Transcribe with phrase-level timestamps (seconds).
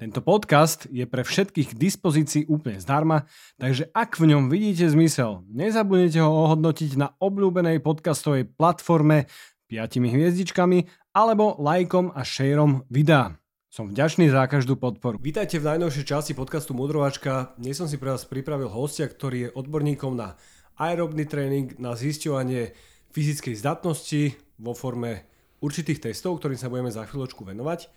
[0.00, 3.28] Tento podcast je pre všetkých k dispozícii úplne zdarma,
[3.60, 9.28] takže ak v ňom vidíte zmysel, nezabudnite ho ohodnotiť na obľúbenej podcastovej platforme
[9.68, 13.36] 5 hviezdičkami alebo lajkom a šejrom videa.
[13.68, 15.20] Som vďačný za každú podporu.
[15.20, 17.52] Vítajte v najnovšej časti podcastu Mudrovačka.
[17.60, 20.40] Dnes som si pre vás pripravil hostia, ktorý je odborníkom na
[20.80, 22.72] aerobný tréning, na zisťovanie
[23.12, 24.32] fyzickej zdatnosti
[24.64, 25.28] vo forme
[25.60, 27.92] určitých testov, ktorým sa budeme za chvíľočku venovať.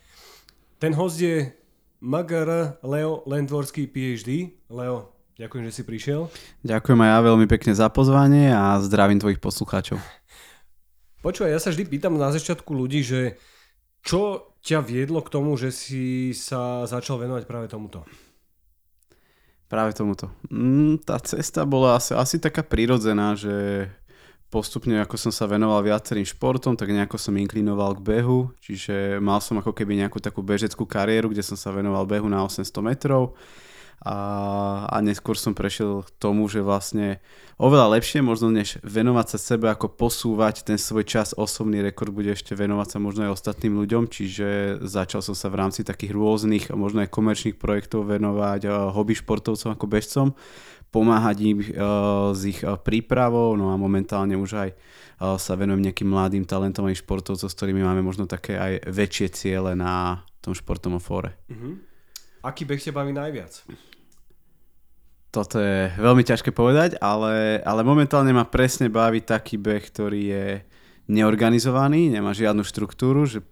[0.84, 1.63] Ten host je
[2.04, 4.60] Magar Leo Lendvorský PhD.
[4.68, 6.28] Leo, ďakujem, že si prišiel.
[6.60, 10.04] Ďakujem aj ja veľmi pekne za pozvanie a zdravím tvojich poslucháčov.
[11.24, 13.40] Počúvaj, ja sa vždy pýtam na začiatku ľudí, že
[14.04, 18.04] čo ťa viedlo k tomu, že si sa začal venovať práve tomuto?
[19.72, 20.28] Práve tomuto.
[20.52, 23.88] Mm, tá cesta bola asi, asi taká prirodzená, že
[24.54, 29.42] postupne ako som sa venoval viacerým športom, tak nejako som inklinoval k behu, čiže mal
[29.42, 33.34] som ako keby nejakú takú bežeckú kariéru, kde som sa venoval behu na 800 metrov.
[34.04, 37.24] A, a neskôr som prešiel k tomu, že vlastne
[37.56, 42.36] oveľa lepšie možno než venovať sa sebe, ako posúvať ten svoj čas, osobný rekord bude
[42.36, 46.76] ešte venovať sa možno aj ostatným ľuďom, čiže začal som sa v rámci takých rôznych,
[46.76, 50.28] možno aj komerčných projektov venovať hobby športovcom ako bežcom
[50.94, 55.90] pomáhať im uh, s ich uh, prípravou, no a momentálne už aj uh, sa venujem
[55.90, 61.02] nejakým mladým talentovaným športovcom, s ktorými máme možno také aj väčšie ciele na tom športovom
[61.02, 61.34] fóre.
[61.50, 61.82] Uh-huh.
[62.46, 63.66] Aký beh ťa baví najviac?
[65.34, 70.46] Toto je veľmi ťažké povedať, ale, ale momentálne ma presne baví taký beh, ktorý je
[71.10, 73.44] neorganizovaný, nemá žiadnu štruktúru, že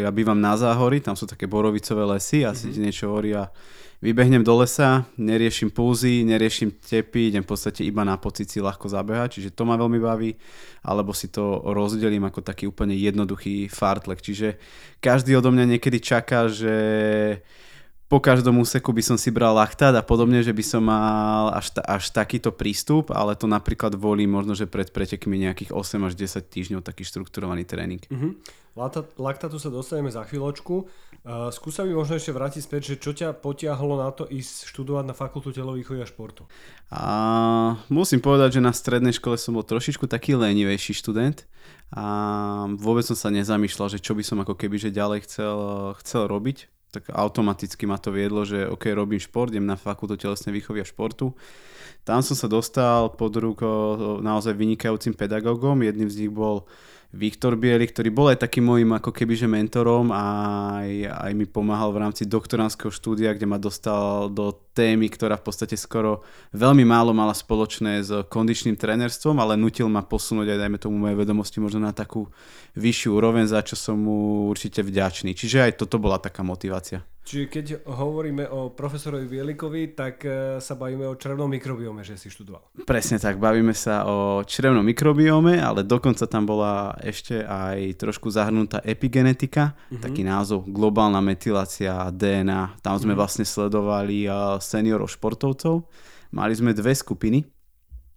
[0.00, 2.80] ja bývam na záhory, tam sú také borovicové lesy, asi mm-hmm.
[2.80, 3.52] niečo hovorí a
[4.00, 8.88] vybehnem do lesa, neriešim púzy, neriešim tepy, idem v podstate iba na pocit si ľahko
[8.92, 10.36] zabehať, čiže to ma veľmi baví,
[10.84, 14.60] alebo si to rozdelím ako taký úplne jednoduchý fartlek, čiže
[15.00, 16.74] každý odo mňa niekedy čaká, že
[18.06, 21.74] po každom úseku by som si bral laktát a podobne, že by som mal až,
[21.74, 26.14] ta, až takýto prístup, ale to napríklad volím možno, že pred pretekmi nejakých 8 až
[26.14, 28.02] 10 týždňov taký štrukturovaný tréning.
[28.06, 28.38] Uh-huh.
[29.18, 30.86] Laktátu sa dostaneme za chvíľočku.
[31.26, 35.04] Uh, skúsa mi možno ešte vrátiť späť, že čo ťa potiahlo na to ísť študovať
[35.10, 36.46] na fakultu telovýchovy a športu?
[36.92, 37.02] A
[37.90, 41.48] musím povedať, že na strednej škole som bol trošičku taký lenivejší študent
[41.90, 42.04] a
[42.78, 45.58] vôbec som sa nezamýšľal, že čo by som ako keby že ďalej chcel,
[45.98, 50.56] chcel robiť tak automaticky ma to viedlo, že ok, robím šport, idem na fakultu telesnej
[50.56, 51.36] výchovy a športu.
[52.08, 53.68] Tam som sa dostal pod ruko
[54.24, 56.64] naozaj vynikajúcim pedagógom, jedným z nich bol
[57.14, 60.24] Viktor Bieli, ktorý bol aj takým môjim ako kebyže mentorom a
[60.82, 60.90] aj,
[61.26, 65.78] aj mi pomáhal v rámci doktoránskeho štúdia, kde ma dostal do témy, ktorá v podstate
[65.78, 71.00] skoro veľmi málo mala spoločné s kondičným trenerstvom, ale nutil ma posunúť aj dajme tomu
[71.00, 72.28] moje vedomosti možno na takú
[72.76, 75.32] vyššiu úroveň, za čo som mu určite vďačný.
[75.32, 77.00] Čiže aj toto bola taká motivácia.
[77.26, 82.30] Čiže keď hovoríme o profesorovi Bielikovi, tak e, sa bavíme o črevnom mikrobiome, že si
[82.30, 82.86] študoval.
[82.86, 88.78] Presne tak, bavíme sa o črevnom mikrobiome, ale dokonca tam bola ešte aj trošku zahrnutá
[88.86, 89.98] epigenetika, uh-huh.
[89.98, 92.78] taký názov globálna metylácia DNA.
[92.78, 93.18] Tam sme uh-huh.
[93.18, 95.82] vlastne sledovali e, seniorov športovcov.
[96.30, 97.42] Mali sme dve skupiny,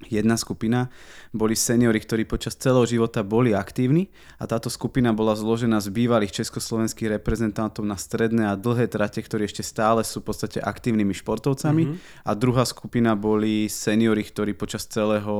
[0.07, 0.87] Jedna skupina
[1.35, 4.07] boli seniory, ktorí počas celého života boli aktívni
[4.39, 9.51] a táto skupina bola zložená z bývalých československých reprezentantov na stredné a dlhé trate, ktorí
[9.51, 12.23] ešte stále sú v podstate aktívnymi športovcami mm-hmm.
[12.23, 15.35] a druhá skupina boli seniory, ktorí počas celého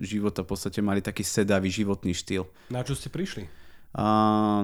[0.00, 2.48] života v podstate mali taký sedavý životný štýl.
[2.72, 3.44] Na čo ste prišli?
[3.92, 4.04] A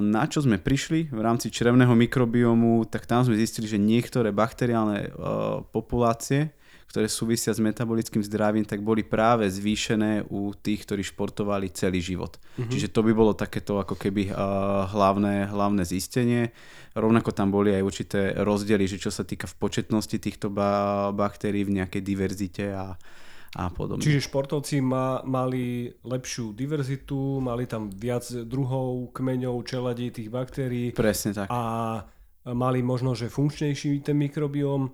[0.00, 5.12] na čo sme prišli v rámci črevného mikrobiomu, tak tam sme zistili, že niektoré bakteriálne
[5.12, 6.53] uh, populácie
[6.89, 12.39] ktoré súvisia s metabolickým zdravím, tak boli práve zvýšené u tých, ktorí športovali celý život.
[12.39, 12.71] Mm-hmm.
[12.71, 16.54] Čiže to by bolo takéto ako keby uh, hlavné, hlavné zistenie.
[16.95, 21.66] Rovnako tam boli aj určité rozdiely, že čo sa týka v početnosti týchto ba- baktérií
[21.66, 22.95] v nejakej diverzite a,
[23.59, 24.04] a podobne.
[24.04, 30.95] Čiže športovci ma, mali lepšiu diverzitu, mali tam viac druhov, kmeňov, čeladí tých baktérií.
[30.95, 31.51] Presne tak.
[31.51, 31.60] A
[32.53, 34.92] mali možno, že funkčnejší ten mikrobióm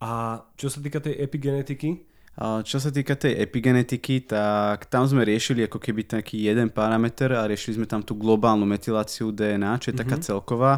[0.00, 2.16] a čo sa týka tej epigenetiky?
[2.36, 7.48] Čo sa týka tej epigenetiky, tak tam sme riešili ako keby taký jeden parameter a
[7.48, 10.02] riešili sme tam tú globálnu metyláciu DNA, čo je mm-hmm.
[10.04, 10.24] taká mhm.
[10.24, 10.72] celková.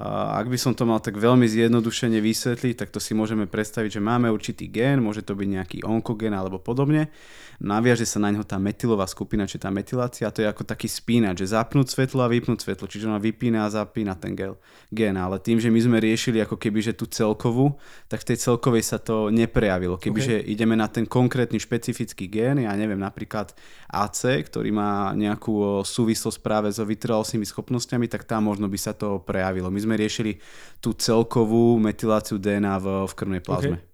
[0.00, 4.00] Ak by som to mal tak veľmi zjednodušene vysvetliť, tak to si môžeme predstaviť, že
[4.00, 7.12] máme určitý gén, môže to byť nejaký onkogén alebo podobne.
[7.60, 11.44] Naviaže sa na ňo tá metylová skupina, či tá metylácia, to je ako taký spínač,
[11.44, 15.14] že zapnúť svetlo a vypnúť svetlo, čiže ona vypína a zapína ten gén.
[15.20, 17.76] Ale tým, že my sme riešili ako keby že tú celkovú,
[18.08, 20.00] tak v tej celkovej sa to neprejavilo.
[20.00, 20.48] Kebyže okay.
[20.48, 23.52] ideme na ten konkrétny špecifický gén, ja neviem, napríklad
[23.92, 29.20] AC, ktorý má nejakú súvislosť práve so vytrvalostnými schopnosťami, tak tam možno by sa to
[29.20, 29.68] prejavilo.
[29.68, 30.38] My sme riešili
[30.78, 33.76] tú celkovú metyláciu DNA v, v krvnej plazme.
[33.78, 33.90] Okay.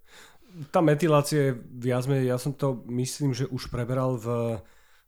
[0.74, 4.58] Tá metylácia je viac menej, ja som to myslím, že už preberal v,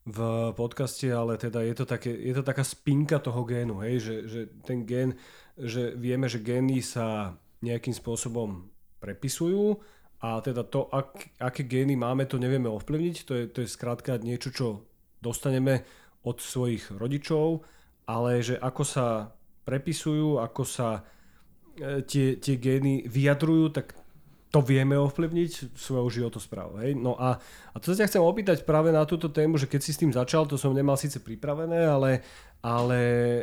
[0.06, 0.19] v
[0.55, 4.41] podcaste, ale teda je to, také, je to taká spinka toho génu, hej, že, že
[4.62, 5.19] ten gén,
[5.59, 8.71] že vieme, že gény sa nejakým spôsobom
[9.03, 9.77] prepisujú
[10.21, 14.21] a teda to, ak, aké gény máme, to nevieme ovplyvniť, to je, to je skrátka
[14.21, 14.67] niečo, čo
[15.21, 15.85] dostaneme
[16.25, 17.65] od svojich rodičov,
[18.05, 19.32] ale že ako sa
[19.64, 21.02] prepisujú, ako sa
[21.76, 23.94] e, tie, tie gény vyjadrujú, tak
[24.50, 26.82] to vieme ovplyvniť svojou životosprávu.
[26.82, 26.98] Hej?
[26.98, 27.38] No a,
[27.70, 30.10] a to sa ťa chcem opýtať práve na túto tému, že keď si s tým
[30.10, 32.26] začal, to som nemal síce pripravené, ale,
[32.60, 33.42] ale e,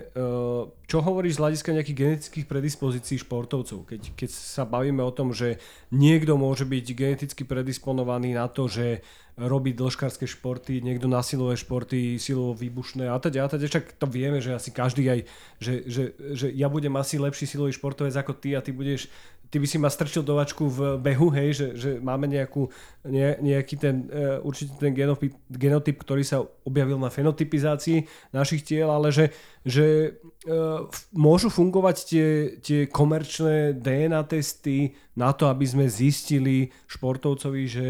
[0.85, 3.89] čo hovoríš z hľadiska nejakých genetických predispozícií športovcov?
[3.89, 5.57] Keď, keď sa bavíme o tom, že
[5.89, 9.01] niekto môže byť geneticky predisponovaný na to, že
[9.37, 14.09] robiť dĺžkárske športy, niekto na silové športy, silovo výbušné a teda, a teda, však to
[14.09, 15.19] vieme, že asi každý aj,
[15.61, 16.03] že, že,
[16.33, 19.13] že ja budem asi lepší silový športovec ako ty a ty budeš
[19.47, 22.67] ty by si ma strčil do vačku v behu, hej, že, že máme nejakú,
[23.07, 28.91] ne, nejaký ten, uh, určite ten genotyp, genotyp, ktorý sa objavil na fenotypizácii našich tiel,
[28.91, 29.31] ale že,
[29.63, 32.27] že uh, môžu fungovať tie,
[32.59, 37.87] tie komerčné DNA testy na to, aby sme zistili športovcovi, že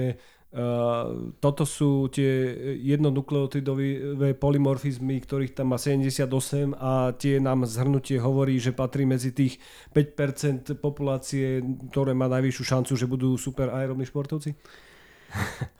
[0.47, 6.23] Uh, toto sú tie jednonukleotidové polymorfizmy, ktorých tam má 78
[6.79, 9.59] a tie nám zhrnutie hovorí, že patrí medzi tých
[9.91, 11.59] 5% populácie,
[11.91, 14.55] ktoré má najvyššiu šancu, že budú super aerobní športovci?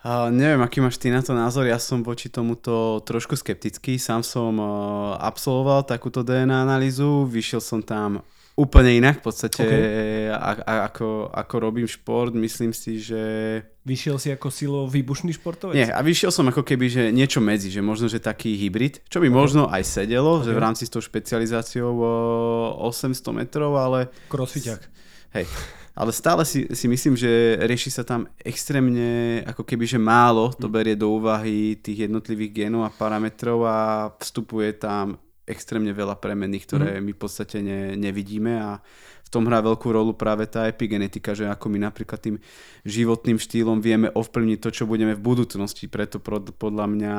[0.04, 3.96] Uh, neviem, aký máš ty na to názor, ja som voči tomuto trošku skeptický.
[3.96, 8.20] Sám som uh, absolvoval takúto DNA analýzu, vyšiel som tam
[8.58, 10.34] úplne inak v podstate, okay.
[10.34, 13.22] a, a, ako, ako robím šport, myslím si, že...
[13.86, 15.78] Vyšiel si ako silo výbušný športovec?
[15.78, 19.22] Nie, a vyšiel som ako keby, že niečo medzi, že možno, že taký hybrid, čo
[19.22, 19.38] by okay.
[19.38, 20.50] možno aj sedelo, okay.
[20.50, 22.14] že v rámci s tou špecializáciou o
[22.90, 24.10] 800 metrov, ale...
[24.26, 24.82] Crossfiťak.
[25.38, 25.46] Hej,
[25.94, 30.66] ale stále si, si myslím, že rieši sa tam extrémne, ako keby, že málo to
[30.66, 30.74] hm.
[30.74, 33.78] berie do úvahy tých jednotlivých genov a parametrov a
[34.18, 37.04] vstupuje tam extrémne veľa premenných, ktoré mm.
[37.08, 38.84] my v podstate ne, nevidíme a
[39.28, 42.36] v tom hrá veľkú rolu práve tá epigenetika, že ako my napríklad tým
[42.88, 45.92] životným štýlom vieme ovplyvniť to, čo budeme v budúcnosti.
[45.92, 46.24] Preto
[46.56, 47.16] podľa mňa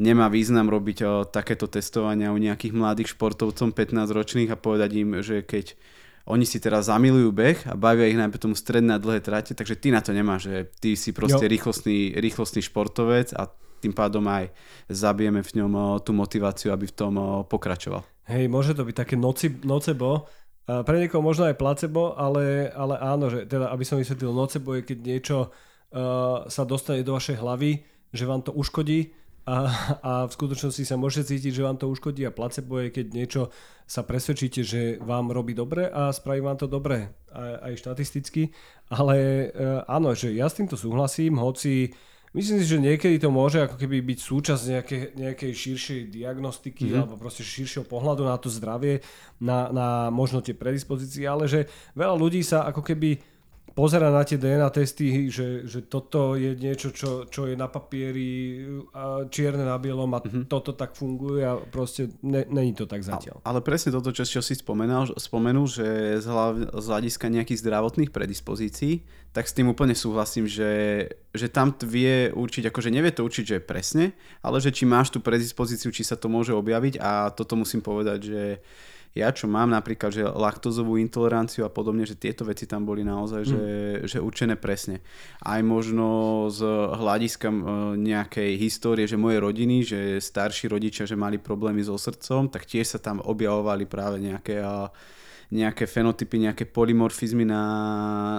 [0.00, 5.20] nemá význam robiť o, takéto testovania u nejakých mladých športovcom 15 ročných a povedať im,
[5.20, 5.76] že keď
[6.24, 9.76] oni si teraz zamilujú beh a bavia ich najmä tomu stredné a dlhé trate, takže
[9.76, 13.52] ty na to nemáš, že ty si proste rýchlostný, rýchlostný športovec a
[13.84, 14.48] tým pádom aj
[14.88, 18.00] zabijeme v ňom tú motiváciu, aby v tom pokračoval.
[18.24, 20.24] Hej, môže to byť také noci, nocebo,
[20.64, 24.72] a pre niekoho možno aj placebo, ale, ale áno, že teda, aby som vysvetlil, nocebo
[24.72, 27.84] je, keď niečo uh, sa dostane do vašej hlavy,
[28.16, 29.12] že vám to uškodí
[29.44, 29.68] a,
[30.00, 33.42] a v skutočnosti sa môžete cítiť, že vám to uškodí a placebo je, keď niečo
[33.84, 38.48] sa presvedčíte, že vám robí dobre a spraví vám to dobre aj, aj štatisticky,
[38.88, 39.16] ale
[39.52, 43.62] uh, áno, že ja s týmto súhlasím, hoci uh, Myslím si, že niekedy to môže
[43.62, 47.00] ako keby byť súčasť nejakej, nejakej širšej diagnostiky mm-hmm.
[47.06, 49.06] alebo proste širšieho pohľadu na to zdravie,
[49.38, 53.22] na, na možno tie predispozície, ale že veľa ľudí sa ako keby
[53.74, 58.62] pozera na tie DNA testy, že, že toto je niečo, čo, čo je na papieri
[59.28, 60.46] čierne na bielom a mm-hmm.
[60.46, 63.42] toto tak funguje a proste není to tak zatiaľ.
[63.42, 67.60] Ale, ale presne toto, čo, čo si spomenul, spomenul že z, hlav, z hľadiska nejakých
[67.66, 69.02] zdravotných predispozícií,
[69.34, 73.58] tak s tým úplne súhlasím, že, že tam vie určiť, akože nevie to určiť, že
[73.58, 74.14] presne,
[74.46, 78.18] ale že či máš tú predispozíciu, či sa to môže objaviť a toto musím povedať,
[78.22, 78.42] že
[79.14, 83.42] ja čo mám napríklad, že laktozovú intoleranciu a podobne, že tieto veci tam boli naozaj
[83.46, 83.48] mm.
[83.48, 83.62] že,
[84.10, 85.06] že určené presne.
[85.38, 86.66] Aj možno z
[86.98, 87.46] hľadiska
[87.94, 92.98] nejakej histórie, že moje rodiny, že starší rodičia, že mali problémy so srdcom, tak tiež
[92.98, 94.58] sa tam objavovali práve nejaké
[95.54, 97.62] nejaké fenotypy, nejaké polymorfizmy na,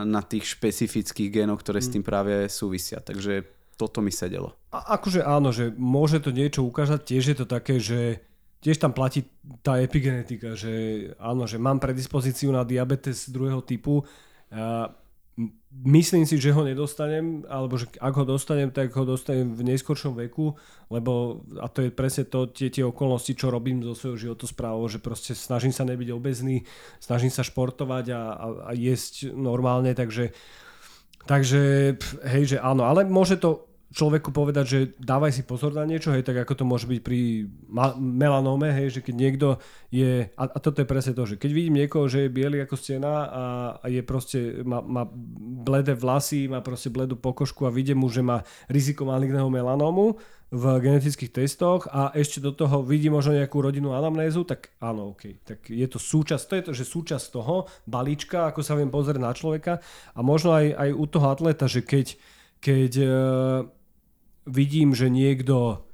[0.04, 1.86] na tých špecifických génoch, ktoré mm.
[1.88, 3.00] s tým práve súvisia.
[3.00, 3.48] Takže
[3.80, 4.52] toto mi sedelo.
[4.76, 8.20] A akože áno, že môže to niečo ukázať, tiež je to také, že
[8.64, 9.26] tiež tam platí
[9.62, 10.74] tá epigenetika, že
[11.18, 14.04] áno, že mám predispozíciu na diabetes druhého typu.
[14.52, 14.90] A
[15.84, 20.16] myslím si, že ho nedostanem, alebo že ak ho dostanem, tak ho dostanem v neskoršom
[20.16, 20.56] veku,
[20.88, 25.04] lebo, a to je presne to, tie, tie okolnosti, čo robím zo svojho životosprávou, že
[25.04, 26.64] proste snažím sa nebyť obezný,
[27.04, 30.32] snažím sa športovať a, a, a jesť normálne, takže
[31.26, 36.12] takže hej, že áno, ale môže to človeku povedať, že dávaj si pozor na niečo,
[36.12, 37.48] hej, tak ako to môže byť pri
[37.96, 39.48] melanóme, hej, že keď niekto
[39.88, 42.76] je, a, a toto je presne to, že keď vidím niekoho, že je biely ako
[42.76, 43.44] stena a,
[43.80, 45.08] a je proste, má, má
[45.64, 50.20] bledé vlasy, má proste bledú pokožku a vidím mu, že má riziko maligného melanómu
[50.52, 55.40] v genetických testoch a ešte do toho vidí možno nejakú rodinnú anamnézu, tak áno, OK.
[55.42, 59.24] Tak je to súčasť, to je to, že súčasť toho balíčka, ako sa viem pozrieť
[59.24, 59.80] na človeka
[60.14, 62.20] a možno aj, aj u toho atleta, že keď,
[62.60, 62.92] keď
[64.46, 65.86] vidím, že niekto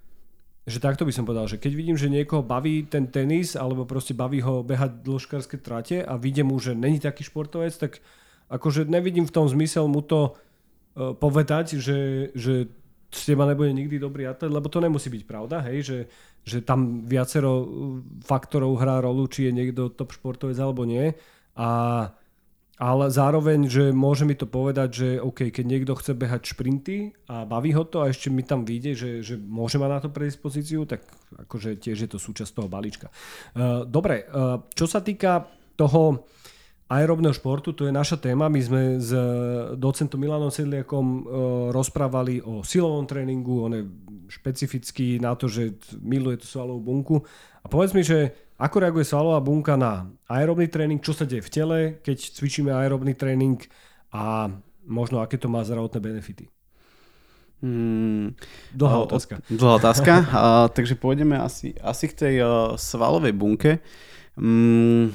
[0.62, 4.14] že takto by som povedal, že keď vidím, že niekoho baví ten tenis alebo proste
[4.14, 7.98] baví ho behať dĺžkarské trate a vidím mu, že není taký športovec, tak
[8.46, 12.70] akože nevidím v tom zmysel mu to uh, povedať, že, že
[13.10, 16.00] z teba nebude nikdy dobrý atlet, lebo to nemusí byť pravda, hej, že,
[16.46, 17.68] že tam viacero
[18.22, 21.12] faktorov hrá rolu, či je niekto top športovec alebo nie.
[21.58, 21.68] A
[22.80, 27.46] ale zároveň, že môže mi to povedať, že OK, keď niekto chce behať šprinty a
[27.46, 30.90] baví ho to a ešte mi tam vyjde, že, že môže mať na to predispozíciu,
[30.90, 31.06] tak
[31.46, 33.14] akože tiež je to súčasť toho balíčka.
[33.54, 35.46] Uh, dobre, uh, čo sa týka
[35.78, 36.26] toho
[36.92, 38.52] aerobného športu, to je naša téma.
[38.52, 39.16] My sme s
[39.80, 41.24] docentom Milanom Sedliakom
[41.72, 43.84] rozprávali o silovom tréningu, on je
[44.28, 47.24] špecifický na to, že miluje tú svalovú bunku.
[47.64, 51.02] A povedz mi, že ako reaguje svalová bunka na aerobný tréning?
[51.02, 53.58] Čo sa deje v tele, keď cvičíme aerobný tréning
[54.14, 54.54] a
[54.86, 56.46] možno aké to má zdravotné benefity?
[57.62, 58.38] Hmm,
[58.74, 59.42] dlhá otázka.
[59.50, 60.14] Dlhá otázka.
[60.38, 63.82] a, takže pôjdeme asi, asi k tej uh, svalovej bunke.
[64.38, 65.14] Hmm,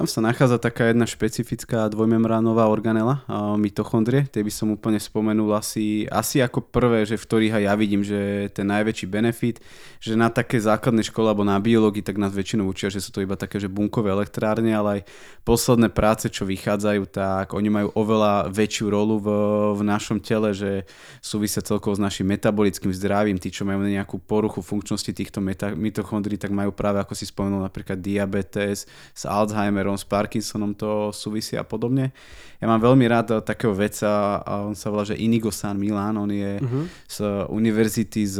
[0.00, 3.20] tam sa nachádza taká jedna špecifická dvojmembránová organela,
[3.60, 4.24] mitochondrie.
[4.32, 8.00] Tie by som úplne spomenul asi, asi ako prvé, že v ktorých aj ja vidím,
[8.00, 9.60] že ten najväčší benefit,
[10.00, 13.20] že na také základnej škole alebo na biológii, tak nás väčšinou učia, že sú to
[13.20, 15.00] iba také, že bunkové elektrárne, ale aj
[15.44, 19.28] posledné práce, čo vychádzajú, tak oni majú oveľa väčšiu rolu v,
[19.76, 20.88] v našom tele, že
[21.20, 23.36] súvisia celkovo s našim metabolickým zdravím.
[23.36, 25.44] Tí, čo majú nejakú poruchu funkčnosti týchto
[25.76, 31.10] mitochondrií, tak majú práve, ako si spomenul, napríklad diabetes, s Alzheimer, Alzheimerom, s Parkinsonom to
[31.10, 32.14] súvisí a podobne.
[32.60, 36.30] Ja mám veľmi rád takého veca, a on sa volá, že Inigo San Milan, on
[36.30, 36.84] je uh-huh.
[37.08, 37.16] z
[37.50, 38.38] univerzity z,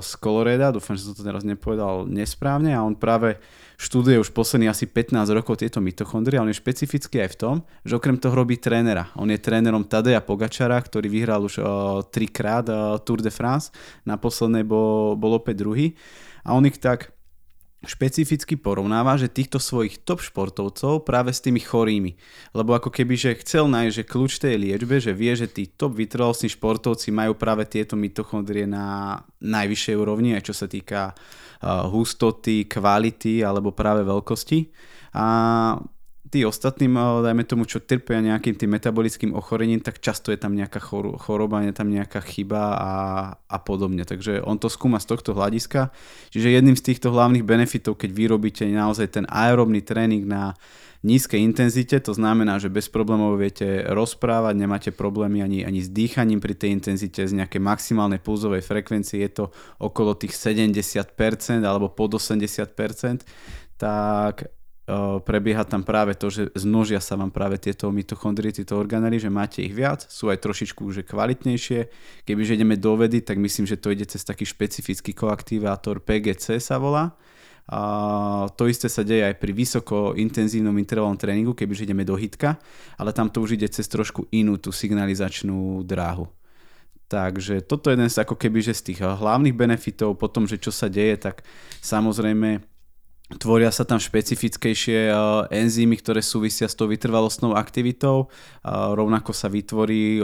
[0.00, 3.36] z Coloreda, dúfam, že som to teraz nepovedal nesprávne a on práve
[3.76, 7.56] študuje už posledných asi 15 rokov tieto mitochondrie, ale on je špecifický aj v tom,
[7.84, 9.12] že okrem toho robí trénera.
[9.18, 13.68] On je trénerom Tadeja Pogačara, ktorý vyhral už uh, trikrát uh, Tour de France,
[14.08, 15.92] na poslednej bol, bol opäť druhý.
[16.46, 17.15] A on ich tak
[17.86, 22.18] špecificky porovnáva, že týchto svojich top športovcov práve s tými chorými.
[22.52, 25.96] Lebo ako keby, že chcel nájsť, že kľúč tej liečbe, že vie, že tí top
[25.96, 32.66] vytrvalostní športovci majú práve tieto mitochondrie na najvyššej úrovni, aj čo sa týka uh, hustoty,
[32.68, 34.68] kvality alebo práve veľkosti.
[35.16, 35.26] A
[36.30, 40.82] tí ostatným, dajme tomu, čo trpia nejakým tým metabolickým ochorením, tak často je tam nejaká
[41.18, 42.92] choroba, je tam nejaká chyba a,
[43.46, 44.02] a podobne.
[44.02, 45.94] Takže on to skúma z tohto hľadiska.
[46.34, 50.58] Čiže jedným z týchto hlavných benefitov, keď vyrobíte naozaj ten aerobný tréning na
[51.06, 56.42] nízkej intenzite, to znamená, že bez problémov viete rozprávať, nemáte problémy ani, ani s dýchaním
[56.42, 59.44] pri tej intenzite, z nejakej maximálnej pulzovej frekvencie je to
[59.78, 61.14] okolo tých 70%
[61.62, 63.22] alebo pod 80%,
[63.78, 64.55] tak
[65.26, 69.58] prebieha tam práve to, že znožia sa vám práve tieto mitochondrie, tieto organely, že máte
[69.66, 71.80] ich viac, sú aj trošičku že kvalitnejšie.
[72.22, 76.78] Kebyže ideme do vedy, tak myslím, že to ide cez taký špecifický koaktivátor PGC sa
[76.78, 77.18] volá.
[77.66, 82.54] A to isté sa deje aj pri vysoko intenzívnom intervalnom tréningu, kebyže ideme do hitka,
[82.94, 86.30] ale tam to už ide cez trošku inú tú signalizačnú dráhu.
[87.10, 90.70] Takže toto je jeden z ako keby, že z tých hlavných benefitov, potom, že čo
[90.70, 91.42] sa deje, tak
[91.82, 92.75] samozrejme
[93.26, 98.30] Tvoria sa tam špecifickejšie uh, enzymy, ktoré súvisia s tou vytrvalostnou aktivitou.
[98.62, 100.22] Uh, rovnako sa vytvorí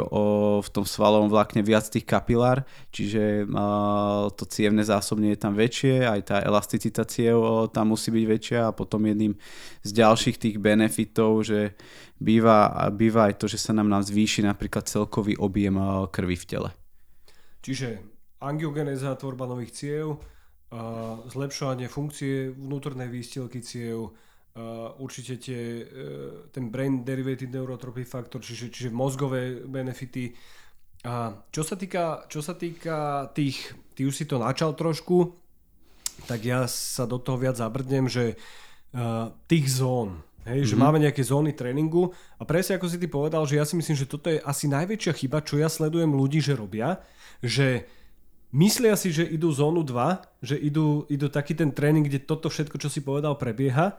[0.63, 2.63] v tom svalovom vlákne viac tých kapilár,
[2.95, 7.43] čiže uh, to cievne zásobne je tam väčšie, aj tá elasticita ciev
[7.75, 9.35] tam musí byť väčšia a potom jedným
[9.83, 11.75] z ďalších tých benefitov, že
[12.23, 16.71] býva, býva aj to, že sa nám nám zvýši napríklad celkový objem krvi v tele.
[17.67, 17.99] Čiže
[18.39, 20.23] angiogenéza, tvorba nových ciev,
[21.29, 24.17] zlepšovanie funkcie vnútornej výstielky ciev,
[25.01, 25.85] určite tie, e,
[26.53, 30.33] ten brain derivated neurotropy faktor, čiže, čiže mozgové benefity.
[31.09, 35.33] A čo sa týka, čo sa týka tých, ty už si to načal trošku,
[36.29, 38.37] tak ja sa do toho viac zabrdnem, že
[39.49, 40.71] tých zón, Hej, mm-hmm.
[40.75, 43.95] že máme nejaké zóny tréningu a presne ako si ty povedal, že ja si myslím,
[43.95, 46.99] že toto je asi najväčšia chyba, čo ja sledujem ľudí, že robia,
[47.39, 47.87] že
[48.53, 52.77] myslia si, že idú zónu 2, že idú, idú taký ten tréning, kde toto všetko,
[52.79, 53.97] čo si povedal, prebieha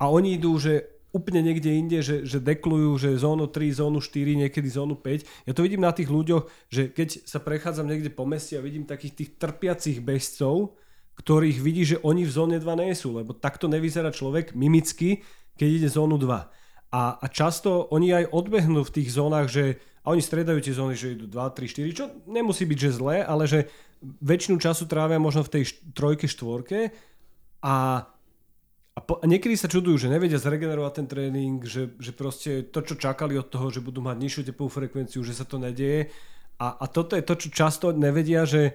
[0.00, 4.46] a oni idú, že úplne niekde inde, že, že deklujú, že zónu 3, zónu 4,
[4.46, 5.50] niekedy zónu 5.
[5.50, 8.86] Ja to vidím na tých ľuďoch, že keď sa prechádzam niekde po meste a vidím
[8.86, 10.78] takých tých trpiacich bežcov,
[11.18, 15.26] ktorých vidí, že oni v zóne 2 nie sú, lebo takto nevyzerá človek mimicky,
[15.58, 16.30] keď ide zónu 2.
[16.90, 20.96] A, a často oni aj odbehnú v tých zónach, že a oni stredajú tie zóny,
[20.96, 23.68] že idú 2, 3, 4, čo nemusí byť, že zlé, ale že
[24.00, 26.88] väčšinu času trávia možno v tej trojke, štvorke
[27.60, 28.08] a,
[28.96, 32.80] a, po, a niekedy sa čudujú, že nevedia zregenerovať ten tréning, že, že proste to,
[32.80, 36.08] čo čakali od toho, že budú mať nižšiu tepovú frekvenciu, že sa to nedieje.
[36.56, 38.72] A, a toto je to, čo často nevedia, že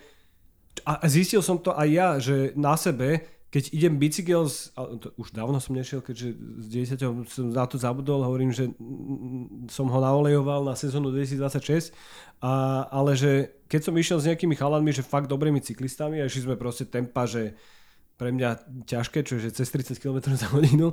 [0.83, 3.23] a zistil som to aj ja, že na sebe,
[3.55, 6.67] keď idem bicykel, z, to už dávno som nešiel, keďže z
[6.99, 8.67] 10 som na to zabudol, hovorím, že
[9.71, 11.95] som ho naolejoval na sezónu 2026,
[12.43, 16.51] a, ale že keď som išiel s nejakými chalanmi, že fakt dobrými cyklistami a išli
[16.51, 17.55] sme proste tempa, že
[18.19, 20.91] pre mňa ťažké, čo je cez 30 km za hodinu,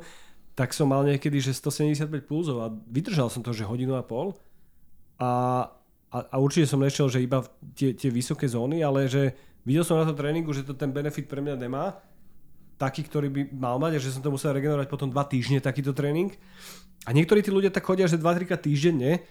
[0.54, 4.38] tak som mal niekedy, že 175 pulzov a vydržal som to, že hodinu a pol.
[5.18, 5.66] A,
[6.14, 7.42] a, a určite som nešiel, že iba
[7.74, 9.34] tie, tie vysoké zóny, ale že
[9.66, 12.11] videl som na tom tréningu, že to ten benefit pre mňa nemá
[12.82, 15.94] taký, ktorý by mal mať a že som to musel regenerovať potom 2 týždne takýto
[15.94, 16.34] tréning.
[17.06, 19.22] A niektorí tí ľudia tak chodia, že 2-3 týždenne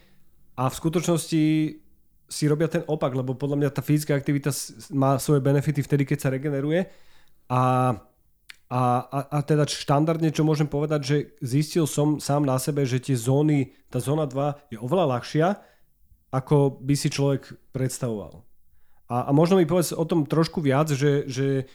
[0.55, 1.43] a v skutočnosti
[2.31, 4.55] si robia ten opak, lebo podľa mňa tá fyzická aktivita
[4.95, 6.87] má svoje benefity vtedy, keď sa regeneruje.
[7.51, 7.95] A,
[8.71, 13.03] a, a, a teda štandardne, čo môžem povedať, že zistil som sám na sebe, že
[13.03, 15.47] tie zóny, tá zóna 2 je oveľa ľahšia,
[16.31, 18.47] ako by si človek predstavoval.
[19.11, 21.67] A, a možno mi povedz o tom trošku viac, že, že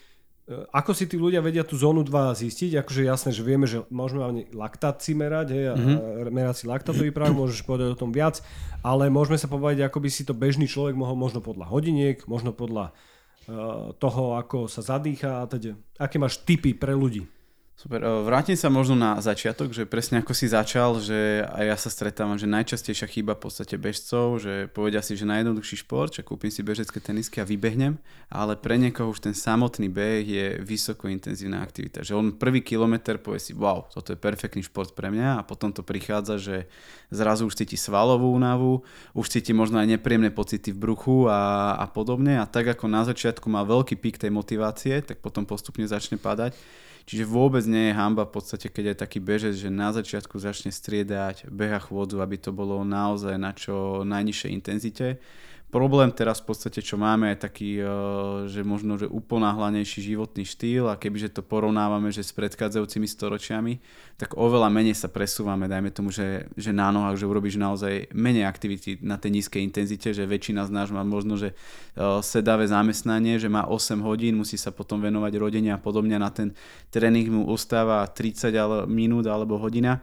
[0.46, 2.78] ako si tí ľudia vedia tú zónu 2 zistiť?
[2.78, 6.30] Akože jasné, že vieme, že môžeme hlavne laktát si merať, hej, mm-hmm.
[6.30, 8.38] merať si laktátový práv, môžeš povedať o tom viac,
[8.86, 12.54] ale môžeme sa povedať, ako by si to bežný človek mohol možno podľa hodiniek, možno
[12.54, 15.74] podľa uh, toho, ako sa zadýcha a teda.
[15.98, 17.26] Aké máš tipy pre ľudí?
[17.76, 21.92] Super, vrátim sa možno na začiatok, že presne ako si začal, že aj ja sa
[21.92, 26.48] stretávam, že najčastejšia chyba v podstate bežcov, že povedia si, že najjednoduchší šport, že kúpim
[26.48, 28.00] si bežecké tenisky a vybehnem,
[28.32, 33.20] ale pre niekoho už ten samotný beh je vysoko intenzívna aktivita, že on prvý kilometr
[33.20, 35.36] povie si, wow, toto je perfektný šport pre mňa.
[35.36, 36.56] A potom to prichádza, že
[37.12, 41.84] zrazu už cíti svalovú únavu, už cíti možno aj nepríjemné pocity v bruchu a, a
[41.92, 42.40] podobne.
[42.40, 46.56] A tak ako na začiatku má veľký pík tej motivácie, tak potom postupne začne padať
[47.06, 50.74] Čiže vôbec nie je hamba v podstate, keď je taký bežec, že na začiatku začne
[50.74, 55.22] striedať beha chôdzu, aby to bolo naozaj na čo najnižšej intenzite
[55.66, 57.86] Problém teraz v podstate, čo máme, je taký, eh,
[58.46, 63.82] že možno, že uponáhlanejší životný štýl a kebyže to porovnávame, že s predchádzajúcimi storočiami,
[64.14, 68.46] tak oveľa menej sa presúvame, dajme tomu, že, že na nohách, že urobíš naozaj menej
[68.46, 73.42] aktivity na tej nízkej intenzite, že väčšina z nás má možno, že eh, sedavé zamestnanie,
[73.42, 76.54] že má 8 hodín, musí sa potom venovať rodine a podobne, na ten
[76.94, 79.98] tréning mu ustáva 30 minút alebo hodina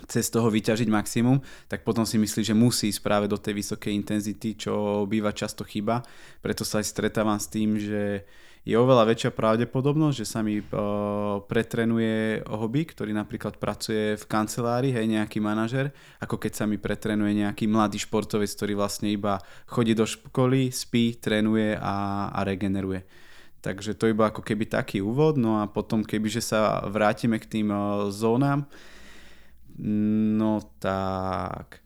[0.00, 3.60] chce z toho vyťažiť maximum, tak potom si myslí, že musí ísť práve do tej
[3.60, 6.00] vysokej intenzity, čo býva často chyba.
[6.40, 8.24] Preto sa aj stretávam s tým, že
[8.62, 14.94] je oveľa väčšia pravdepodobnosť, že sa mi uh, pretrenuje hobby, ktorý napríklad pracuje v kancelárii,
[14.94, 15.90] hej, nejaký manažer,
[16.22, 21.18] ako keď sa mi pretrenuje nejaký mladý športovec, ktorý vlastne iba chodí do školy, spí,
[21.18, 23.02] trénuje a, a regeneruje.
[23.62, 27.68] Takže to iba ako keby taký úvod, no a potom kebyže sa vrátime k tým
[27.74, 28.70] uh, zónam,
[29.78, 31.82] No tak,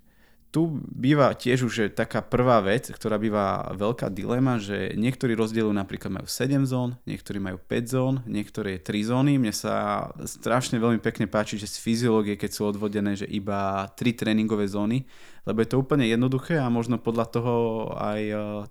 [0.57, 6.09] tu býva tiež už taká prvá vec, ktorá býva veľká dilema, že niektorí rozdielujú napríklad
[6.09, 9.37] majú 7 zón, niektorí majú 5 zón, niektoré 3 zóny.
[9.37, 14.17] Mne sa strašne veľmi pekne páči, že z fyziológie, keď sú odvodené, že iba 3
[14.17, 15.05] tréningové zóny,
[15.45, 17.55] lebo je to úplne jednoduché a možno podľa toho
[17.93, 18.23] aj,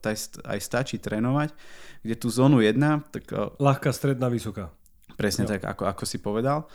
[0.01, 1.53] aj, aj stačí trénovať,
[2.01, 2.81] kde tú zónu 1,
[3.13, 3.29] tak...
[3.61, 4.73] Ľahká, stredná, vysoká.
[5.21, 5.53] Presne jo.
[5.53, 6.65] tak, ako, ako si povedal.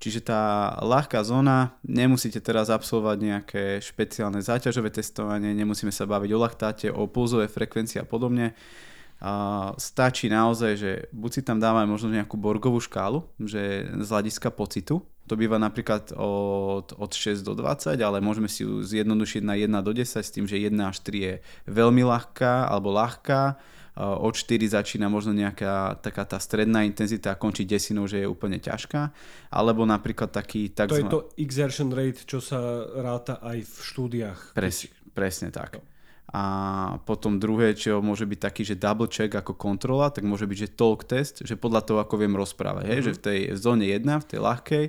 [0.00, 6.38] Čiže tá ľahká zóna, nemusíte teraz absolvovať nejaké špeciálne záťažové testovanie, nemusíme sa baviť o
[6.40, 8.56] laktáte, o pulzové frekvencii a podobne.
[9.76, 15.04] Stačí naozaj, že buď si tam dávame možno nejakú borgovú škálu, že z hľadiska pocitu,
[15.28, 19.70] to býva napríklad od, od 6 do 20, ale môžeme si ju zjednodušiť na 1
[19.84, 21.34] do 10 s tým, že 1 až 3 je
[21.68, 23.54] veľmi ľahká alebo ľahká,
[23.98, 28.62] od 4 začína možno nejaká taká tá stredná intenzita a končí desinou, že je úplne
[28.62, 29.10] ťažká.
[29.50, 30.70] Alebo napríklad taký...
[30.70, 34.40] Tak to je to exertion rate, čo sa ráta aj v štúdiách.
[34.54, 35.82] Pres, presne tak.
[36.30, 36.42] A
[37.02, 40.74] potom druhé, čo môže byť taký, že double check ako kontrola, tak môže byť, že
[40.78, 42.86] talk test, že podľa toho, ako viem rozprávať.
[42.86, 43.02] Mm-hmm.
[43.02, 43.06] Hej?
[43.10, 44.84] Že v tej zóne 1, v tej ľahkej,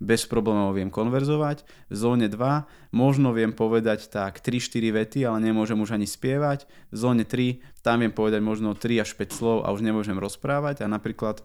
[0.00, 1.62] bez problémov viem konverzovať.
[1.90, 6.66] V zóne 2 možno viem povedať tak 3-4 vety, ale nemôžem už ani spievať.
[6.90, 10.82] V zóne 3 tam viem povedať možno 3 až 5 slov a už nemôžem rozprávať.
[10.82, 11.42] A napríklad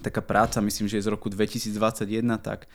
[0.00, 2.70] taká práca, myslím, že je z roku 2021, tak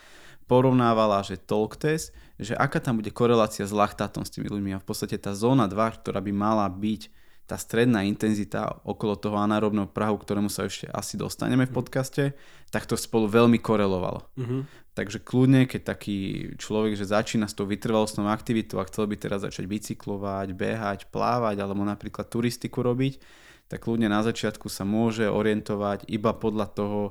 [0.46, 4.76] porovnávala, že talk test, že aká tam bude korelácia s laktátom s tými ľuďmi.
[4.76, 7.23] A v podstate tá zóna 2, ktorá by mala byť
[7.54, 11.78] tá stredná intenzita okolo toho anaerobného prahu, ktorému sa ešte asi dostaneme v mhm.
[11.78, 12.34] podcaste,
[12.74, 14.26] tak to spolu veľmi korelovalo.
[14.34, 14.66] Uh-huh.
[14.98, 19.46] Takže kľudne, keď taký človek, že začína s tou vytrvalostnou aktivitou a chcel by teraz
[19.46, 23.22] začať bicyklovať, behať, plávať alebo napríklad turistiku robiť,
[23.70, 27.02] tak kľudne na začiatku sa môže orientovať iba podľa toho,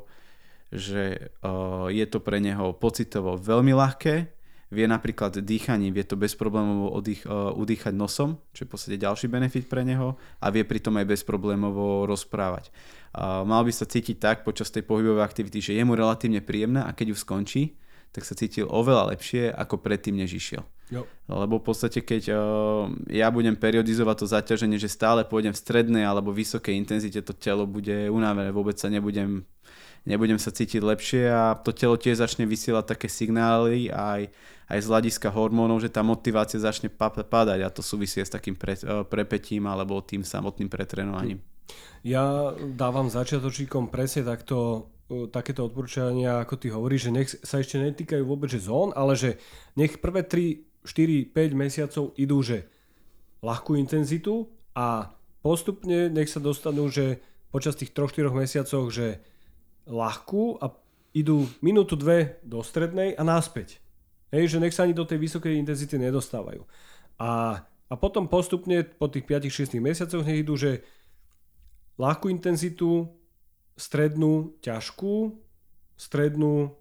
[0.74, 4.41] že uh, je to pre neho pocitovo veľmi ľahké,
[4.72, 8.96] vie napríklad dýchaním, vie to bez problémov odých, uh, udýchať nosom, čo je v podstate
[8.96, 12.72] ďalší benefit pre neho a vie pritom aj bez problémov rozprávať.
[13.12, 16.88] Uh, mal by sa cítiť tak počas tej pohybovej aktivity, že je mu relatívne príjemná
[16.88, 17.62] a keď ju skončí,
[18.12, 20.64] tak sa cítil oveľa lepšie ako predtým, než išiel.
[20.92, 21.08] Jo.
[21.24, 26.04] Lebo v podstate, keď uh, ja budem periodizovať to zaťaženie, že stále pôjdem v strednej
[26.08, 29.44] alebo vysokej intenzite, to telo bude unavené, vôbec sa nebudem
[30.02, 34.30] nebudem sa cítiť lepšie a to telo tiež začne vysielať také signály aj,
[34.72, 38.72] aj z hľadiska hormónov, že tá motivácia začne padať a to súvisí s takým pre,
[38.72, 41.44] e, prepetím alebo tým samotným pretrenovaním.
[42.00, 47.76] Ja dávam začiatočníkom presne takto e, takéto odporúčania, ako ty hovoríš, že nech sa ešte
[47.76, 49.36] netýkajú vôbec že zón, ale že
[49.76, 52.64] nech prvé 3, 4, 5 mesiacov idú, že
[53.44, 55.12] ľahkú intenzitu a
[55.44, 57.20] postupne nech sa dostanú, že
[57.52, 59.20] počas tých 3-4 mesiacov, že
[59.84, 60.72] ľahkú a
[61.12, 63.81] idú minútu, dve do strednej a náspäť.
[64.32, 66.64] Hej, že nech sa ani do tej vysokej intenzity nedostávajú.
[67.20, 70.80] A, a potom postupne po tých 5-6 mesiacoch nech idú, že
[72.00, 73.12] ľahkú intenzitu,
[73.76, 75.36] strednú, ťažkú,
[76.00, 76.72] strednú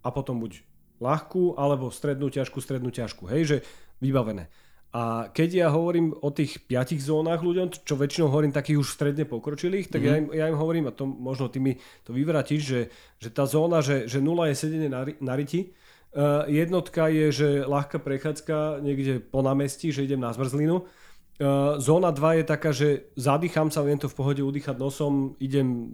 [0.00, 0.64] a potom buď
[1.04, 3.28] ľahkú, alebo strednú, ťažkú, strednú, ťažkú.
[3.28, 3.56] Hej, že
[4.00, 4.48] vybavené.
[4.94, 9.26] A keď ja hovorím o tých piatich zónach ľuďom, čo väčšinou hovorím takých už stredne
[9.26, 10.14] pokročilých, tak mm-hmm.
[10.14, 11.74] ja, im, ja im hovorím, a to možno ty mi
[12.06, 12.80] to vyvratíš, že,
[13.18, 15.74] že tá zóna, že, že nula je sedenie na, na riti,
[16.14, 20.86] uh, jednotka je, že ľahká prechádzka niekde po námestí, že idem na zmrzlinu,
[21.34, 25.90] Uh, zóna 2 je taká, že zadýcham sa, viem to v pohode udýchať nosom, idem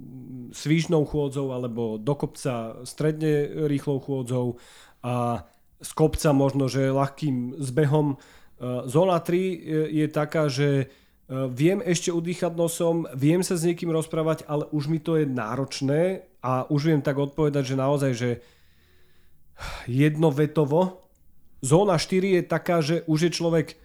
[0.53, 4.61] svížnou chôdzou alebo do kopca stredne rýchlou chôdzou
[5.01, 5.49] a
[5.81, 8.21] z kopca možno, že ľahkým zbehom.
[8.61, 10.89] Eh, zóna 3 je taká, že eh,
[11.49, 16.29] viem ešte udýchať nosom, viem sa s niekým rozprávať, ale už mi to je náročné
[16.45, 18.31] a už viem tak odpovedať, že naozaj, že
[19.87, 21.09] jednovetovo.
[21.61, 23.77] Zóna 4 je taká, že už je človek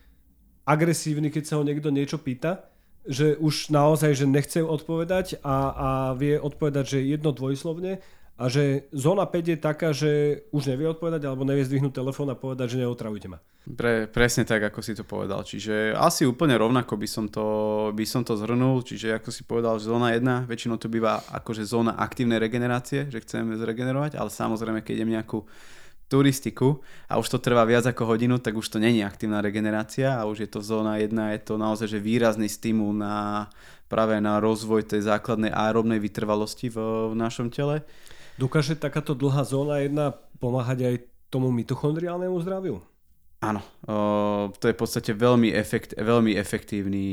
[0.66, 2.72] agresívny, keď sa ho niekto niečo pýta,
[3.06, 8.02] že už naozaj, že nechce odpovedať a, a vie odpovedať, že jedno dvojslovne
[8.36, 12.36] a že zóna 5 je taká, že už nevie odpovedať alebo nevie zdvihnúť telefón a
[12.36, 13.40] povedať, že neotravujte ma.
[13.66, 15.42] Pre, presne tak, ako si to povedal.
[15.42, 17.46] Čiže asi úplne rovnako by som, to,
[17.96, 18.84] by som to zhrnul.
[18.84, 23.24] Čiže ako si povedal, že zóna 1 väčšinou to býva akože zóna aktívnej regenerácie, že
[23.24, 25.48] chceme zregenerovať, ale samozrejme, keď idem nejakú
[26.06, 30.30] turistiku a už to trvá viac ako hodinu, tak už to není aktívna regenerácia a
[30.30, 33.50] už je to zóna 1, je to naozaj že výrazný stimul na
[33.90, 36.78] práve na rozvoj tej základnej aerobnej vytrvalosti v,
[37.10, 37.82] v našom tele.
[38.36, 40.12] Dokáže takáto dlhá zóna jedna
[40.44, 40.96] pomáhať aj
[41.32, 42.84] tomu mitochondriálnemu zdraviu?
[43.44, 43.62] Áno,
[44.58, 47.06] to je v podstate veľmi, efekt, veľmi efektívny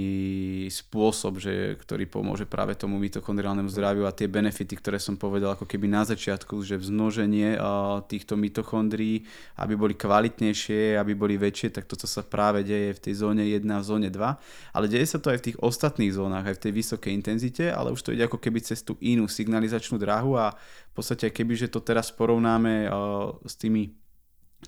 [0.70, 5.68] spôsob, že, ktorý pomôže práve tomu mitochondriálnemu zdraviu a tie benefity, ktoré som povedal ako
[5.68, 7.60] keby na začiatku, že vznoženie
[8.08, 9.28] týchto mitochondrií,
[9.60, 13.68] aby boli kvalitnejšie, aby boli väčšie, tak toto sa práve deje v tej zóne 1
[13.68, 16.72] a zóne 2, ale deje sa to aj v tých ostatných zónach, aj v tej
[16.72, 20.92] vysokej intenzite, ale už to ide ako keby cez tú inú signalizačnú dráhu a v
[20.96, 22.88] podstate keby, že to teraz porovnáme
[23.44, 24.00] s tými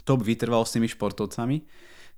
[0.04, 1.62] top vytrvalostnými športovcami,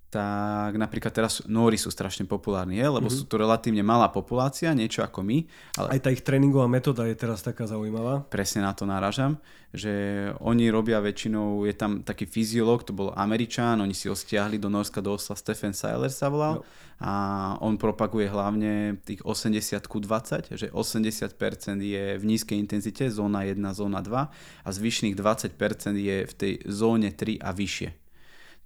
[0.07, 2.87] tak napríklad teraz Nóri sú strašne populárni, je?
[2.87, 3.27] lebo mm-hmm.
[3.27, 5.39] sú to relatívne malá populácia, niečo ako my.
[5.83, 5.99] Ale...
[5.99, 8.23] Aj tá ich tréningová metóda je teraz taká zaujímavá.
[8.31, 9.35] Presne na to náražam,
[9.75, 9.91] že
[10.39, 14.71] oni robia väčšinou, je tam taký fyziológ, to bol Američan, oni si ho stiahli do
[14.71, 16.65] Norska do Osla, Stephen Seiler sa volal no.
[17.03, 17.13] a
[17.59, 23.59] on propaguje hlavne tých 80 ku 20, že 80% je v nízkej intenzite, zóna 1,
[23.75, 25.59] zóna 2 a zvyšných 20%
[25.99, 28.06] je v tej zóne 3 a vyššie.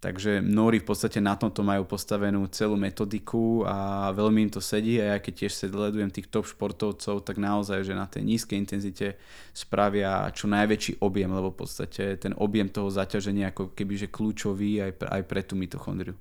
[0.01, 4.97] Takže mnohí v podstate na tomto majú postavenú celú metodiku a veľmi im to sedí
[4.97, 9.21] a ja keď tiež sledujem tých top športovcov, tak naozaj, že na tej nízkej intenzite
[9.53, 14.89] spravia čo najväčší objem, lebo v podstate ten objem toho zaťaženia ako keby že kľúčový
[14.89, 16.17] aj pre, aj pre tú mitochondriu.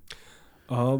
[0.67, 0.99] A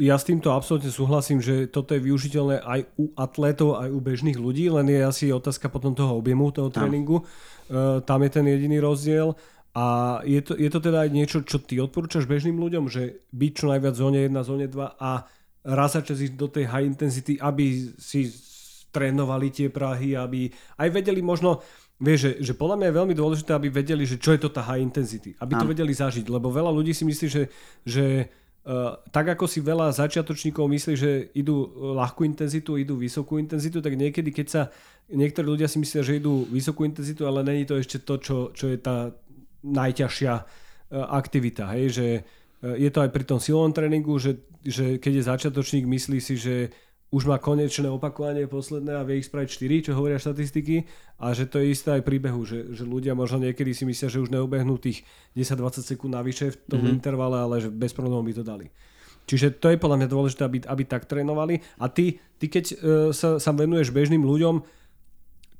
[0.00, 4.40] ja s týmto absolútne súhlasím, že toto je využiteľné aj u atletov, aj u bežných
[4.40, 7.20] ľudí, len je asi otázka potom toho objemu toho tréningu.
[7.68, 8.00] Tam.
[8.00, 9.36] tam je ten jediný rozdiel
[9.72, 13.52] A je to, je to teda aj niečo, čo ty odporúčaš bežným ľuďom, že byť
[13.56, 15.10] čo najviac v zóne 1, zóne 2 a
[15.64, 18.28] raz čas ísť do tej high intensity, aby si
[18.92, 21.64] trénovali tie Prahy, aby aj vedeli možno,
[21.96, 24.60] vieš, že, že podľa mňa je veľmi dôležité, aby vedeli, že čo je to tá
[24.60, 27.44] high intensity, aby to vedeli zažiť, lebo veľa ľudí si myslí, že,
[27.88, 28.06] že
[28.62, 31.66] Uh, tak ako si veľa začiatočníkov myslí, že idú
[31.98, 34.62] ľahkú intenzitu, idú vysokú intenzitu, tak niekedy, keď sa
[35.10, 38.70] niektorí ľudia si myslia, že idú vysokú intenzitu, ale není to ešte to, čo, čo
[38.70, 39.10] je tá
[39.62, 40.44] najťažšia uh,
[41.10, 41.70] aktivita.
[41.78, 41.84] Hej?
[41.94, 46.18] Že uh, je to aj pri tom silovom tréningu, že, že keď je začiatočník, myslí
[46.18, 46.54] si, že
[47.12, 50.88] už má konečné opakovanie posledné a vie ich spraviť 4, čo hovoria štatistiky
[51.20, 54.24] a že to je isté aj príbehu, že, že ľudia možno niekedy si myslia, že
[54.24, 55.04] už neubehnú tých
[55.36, 56.96] 10-20 sekúnd navyše v tom mm-hmm.
[56.96, 58.72] intervale, ale že bez problémov by to dali.
[59.28, 61.60] Čiže to je podľa mňa dôležité, aby, aby tak trénovali.
[61.78, 62.76] A ty, ty keď uh,
[63.14, 64.64] sa, sa venuješ bežným ľuďom,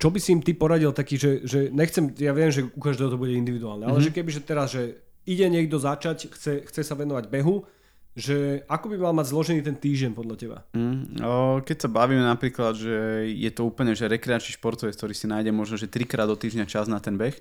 [0.03, 3.07] čo by si im ty poradil taký, že, že nechcem, ja viem, že u každého
[3.07, 4.11] to bude individuálne, ale mm-hmm.
[4.11, 7.63] že keby, že teraz, že ide niekto začať, chce, chce sa venovať behu,
[8.11, 10.57] že ako by mal mať zložený ten týždeň podľa teba?
[10.75, 15.23] Mm, o, keď sa bavíme napríklad, že je to úplne že rekreačný športovec, ktorý si
[15.31, 17.39] nájde možno, že trikrát do týždňa čas na ten beh,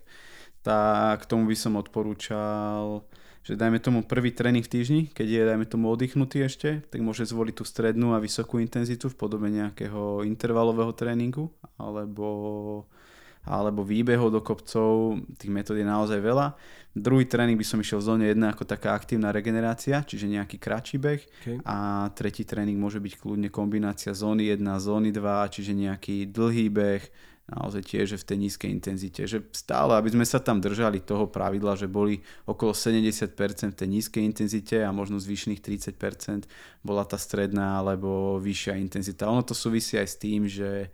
[0.62, 3.03] tak tomu by som odporúčal,
[3.43, 7.27] že dajme tomu prvý tréning v týždni, keď je dajme tomu oddychnutý ešte, tak môže
[7.27, 12.87] zvoliť tú strednú a vysokú intenzitu v podobe nejakého intervalového tréningu alebo
[13.43, 16.55] alebo výbehov do kopcov, tých metód je naozaj veľa.
[16.95, 20.97] Druhý tréning by som išiel v zóne 1 ako taká aktívna regenerácia, čiže nejaký kratší
[21.03, 21.23] beh.
[21.43, 21.59] Okay.
[21.67, 27.03] A tretí tréning môže byť kľudne kombinácia zóny 1, zóny 2, čiže nejaký dlhý beh,
[27.53, 29.23] naozaj tiež v tej nízkej intenzite.
[29.29, 33.33] Že stále, aby sme sa tam držali toho pravidla, že boli okolo 70%
[33.73, 36.49] v tej nízkej intenzite a možno zvyšných 30%
[36.81, 39.29] bola tá stredná alebo vyššia intenzita.
[39.29, 40.88] Ono to súvisí aj s tým, že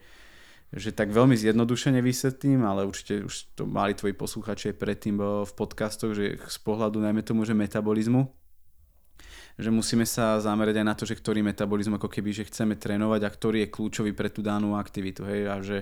[0.69, 5.53] že tak veľmi zjednodušene vysvetlím, ale určite už to mali tvoji posluchači aj predtým v
[5.57, 8.29] podcastoch, že z pohľadu najmä tomu, že metabolizmu,
[9.59, 13.27] že musíme sa zamerať aj na to, že ktorý metabolizm ako keby, že chceme trénovať
[13.27, 15.27] a ktorý je kľúčový pre tú danú aktivitu.
[15.27, 15.79] Hej, a že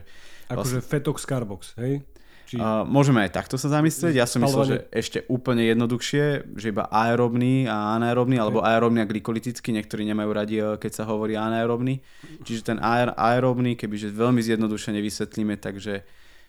[0.49, 0.91] akože vlastne...
[0.91, 2.01] fetox, carbox, hej?
[2.47, 2.63] Či...
[2.63, 4.23] Uh, môžeme aj takto sa zamyslieť.
[4.23, 8.45] Ja som myslel, že ešte úplne jednoduchšie, že iba aerobný a anaerobný, okay.
[8.47, 9.75] alebo aerobný a glykolytický.
[9.75, 11.99] Niektorí nemajú radi, eh, keď sa hovorí anaerobný.
[12.47, 16.07] Čiže ten aer, aerobný, kebyže veľmi zjednodušene vysvetlíme, takže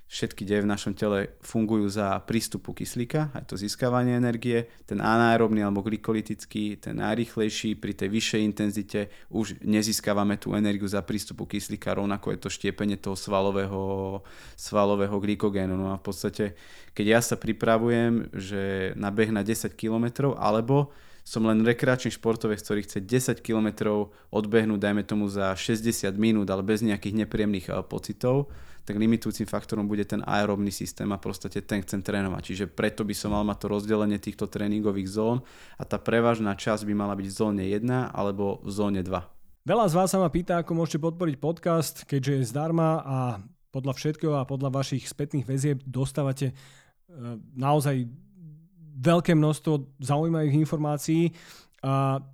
[0.07, 4.71] Všetky deje v našom tele fungujú za prístupu kyslíka, aj to získavanie energie.
[4.87, 11.03] Ten anaerobný alebo glykolytický, ten najrychlejší pri tej vyššej intenzite už nezískavame tú energiu za
[11.03, 13.83] prístupu kyslíka, rovnako je to štiepenie toho svalového,
[14.55, 15.75] svalového glykogénu.
[15.75, 16.55] No a v podstate,
[16.95, 20.95] keď ja sa pripravujem, že na beh na 10 km alebo
[21.27, 26.63] som len rekreačný športovec, ktorý chce 10 km odbehnúť, dajme tomu za 60 minút, ale
[26.63, 28.47] bez nejakých nepríjemných eh, pocitov,
[28.87, 32.41] tak limitujúcim faktorom bude ten aerobný systém a proste ten chcem trénovať.
[32.47, 35.43] Čiže preto by som mal mať to rozdelenie týchto tréningových zón
[35.75, 39.67] a tá prevažná časť by mala byť v zóne 1 alebo v zóne 2.
[39.67, 43.17] Veľa z vás sa ma pýta, ako môžete podporiť podcast, keďže je zdarma a
[43.75, 46.53] podľa všetkého a podľa vašich spätných väzieb dostávate e,
[47.59, 48.07] naozaj
[48.97, 51.35] veľké množstvo zaujímavých informácií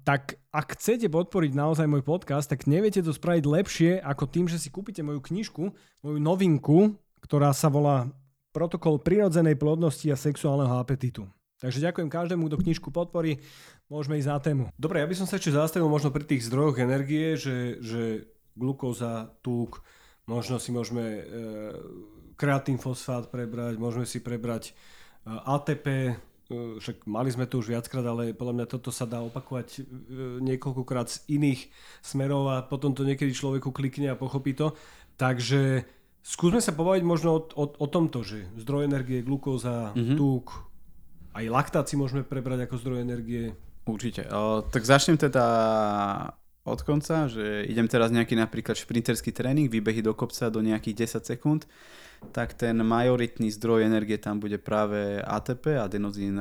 [0.04, 4.58] Tak ak chcete podporiť naozaj môj podcast, tak neviete to spraviť lepšie ako tým, že
[4.58, 5.64] si kúpite moju knižku,
[6.02, 8.10] moju novinku, ktorá sa volá
[8.54, 11.26] Protokol prirodzenej plodnosti a sexuálneho apetitu.
[11.58, 13.42] Takže ďakujem každému, kto knižku podporí.
[13.90, 14.64] Môžeme ísť na tému.
[14.78, 18.02] Dobre, ja by som sa ešte zastavil možno pri tých zdrojoch energie, že, že
[18.54, 19.82] glukóza, tuk,
[20.30, 21.22] možno si môžeme e,
[22.38, 24.72] kreatín fosfát prebrať, môžeme si prebrať e,
[25.34, 26.14] ATP,
[26.80, 29.82] však mali sme to už viackrát, ale podľa mňa toto sa dá opakovať e,
[30.42, 31.70] niekoľkokrát z iných
[32.02, 34.74] smerov a potom to niekedy človeku klikne a pochopí to.
[35.18, 35.86] Takže
[36.24, 40.18] skúsme sa pobaviť možno o, o, o tomto, že zdroj energie, glukóza, mm-hmm.
[40.18, 40.68] tuk,
[41.34, 43.54] aj laktáci môžeme prebrať ako zdroj energie.
[43.84, 44.30] Určite.
[44.32, 45.46] O, tak začnem teda
[46.64, 51.28] od konca, že idem teraz nejaký napríklad šprinterský tréning, výbehy do kopca do nejakých 10
[51.36, 51.68] sekúnd
[52.32, 56.40] tak ten majoritný zdroj energie tam bude práve ATP, adenozín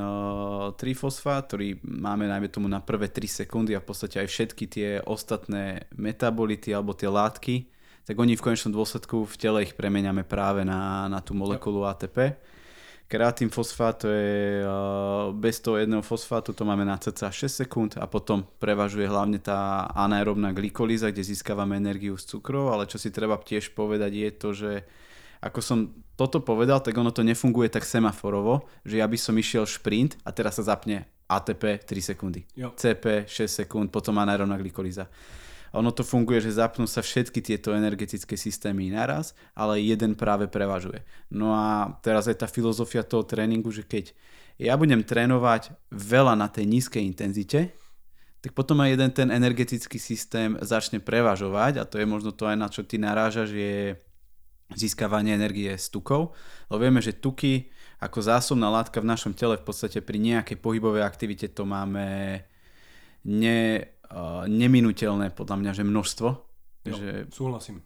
[0.79, 4.89] trifosfát, ktorý máme najmä tomu na prvé 3 sekundy a v podstate aj všetky tie
[5.03, 7.67] ostatné metabolity alebo tie látky,
[8.07, 12.35] tak oni v konečnom dôsledku v tele ich premeniame práve na, na tú molekulu ATP.
[13.07, 14.65] Kreatín fosfát to je
[15.37, 19.85] bez toho jedného fosfátu, to máme na cca 6 sekúnd a potom prevažuje hlavne tá
[19.93, 24.49] anaerobná glykolíza, kde získavame energiu z cukrov, ale čo si treba tiež povedať je to,
[24.57, 24.73] že
[25.43, 25.79] ako som
[26.15, 30.31] toto povedal, tak ono to nefunguje tak semaforovo, že ja by som išiel šprint a
[30.31, 32.71] teraz sa zapne ATP 3 sekundy, jo.
[32.79, 35.11] CP 6 sekúnd, potom anaerobná glykolíza.
[35.73, 41.01] Ono to funguje, že zapnú sa všetky tieto energetické systémy naraz, ale jeden práve prevažuje.
[41.33, 44.13] No a teraz aj tá filozofia toho tréningu, že keď
[44.61, 47.73] ja budem trénovať veľa na tej nízkej intenzite,
[48.45, 52.57] tak potom aj jeden ten energetický systém začne prevažovať a to je možno to aj
[52.59, 53.97] na čo ty narážaš, je
[54.75, 56.37] získavanie energie z tukov.
[56.69, 57.71] Lebo vieme, že tuky
[58.03, 62.41] ako zásobná látka v našom tele v podstate pri nejakej pohybovej aktivite to máme
[63.27, 63.61] ne,
[64.11, 66.29] uh, neminuteľné podľa mňa, že množstvo.
[66.83, 67.79] Jo, že, súhlasím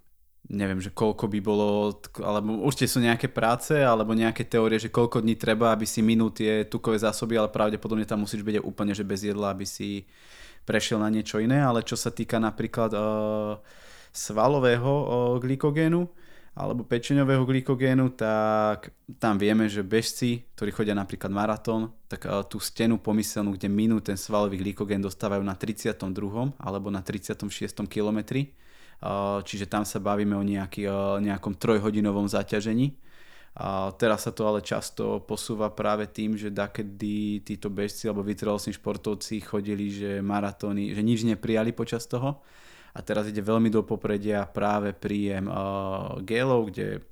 [0.47, 5.23] neviem, že koľko by bolo, alebo určite sú nejaké práce, alebo nejaké teórie, že koľko
[5.23, 9.03] dní treba, aby si minul tie tukové zásoby, ale pravdepodobne tam musíš byť úplne, že
[9.03, 10.07] bez jedla, aby si
[10.67, 13.59] prešiel na niečo iné, ale čo sa týka napríklad uh,
[14.15, 15.07] svalového uh,
[15.43, 16.07] glykogénu,
[16.57, 22.57] alebo pečeňového glykogénu, tak tam vieme, že bežci, ktorí chodia napríklad maratón, tak uh, tú
[22.57, 26.01] stenu pomyselnú, kde minú ten svalový glykogén, dostávajú na 32.
[26.57, 27.45] alebo na 36.
[27.85, 28.57] kilometri
[29.45, 30.89] čiže tam sa bavíme o nejaký,
[31.21, 32.97] nejakom trojhodinovom zaťažení.
[33.57, 38.77] A teraz sa to ale často posúva práve tým, že dakedy títo bežci alebo vytrvalostní
[38.77, 42.45] športovci chodili, že maratóny, že nič neprijali počas toho.
[42.97, 47.05] A teraz ide veľmi do popredia práve príjem uh, gelov, kde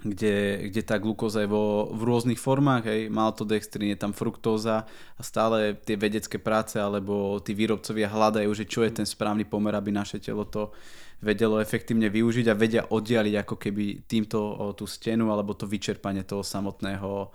[0.00, 5.20] kde, kde tá glukóza je vo, v rôznych formách, hej, maltodextrín, je tam fruktóza a
[5.20, 9.92] stále tie vedecké práce alebo tí výrobcovia hľadajú, že čo je ten správny pomer, aby
[9.92, 10.72] naše telo to
[11.20, 16.24] vedelo efektívne využiť a vedia oddialiť ako keby týmto o, tú stenu alebo to vyčerpanie
[16.24, 17.28] toho samotného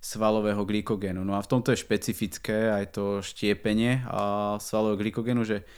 [0.00, 1.20] svalového glykogénu.
[1.20, 5.68] No a v tomto je špecifické aj to štiepenie a svalového glykogénu, že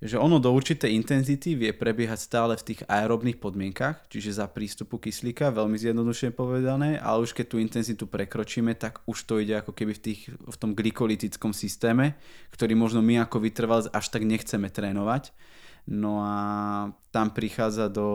[0.00, 4.96] že ono do určitej intenzity vie prebiehať stále v tých aerobných podmienkach, čiže za prístupu
[4.96, 9.76] kyslíka, veľmi zjednodušene povedané, ale už keď tú intenzitu prekročíme, tak už to ide ako
[9.76, 12.16] keby v, tých, v tom glykolytickom systéme,
[12.48, 15.36] ktorý možno my ako vytrvalec až tak nechceme trénovať.
[15.84, 16.36] No a
[17.12, 18.08] tam prichádza do,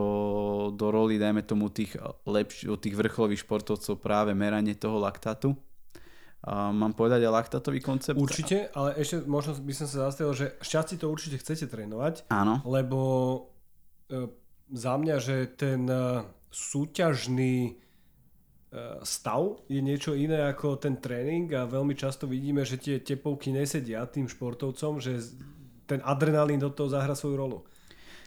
[0.74, 5.54] do roli, dajme tomu, tých, lepš- tých vrcholových športovcov práve meranie toho laktátu
[6.45, 8.21] mám povedať aj laktátový koncept?
[8.21, 12.29] Určite, ale ešte možno by som sa zastavil, že šťastie to určite chcete trénovať.
[12.29, 12.62] Áno.
[12.69, 13.01] Lebo
[14.05, 14.29] e,
[14.69, 16.21] za mňa, že ten e,
[16.53, 17.71] súťažný e,
[19.01, 24.05] stav je niečo iné ako ten tréning a veľmi často vidíme, že tie tepovky nesedia
[24.05, 25.17] tým športovcom, že
[25.89, 27.60] ten adrenalín do toho zahra svoju rolu.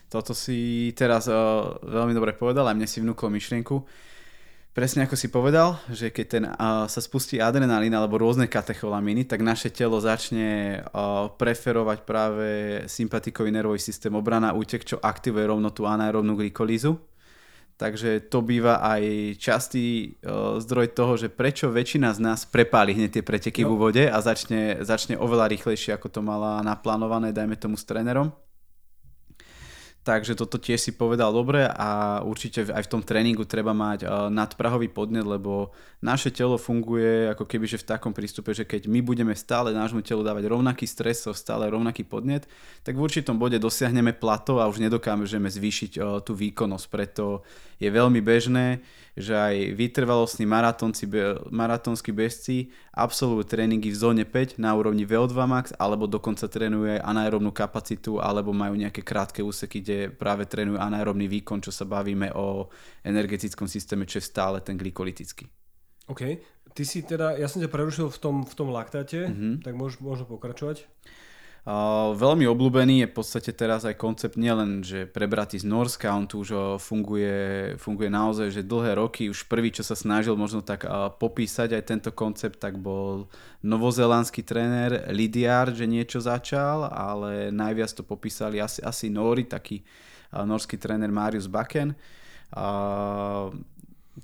[0.09, 3.77] Toto si teraz uh, veľmi dobre povedal a mne si vnúkol myšlienku
[4.79, 9.43] presne ako si povedal, že keď ten, uh, sa spustí adrenalín alebo rôzne katecholamíny, tak
[9.43, 12.47] naše telo začne uh, preferovať práve
[12.87, 16.95] sympatikový nervový systém obrana útek, čo aktivuje rovno tú anaerobnú glykolízu.
[17.75, 19.03] Takže to býva aj
[19.43, 23.75] častý uh, zdroj toho, že prečo väčšina z nás prepáli hneď tie preteky no.
[23.75, 28.31] v úvode a začne, začne oveľa rýchlejšie, ako to mala naplánované, dajme tomu s trénerom.
[30.09, 34.89] Takže toto tiež si povedal dobre a určite aj v tom tréningu treba mať nadprahový
[34.89, 39.37] podnet, lebo naše telo funguje ako keby že v takom prístupe, že keď my budeme
[39.37, 42.49] stále nášmu telu dávať rovnaký stresor, stále rovnaký podnet,
[42.81, 46.87] tak v určitom bode dosiahneme plato a už nedokážeme zvýšiť tú výkonnosť.
[46.89, 47.45] Preto
[47.77, 48.81] je veľmi bežné,
[49.19, 50.47] že aj vytrvalostní
[51.51, 57.03] maratónsky bežci absolvujú tréningy v zóne 5 na úrovni VO2 max, alebo dokonca trénujú aj
[57.03, 62.31] anaerobnú kapacitu, alebo majú nejaké krátke úseky, kde práve trénujú anaerobný výkon, čo sa bavíme
[62.39, 62.71] o
[63.03, 65.51] energetickom systéme, čo je stále ten glykolytický.
[66.09, 66.23] OK.
[66.73, 69.67] Ty si teda, ja som ťa prerušil v tom, v tom laktáte, mm-hmm.
[69.67, 70.87] tak môž, možno pokračovať.
[71.69, 76.25] Uh, veľmi obľúbený je v podstate teraz aj koncept nielen, že prebratý z Norska, on
[76.25, 80.89] tu už funguje, funguje naozaj, že dlhé roky, už prvý, čo sa snažil možno tak
[80.89, 83.29] uh, popísať aj tento koncept, tak bol
[83.61, 89.85] novozelandský tréner Lidiar, že niečo začal, ale najviac to popísali asi, asi Nóri, taký
[90.33, 91.93] uh, norský tréner Marius Baken.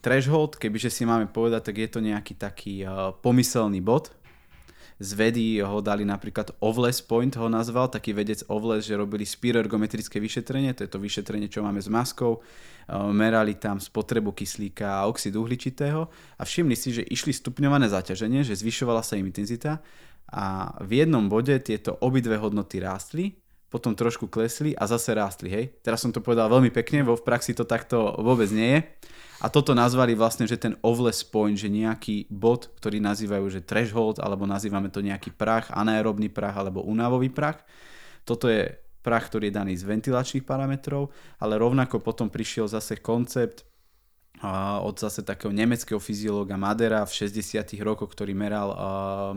[0.00, 2.88] Threshold, kebyže si máme povedať, tak je to nejaký taký
[3.20, 4.16] pomyselný bod,
[5.00, 10.22] z vedy ho dali napríklad Ovles Point ho nazval, taký vedec Ovles, že robili spiroergometrické
[10.22, 12.38] vyšetrenie, to je to vyšetrenie, čo máme s maskou,
[13.11, 16.07] merali tam spotrebu kyslíka a oxid uhličitého
[16.38, 19.83] a všimli si, že išli stupňované zaťaženie, že zvyšovala sa im intenzita
[20.30, 23.40] a v jednom bode tieto obidve hodnoty rástli,
[23.72, 25.74] potom trošku klesli a zase rástli, hej.
[25.83, 28.80] Teraz som to povedal veľmi pekne, vo v praxi to takto vôbec nie je.
[29.44, 34.16] A toto nazvali vlastne, že ten ovles point, že nejaký bod, ktorý nazývajú, že threshold,
[34.24, 37.61] alebo nazývame to nejaký prach, anaerobný prach alebo unavový prach.
[38.24, 38.72] Toto je
[39.05, 43.68] prach, ktorý je daný z ventilačných parametrov, ale rovnako potom prišiel zase koncept
[44.80, 48.72] od zase takého nemeckého fyziológa Madera v 60 rokoch, ktorý meral,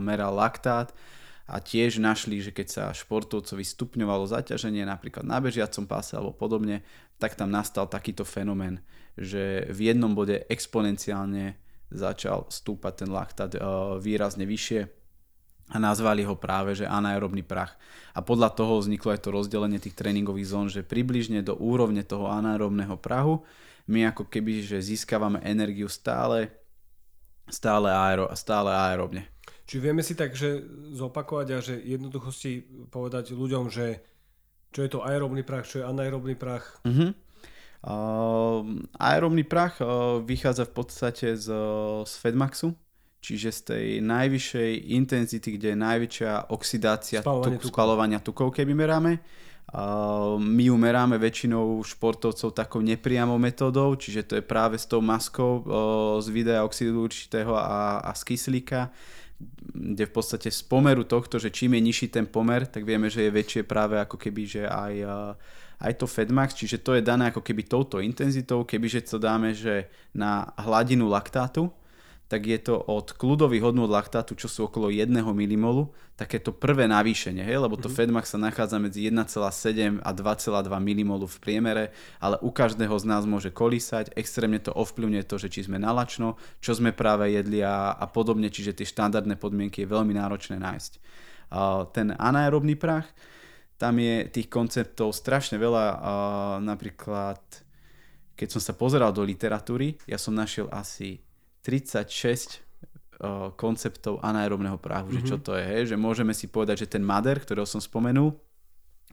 [0.00, 0.96] meral laktát
[1.44, 6.80] a tiež našli, že keď sa športovcovi stupňovalo zaťaženie napríklad na bežiacom páse alebo podobne,
[7.20, 8.80] tak tam nastal takýto fenomén
[9.18, 11.58] že v jednom bode exponenciálne
[11.90, 13.50] začal stúpať ten laktát
[13.98, 14.80] výrazne vyššie
[15.68, 17.76] a nazvali ho práve, že anaerobný prach.
[18.16, 22.28] A podľa toho vzniklo aj to rozdelenie tých tréningových zón, že približne do úrovne toho
[22.32, 23.44] anaerobného prahu
[23.88, 26.52] my ako keby, že získavame energiu stále,
[27.48, 29.24] stále, aero, stále aerobne.
[29.64, 30.60] Čiže vieme si tak, že
[30.96, 34.00] zopakovať a že jednoducho si povedať ľuďom, že
[34.72, 36.80] čo je to aerobný prach, čo je anaerobný prach?
[36.84, 37.16] Uh-huh.
[37.78, 38.66] Uh,
[38.98, 41.46] aerobný prach uh, vychádza v podstate z,
[42.02, 42.74] z Fedmaxu,
[43.22, 49.22] čiže z tej najvyššej intenzity, kde je najväčšia oxidácia Spalovanie tuk, spalovania tukov, keby meráme.
[50.40, 55.60] My ju meráme väčšinou športovcov takou nepriamou metódou, čiže to je práve s tou maskou
[56.24, 58.88] z videa oxidu určitého a, a z kyslíka,
[59.68, 63.28] kde v podstate z pomeru tohto, že čím je nižší ten pomer, tak vieme, že
[63.28, 64.94] je väčšie práve ako keby, že aj,
[65.78, 69.86] aj to Fedmax, čiže to je dané ako keby touto intenzitou, kebyže to dáme, že
[70.10, 71.70] na hladinu laktátu,
[72.28, 77.40] tak je to od kľudových hodnôt laktátu, čo sú okolo 1 mmol, takéto prvé navýšenie,
[77.40, 77.56] hej?
[77.56, 78.10] lebo to mm-hmm.
[78.10, 81.84] Fedmax sa nachádza medzi 1,7 a 2,2 mmol v priemere,
[82.20, 86.36] ale u každého z nás môže kolísať, extrémne to ovplyvňuje to, že či sme nalačno,
[86.60, 90.92] čo sme práve jedli a, a podobne, čiže tie štandardné podmienky je veľmi náročné nájsť.
[91.48, 93.08] Uh, ten anaerobný prach,
[93.78, 95.84] tam je tých konceptov strašne veľa,
[96.60, 97.38] napríklad
[98.38, 101.18] keď som sa pozeral do literatúry, ja som našiel asi
[101.66, 102.06] 36
[103.18, 105.26] uh, konceptov anaerobného prahu, mm-hmm.
[105.26, 105.42] že čo mhm.
[105.42, 105.82] to je, hej?
[105.90, 108.30] že môžeme si povedať, že ten Mader, ktorého som spomenul,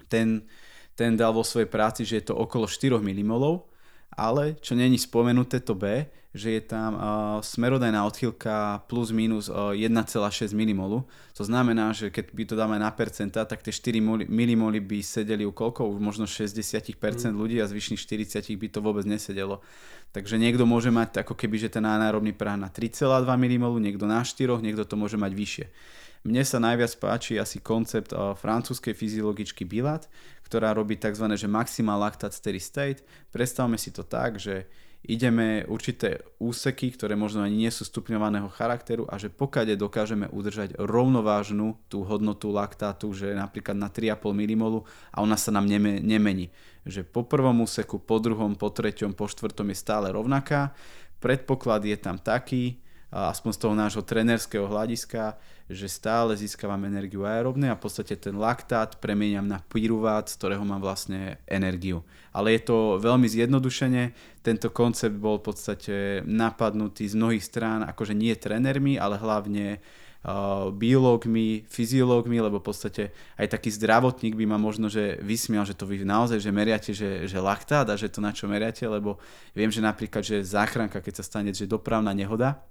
[0.05, 0.45] ten,
[0.93, 3.65] ten dal vo svojej práci, že je to okolo 4 mmol,
[4.13, 7.01] ale čo není spomenuté to B, že je tam uh,
[7.39, 11.07] smerodajná odchýlka plus minus uh, 1,6 mmol.
[11.39, 15.47] To znamená, že keď by to dáme na percenta, tak tie 4 mmol by sedeli
[15.47, 15.87] u koľko?
[15.87, 17.31] Už možno 60% mm.
[17.31, 19.63] ľudí a zvyšných 40 by to vôbec nesedelo.
[20.11, 24.19] Takže niekto môže mať ako keby, že ten anaerobný prah na 3,2 mmol, niekto na
[24.19, 25.65] 4, niekto to môže mať vyššie.
[26.25, 30.09] Mne sa najviac páči asi koncept uh, francúzskej fyziologičky Bilat,
[30.41, 31.29] ktorá robí tzv.
[31.37, 32.99] že maximal lactate steady state.
[33.29, 34.65] Predstavme si to tak, že
[35.05, 40.73] ideme určité úseky, ktoré možno ani nie sú stupňovaného charakteru a že pokade dokážeme udržať
[40.81, 44.81] rovnovážnu tú hodnotu laktátu, že napríklad na 3,5 mmol
[45.13, 46.49] a ona sa nám nemení.
[46.89, 50.73] Že po prvom úseku, po druhom, po treťom, po štvrtom je stále rovnaká.
[51.21, 52.81] Predpoklad je tam taký,
[53.13, 58.37] aspoň z toho nášho trenerského hľadiska, že stále získavam energiu aerobne a v podstate ten
[58.37, 62.05] laktát premieniam na pyruvát, z ktorého mám vlastne energiu.
[62.29, 64.13] Ale je to veľmi zjednodušene,
[64.45, 69.81] tento koncept bol v podstate napadnutý z mnohých strán, akože nie trénermi, ale hlavne
[70.21, 73.03] uh, biológmi, fyziológmi, lebo v podstate
[73.33, 77.25] aj taký zdravotník by ma možno že vysmial, že to vy naozaj, že meriate, že,
[77.25, 79.17] že laktát a že to na čo meriate, lebo
[79.57, 82.61] viem, že napríklad, že záchranka, keď sa stane, že dopravná nehoda,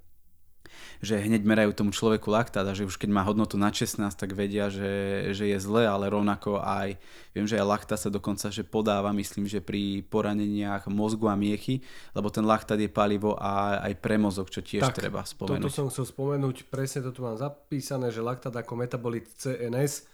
[1.04, 4.30] že hneď merajú tomu človeku laktát a že už keď má hodnotu na 16, tak
[4.32, 6.96] vedia, že, že je zle, ale rovnako aj,
[7.32, 11.80] viem, že aj laktát sa dokonca že podáva, myslím, že pri poraneniach mozgu a miechy,
[12.12, 15.60] lebo ten laktát je palivo a aj pre mozog, čo tiež tak, treba spomenúť.
[15.60, 20.08] Toto som chcel spomenúť, presne to tu mám zapísané, že laktát ako metabolit CNS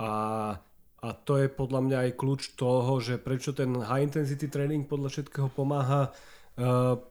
[0.00, 0.10] a
[1.00, 5.08] a to je podľa mňa aj kľúč toho, že prečo ten high intensity training podľa
[5.08, 6.12] všetkého pomáha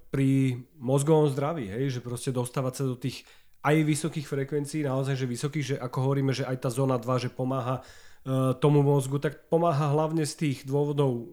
[0.09, 0.29] pri
[0.77, 3.25] mozgovom zdraví, hej, že proste dostávať sa do tých
[3.59, 7.29] aj vysokých frekvencií, naozaj, že vysokých, že ako hovoríme, že aj tá zóna 2, že
[7.29, 11.23] pomáha uh, tomu mozgu, tak pomáha hlavne z tých dôvodov eh,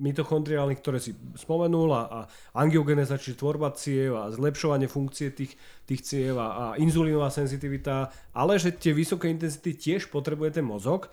[0.00, 5.56] mitochondriálnych, ktoré si spomenul a, angiogeneza, čiže tvorba ciev a zlepšovanie funkcie tých,
[5.88, 11.08] tých ciev a, inzulínová senzitivita, ale že tie vysoké intenzity tiež potrebuje ten mozog,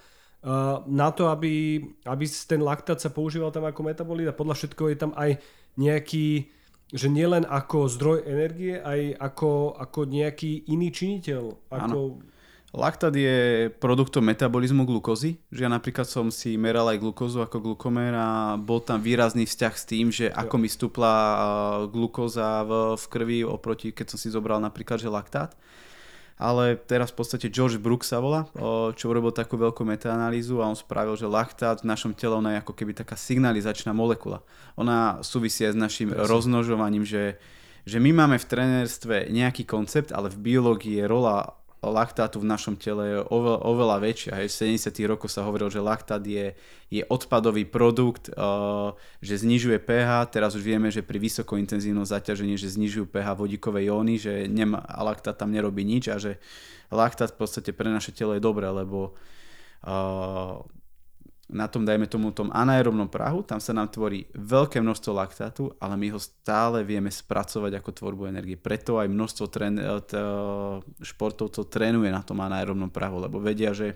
[0.88, 5.00] na to, aby, aby ten laktát sa používal tam ako metabolít a podľa všetkého je
[5.00, 5.42] tam aj
[5.76, 6.48] nejaký,
[6.94, 11.44] že nielen ako zdroj energie, aj ako, ako nejaký iný činiteľ.
[11.74, 12.22] Ako...
[12.76, 18.12] Laktát je produktom metabolizmu glukózy, že ja napríklad som si meral aj glukózu ako glukomer
[18.12, 21.14] a bol tam výrazný vzťah s tým, že ako mi stúpla
[21.90, 25.56] glukóza v, v krvi oproti, keď som si zobral napríklad že laktát
[26.38, 28.46] ale teraz v podstate George Brooks sa volá,
[28.94, 32.62] čo urobil takú veľkú metaanalýzu a on spravil, že laktát v našom tele ona je
[32.62, 34.46] ako keby taká signalizačná molekula.
[34.78, 36.30] Ona súvisí aj s našim Presne.
[36.30, 37.42] rozmnožovaním, že,
[37.90, 42.74] že my máme v trenérstve nejaký koncept, ale v biológii je rola laktátu v našom
[42.74, 44.32] tele je oveľa, oveľa väčšia.
[44.42, 44.48] Hej.
[44.50, 44.98] V 70.
[45.06, 46.58] rokoch sa hovorilo, že laktát je,
[46.90, 50.34] je odpadový produkt, uh, že znižuje pH.
[50.34, 55.38] Teraz už vieme, že pri vysokointenzívnom zaťažení, že znižujú pH vodíkové jóny, že nemá, laktát
[55.38, 56.42] tam nerobí nič a že
[56.90, 59.14] laktát v podstate pre naše telo je dobré, lebo
[59.86, 60.66] uh,
[61.48, 65.96] na tom, dajme tomu, tom anaerobnom prahu, tam sa nám tvorí veľké množstvo laktátu, ale
[65.96, 68.60] my ho stále vieme spracovať ako tvorbu energie.
[68.60, 70.20] Preto aj množstvo tren, eh, t,
[71.00, 73.96] športovcov trénuje na tom anaerobnom prahu, lebo vedia, že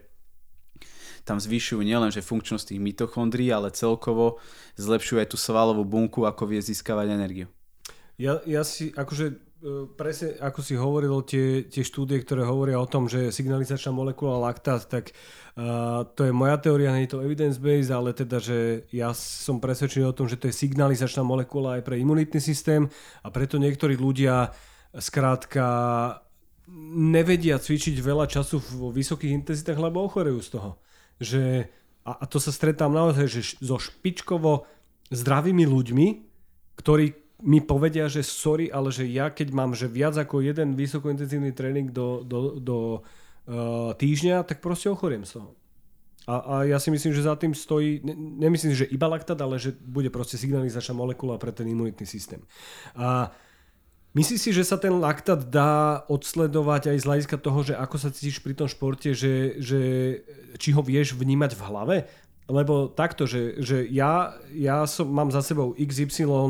[1.21, 4.41] tam zvyšujú nielen že funkčnosť tých mitochondrií, ale celkovo
[4.79, 7.47] zlepšujú aj tú svalovú bunku, ako vie získavať energiu.
[8.17, 9.50] Ja, ja si akože E,
[9.93, 14.81] presne ako si hovoril, tie, tie štúdie, ktoré hovoria o tom, že signalizačná molekula laktát,
[14.89, 19.61] tak uh, to je moja teória, nie je to evidence-based, ale teda, že ja som
[19.61, 22.89] presvedčený o tom, že to je signalizačná molekula aj pre imunitný systém
[23.21, 24.49] a preto niektorí ľudia
[24.97, 25.65] skrátka
[26.97, 30.71] nevedia cvičiť veľa času vo vysokých intenzitách, lebo ochorejú z toho.
[31.21, 31.69] Že,
[32.07, 34.65] a, a to sa stretám naozaj, že so špičkovo
[35.11, 36.07] zdravými ľuďmi,
[36.79, 41.51] ktorí mi povedia, že sorry, ale že ja keď mám že viac ako jeden vysokointenzívny
[41.51, 45.57] tréning do, do, do uh, týždňa, tak proste ochoriem z toho.
[46.29, 48.13] A, a ja si myslím, že za tým stojí, ne,
[48.45, 52.45] nemyslím, že iba laktát, ale že bude proste signalizačná molekula pre ten imunitný systém.
[52.93, 53.33] A
[54.13, 58.13] myslíš si, že sa ten laktát dá odsledovať aj z hľadiska toho, že ako sa
[58.13, 59.79] cítiš pri tom športe, že, že
[60.61, 61.95] či ho vieš vnímať v hlave?
[62.49, 66.41] Lebo takto, že, že ja, ja som, mám za sebou XY uh,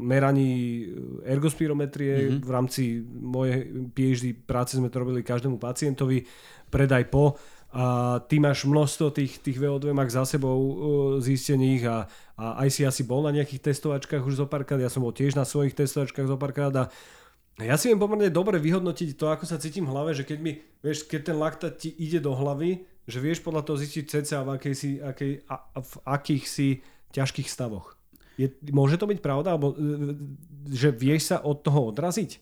[0.00, 0.84] meraní
[1.22, 2.42] ergospirometrie mm-hmm.
[2.42, 6.24] v rámci mojej PhD práce sme to robili každému pacientovi,
[6.72, 7.36] predaj po
[7.68, 10.72] a ty máš množstvo tých, tých VO2 max za sebou uh,
[11.20, 12.08] zistených a,
[12.40, 15.36] a aj si asi bol na nejakých testovačkách už zo párkrát, ja som bol tiež
[15.36, 16.84] na svojich testovačkách zo párkrát a
[17.60, 20.62] ja si viem pomerne dobre vyhodnotiť to, ako sa cítim v hlave, že keď mi,
[20.80, 24.48] vieš, keď ten laktát ti ide do hlavy, že vieš podľa toho zistiť cca v,
[24.60, 26.68] akej si, akej, a, v akých si
[27.16, 27.96] ťažkých stavoch.
[28.36, 29.56] Je, môže to byť pravda?
[29.56, 29.76] Alebo, e,
[30.68, 32.38] že vieš sa od toho odraziť?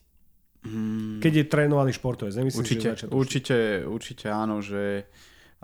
[0.67, 1.23] Hmm.
[1.23, 3.57] Keď je trénovaný športovec, nemyslím, určite, že určite,
[3.87, 5.07] určite áno, že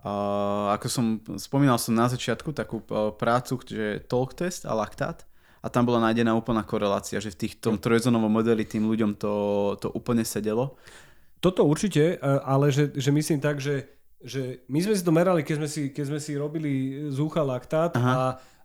[0.07, 1.05] uh, ako som
[1.43, 5.27] spomínal som na začiatku takú uh, prácu, že talk test a laktát
[5.63, 9.35] a tam bola nájdená úplná korelácia, že v tých tom trojzonovom modeli tým ľuďom to,
[9.79, 10.75] to úplne sedelo.
[11.39, 13.87] Toto určite, e, ale že, že myslím tak, že
[14.23, 16.73] že my sme si to merali, keď sme si, keď sme si robili
[17.11, 18.11] zúcha laktát Aha.
[18.11, 18.19] a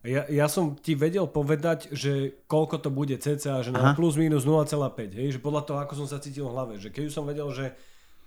[0.05, 4.45] ja, ja som ti vedel povedať, že koľko to bude cca, že na plus minus
[4.45, 7.49] 0,5, hej, že podľa toho, ako som sa cítil v hlave, že keď som vedel,
[7.51, 7.75] že,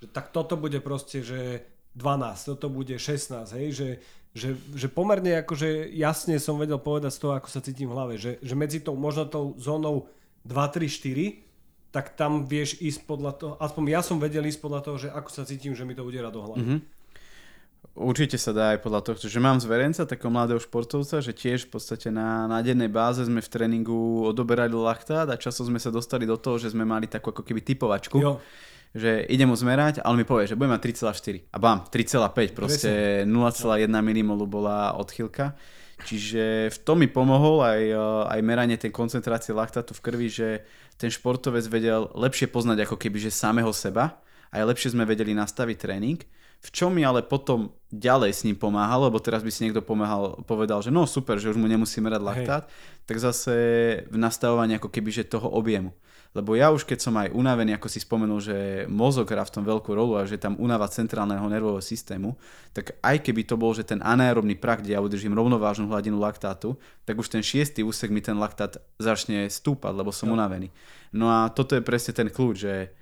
[0.02, 1.64] že tak toto bude proste, že
[1.96, 3.88] 12, toto bude 16, hej, že,
[4.34, 8.14] že, že pomerne akože jasne som vedel povedať z toho, ako sa cítim v hlave,
[8.18, 10.10] že, že medzi tou možno tou zónou
[10.44, 14.80] 2, 3, 4, tak tam vieš ísť podľa toho, aspoň ja som vedel ísť podľa
[14.86, 16.62] toho, že ako sa cítim, že mi to udiera do hlavy.
[16.62, 16.80] Mm-hmm.
[18.00, 21.76] Určite sa dá aj podľa toho, že mám zverenca, takého mladého športovca, že tiež v
[21.76, 26.24] podstate na, na dennej báze sme v tréningu odoberali laktát a časom sme sa dostali
[26.24, 28.16] do toho, že sme mali takú ako keby typovačku.
[28.16, 28.40] Jo.
[28.96, 32.90] Že idem mu zmerať, ale mi povie, že budem mať 3,4 a bám, 3,5, proste
[33.28, 35.54] 0,1 minimolu bola odchylka.
[36.00, 37.82] Čiže v tom mi pomohol aj,
[38.32, 40.48] aj meranie tej koncentrácie laktátu v krvi, že
[40.96, 45.76] ten športovec vedel lepšie poznať ako keby že samého seba aj lepšie sme vedeli nastaviť
[45.78, 46.18] tréning
[46.60, 50.44] v čom mi ale potom ďalej s ním pomáhalo, lebo teraz by si niekto pomáhal,
[50.44, 52.72] povedal, že no super, že už mu nemusí merať laktát, Hej.
[53.08, 53.54] tak zase
[54.06, 55.90] v nastavovaní ako keby že toho objemu.
[56.30, 59.66] Lebo ja už keď som aj unavený, ako si spomenul, že mozog hrá v tom
[59.66, 62.38] veľkú rolu a že tam unava centrálneho nervového systému,
[62.70, 66.78] tak aj keby to bol, že ten anaerobný prach, kde ja udržím rovnovážnu hladinu laktátu,
[67.02, 70.38] tak už ten šiestý úsek mi ten laktát začne stúpať, lebo som no.
[70.38, 70.70] unavený.
[71.10, 72.94] No a toto je presne ten kľúč, že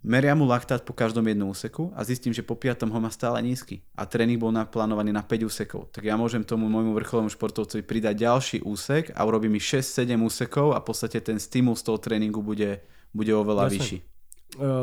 [0.00, 3.36] Meria mu laktát po každom jednom úseku a zistím, že po piatom ho má stále
[3.44, 5.92] nízky a tréning bol naplánovaný na 5 úsekov.
[5.92, 10.72] Tak ja môžem tomu môjmu vrcholovému športovcovi pridať ďalší úsek a urobí mi 6-7 úsekov
[10.72, 12.80] a v podstate ten stimul z toho tréningu bude,
[13.12, 13.76] bude oveľa Jasne.
[13.76, 13.98] vyšší.
[14.00, 14.04] E,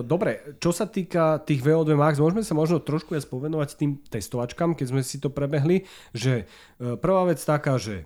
[0.06, 4.78] dobre, čo sa týka tých VO2 max, môžeme sa možno trošku viac povenovať tým testovačkám,
[4.78, 6.46] keď sme si to prebehli, že
[6.78, 8.06] e, prvá vec taká, že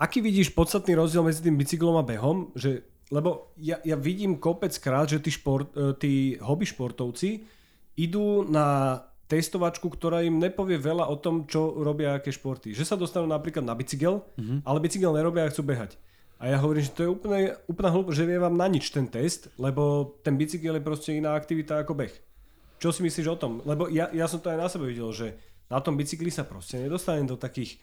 [0.00, 4.72] aký vidíš podstatný rozdiel medzi tým bicyklom a behom, že lebo ja, ja vidím kopec
[4.78, 7.42] krát, že tí, šport, e, tí hobby športovci
[7.98, 8.98] idú na
[9.30, 12.74] testovačku, ktorá im nepovie veľa o tom, čo robia aké športy.
[12.74, 14.66] Že sa dostanú napríklad na bicykel, mm-hmm.
[14.66, 15.94] ale bicykel nerobia a chcú behať.
[16.40, 17.38] A ja hovorím, že to je úplne,
[17.68, 21.36] úplne hlúpo, že vie vám na nič ten test, lebo ten bicykel je proste iná
[21.36, 22.14] aktivita ako beh.
[22.80, 23.60] Čo si myslíš o tom?
[23.62, 25.36] Lebo ja, ja som to aj na sebe videl, že
[25.68, 27.76] na tom bicykli sa proste nedostanem do takých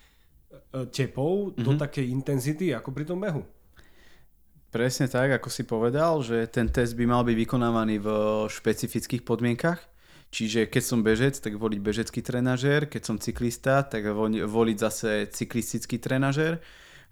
[0.73, 1.63] e, tepov, mm-hmm.
[1.63, 1.79] do mhm.
[1.79, 3.45] takej intenzity ako pri tom behu.
[4.67, 8.07] Presne tak, ako si povedal, že ten test by mal byť vykonávaný v
[8.51, 9.79] špecifických podmienkach.
[10.27, 14.03] Čiže keď som bežec, tak voliť bežecký trenažér, keď som cyklista, tak
[14.43, 16.59] voliť zase cyklistický trenažér.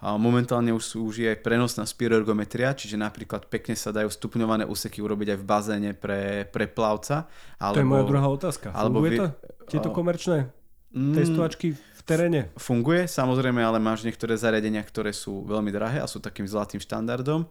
[0.03, 5.34] A momentálne už, už je prenosná spiroergometria, čiže napríklad pekne sa dajú stupňované úseky urobiť
[5.34, 7.32] aj v bazéne pre, pre plavca.
[7.56, 8.68] Alebo, to je moja druhá otázka.
[8.76, 9.28] Alebo Funguje to?
[9.72, 10.51] Tieto komerčné?
[10.95, 12.53] testovačky v teréne?
[12.56, 17.49] Funguje, samozrejme, ale máš niektoré zariadenia, ktoré sú veľmi drahé a sú takým zlatým štandardom.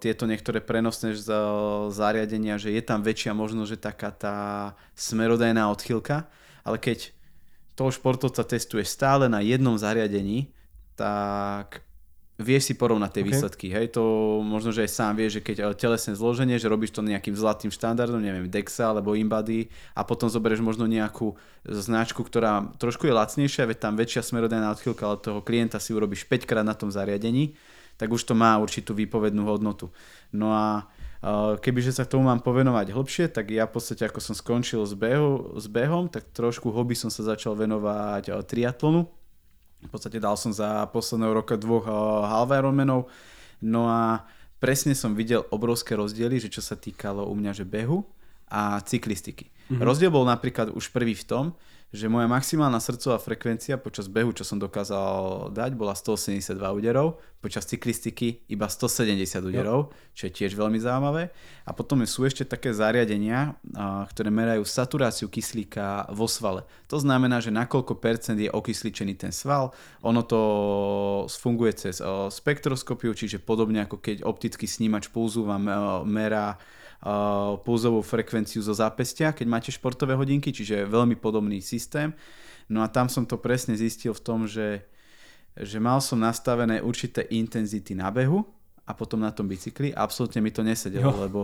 [0.00, 1.12] Tieto niektoré prenosné
[1.92, 4.36] zariadenia, že je tam väčšia možnosť, že taká tá
[4.96, 6.26] smerodajná odchylka,
[6.64, 7.12] ale keď
[7.76, 10.48] toho športovca testuje stále na jednom zariadení,
[10.96, 11.84] tak
[12.34, 13.30] vieš si porovnať tie okay.
[13.30, 13.66] výsledky.
[13.70, 14.02] Hej, to
[14.42, 18.18] možno, že aj sám vieš, že keď telesné zloženie, že robíš to nejakým zlatým štandardom,
[18.18, 23.78] neviem, DEXA alebo Inbody a potom zoberieš možno nejakú značku, ktorá trošku je lacnejšia, veď
[23.78, 27.54] tam väčšia smerodajná odchýlka, ale toho klienta si urobíš 5 krát na tom zariadení,
[27.94, 29.94] tak už to má určitú výpovednú hodnotu.
[30.34, 30.90] No a
[31.22, 34.94] eh, kebyže sa tomu mám povenovať hlbšie, tak ja v podstate ako som skončil s,
[34.98, 39.06] behu, s behom, tak trošku hobby som sa začal venovať eh, triatlonu,
[39.84, 43.12] v podstate dal som za posledného roka dvoch uh, half Ironmanov.
[43.60, 44.24] No a
[44.58, 48.02] presne som videl obrovské rozdiely, že čo sa týkalo u mňa, že behu
[48.48, 49.48] a cyklistiky.
[49.48, 49.84] Mm-hmm.
[49.84, 51.44] Rozdiel bol napríklad už prvý v tom,
[51.94, 57.70] že moja maximálna srdcová frekvencia počas behu, čo som dokázal dať, bola 182 úderov, počas
[57.70, 59.14] cyklistiky iba 170
[59.46, 61.30] úderov, čo je tiež veľmi zaujímavé.
[61.62, 63.54] A potom sú ešte také zariadenia,
[64.10, 66.66] ktoré merajú saturáciu kyslíka vo svale.
[66.90, 69.70] To znamená, že na koľko percent je okysličený ten sval.
[70.02, 70.40] Ono to
[71.30, 72.02] funguje cez
[72.34, 75.46] spektroskopiu, čiže podobne ako keď optický snímač pulzu
[76.02, 76.58] merá
[77.60, 82.16] pulzovú frekvenciu zo zápestia, keď máte športové hodinky, čiže veľmi podobný systém.
[82.72, 84.88] No a tam som to presne zistil v tom, že,
[85.52, 88.40] že mal som nastavené určité intenzity na behu
[88.88, 89.92] a potom na tom bicykli.
[89.92, 91.20] Absolútne mi to nesedelo, jo.
[91.20, 91.40] lebo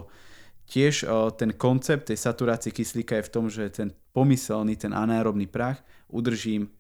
[0.64, 1.04] tiež
[1.36, 6.72] ten koncept tej saturácie kyslíka je v tom, že ten pomyselný, ten anaerobný prach udržím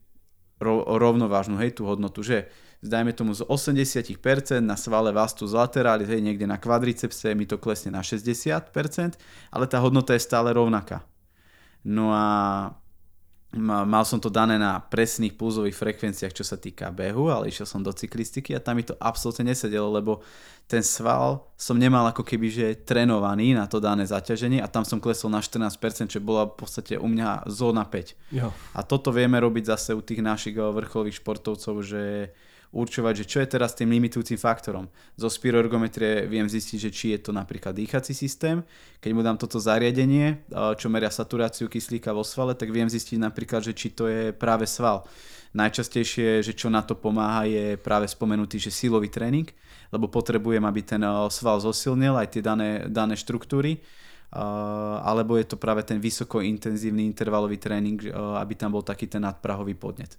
[0.60, 2.52] rovnovážnu, hej, tú hodnotu, že
[2.84, 4.16] dajme tomu z 80%
[4.60, 9.16] na svale vastu z lateralis, hej, niekde na kvadricepse mi to klesne na 60%,
[9.52, 11.04] ale tá hodnota je stále rovnaká.
[11.84, 12.24] No a
[13.58, 17.82] mal som to dané na presných pulzových frekvenciách, čo sa týka behu, ale išiel som
[17.82, 20.22] do cyklistiky a tam mi to absolútne nesedelo, lebo
[20.70, 25.02] ten sval som nemal ako keby že trénovaný na to dané zaťaženie a tam som
[25.02, 25.66] klesol na 14%,
[26.06, 28.38] čo bola v podstate u mňa zóna 5.
[28.38, 28.54] Jo.
[28.78, 32.30] A toto vieme robiť zase u tých našich vrcholových športovcov, že
[32.70, 34.86] určovať, že čo je teraz tým limitujúcim faktorom.
[35.18, 38.62] Zo spiroergometrie viem zistiť, že či je to napríklad dýchací systém.
[39.02, 40.46] Keď mu dám toto zariadenie,
[40.78, 44.70] čo meria saturáciu kyslíka vo svale, tak viem zistiť napríklad, že či to je práve
[44.70, 45.02] sval.
[45.50, 49.50] Najčastejšie, že čo na to pomáha, je práve spomenutý, že silový tréning,
[49.90, 53.82] lebo potrebujem, aby ten sval zosilnil aj tie dané, dané štruktúry.
[54.30, 59.26] Uh, alebo je to práve ten vysoko intenzívny intervalový tréning, aby tam bol taký ten
[59.26, 60.14] nadprahový podnet.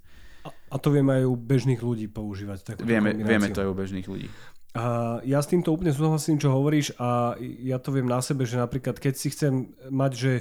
[0.46, 2.80] A to vieme aj u bežných ľudí používať.
[2.82, 4.28] Vieme, vieme to aj u bežných ľudí.
[4.72, 8.56] A ja s týmto úplne súhlasím, čo hovoríš a ja to viem na sebe, že
[8.56, 10.34] napríklad keď si chcem mať, že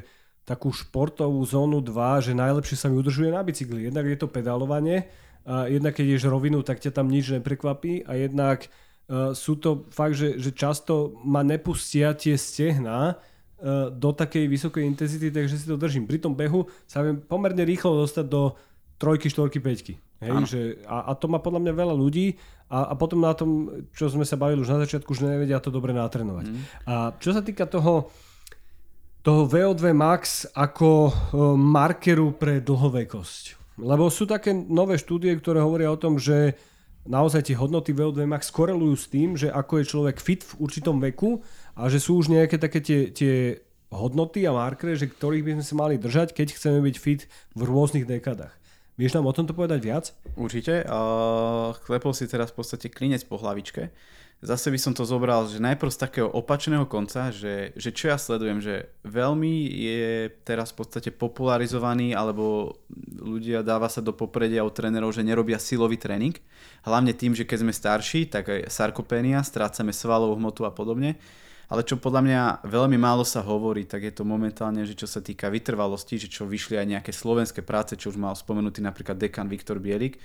[0.47, 3.91] takú športovú zónu 2, že najlepšie sa mi udržuje na bicykli.
[3.91, 5.11] Jednak je to pedalovanie,
[5.47, 8.69] a jednak keď ješ rovinu, tak ťa tam nič neprekvapí a jednak
[9.09, 14.85] uh, sú to fakt, že, že často ma nepustia tie stehna uh, do takej vysokej
[14.85, 16.05] intenzity, takže si to držím.
[16.05, 18.53] Pri tom behu sa viem pomerne rýchlo dostať do
[19.01, 19.95] trojky, štvorky, peťky.
[20.21, 22.37] Hej, že, a, a to má podľa mňa veľa ľudí
[22.69, 25.73] a, a potom na tom, čo sme sa bavili už na začiatku, že nevedia to
[25.73, 26.47] dobre natrenovať.
[26.53, 26.61] Mm.
[26.85, 28.13] A čo sa týka toho,
[29.25, 31.09] toho VO2 max ako
[31.57, 33.57] markeru pre dlhovekosť.
[33.81, 36.61] Lebo sú také nové štúdie, ktoré hovoria o tom, že
[37.09, 41.01] naozaj tie hodnoty VO2 max korelujú s tým, že ako je človek fit v určitom
[41.01, 41.41] veku
[41.73, 45.65] a že sú už nejaké také tie, tie hodnoty a markery, že ktorých by sme
[45.65, 47.25] sa mali držať, keď chceme byť fit
[47.57, 48.60] v rôznych dekadách.
[49.01, 50.13] Vieš nám o tomto povedať viac?
[50.37, 50.85] Určite.
[50.85, 53.89] Uh, klepol si teraz v podstate klinec po hlavičke.
[54.45, 58.21] Zase by som to zobral, že najprv z takého opačného konca, že, že čo ja
[58.21, 62.77] sledujem, že veľmi je teraz v podstate popularizovaný, alebo
[63.21, 66.37] ľudia dáva sa do popredia od trénerov, že nerobia silový tréning.
[66.85, 71.17] Hlavne tým, že keď sme starší, tak aj sarkopénia, strácame svalovú hmotu a podobne
[71.71, 75.23] ale čo podľa mňa veľmi málo sa hovorí, tak je to momentálne, že čo sa
[75.23, 79.47] týka vytrvalosti, že čo vyšli aj nejaké slovenské práce, čo už mal spomenutý napríklad dekan
[79.47, 80.19] Viktor Bielik,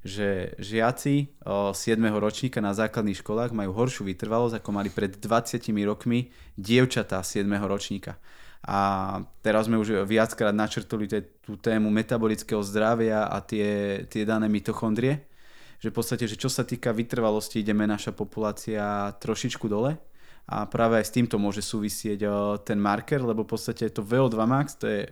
[0.00, 2.00] že žiaci 7.
[2.16, 7.44] ročníka na základných školách majú horšiu vytrvalosť, ako mali pred 20 rokmi dievčatá 7.
[7.68, 8.16] ročníka.
[8.64, 11.06] A teraz sme už viackrát načrtuli
[11.44, 15.28] tú tému metabolického zdravia a tie, tie dané mitochondrie,
[15.76, 20.15] že v podstate, že čo sa týka vytrvalosti, ideme naša populácia trošičku dole
[20.46, 22.22] a práve aj s týmto môže súvisieť
[22.62, 25.02] ten marker, lebo v podstate to VO2 max, to je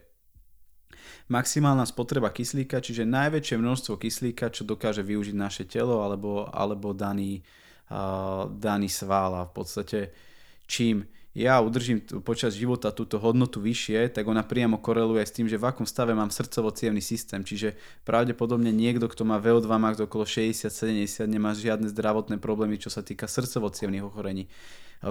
[1.26, 7.41] maximálna spotreba kyslíka, čiže najväčšie množstvo kyslíka, čo dokáže využiť naše telo alebo, alebo daný,
[7.91, 9.99] uh, daný sval a v podstate
[10.68, 11.03] čím
[11.35, 15.59] ja udržím t- počas života túto hodnotu vyššie, tak ona priamo koreluje s tým, že
[15.59, 16.70] v akom stave mám srdcovo
[17.03, 17.43] systém.
[17.43, 17.74] Čiže
[18.07, 23.26] pravdepodobne niekto, kto má VO2 max okolo 60-70, nemá žiadne zdravotné problémy, čo sa týka
[23.26, 23.74] srdcovo
[24.07, 24.47] ochorení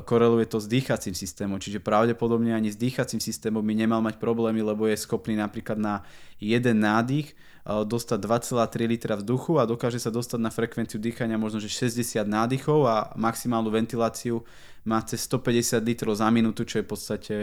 [0.02, 4.66] koreluje to s dýchacím systémom, čiže pravdepodobne ani s dýchacím systémom by nemal mať problémy,
[4.66, 6.02] lebo je schopný napríklad na
[6.42, 11.70] jeden nádych dostať 2,3 litra vzduchu a dokáže sa dostať na frekvenciu dýchania možno že
[11.70, 14.42] 60 nádychov a maximálnu ventiláciu
[14.84, 17.36] má cez 150 litrov za minútu, čo je v podstate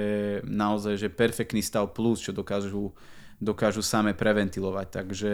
[0.45, 2.93] naozaj že perfektný stav plus, čo dokážu,
[3.41, 4.87] dokážu same preventilovať.
[4.89, 5.33] Takže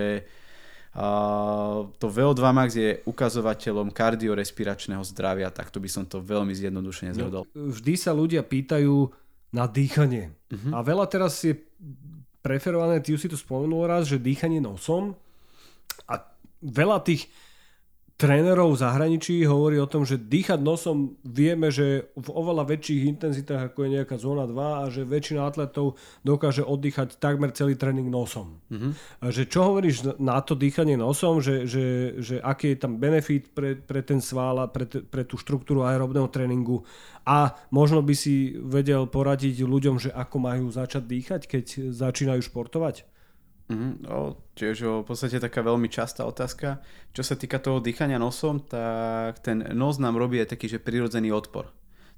[0.97, 7.17] Uh, to VO2 max je ukazovateľom kardiorespiračného zdravia, takto by som to veľmi zjednodušene no,
[7.21, 7.45] zhodol.
[7.53, 9.13] No, vždy sa ľudia pýtajú
[9.53, 10.33] na dýchanie.
[10.49, 10.73] Uh-huh.
[10.73, 11.53] A veľa teraz je
[12.41, 15.13] preferované, ty už si to spomenul raz, že dýchanie nosom
[16.09, 16.25] a
[16.65, 17.29] veľa tých
[18.17, 23.73] trénerov v zahraničí hovorí o tom, že dýchať nosom vieme, že v oveľa väčších intenzitách
[23.73, 28.65] ako je nejaká zóna 2 a že väčšina atletov dokáže oddychať takmer celý tréning nosom.
[28.73, 28.93] Mm-hmm.
[29.21, 33.53] A že čo hovoríš na to dýchanie nosom, že, že, že aký je tam benefit
[33.53, 36.89] pre, pre ten sval a pre, pre tú štruktúru aerobného tréningu
[37.29, 43.16] a možno by si vedel poradiť ľuďom, že ako majú začať dýchať, keď začínajú športovať?
[43.67, 46.79] Mm, no, tiež v podstate taká veľmi častá otázka.
[47.11, 51.35] Čo sa týka toho dýchania nosom, tak ten nos nám robí aj taký, že prirodzený
[51.35, 51.67] odpor.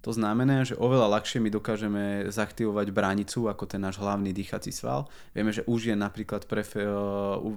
[0.05, 5.09] To znamená, že oveľa ľahšie my dokážeme zaktivovať bránicu ako ten náš hlavný dýchací sval.
[5.35, 6.63] Vieme, že už je napríklad pre,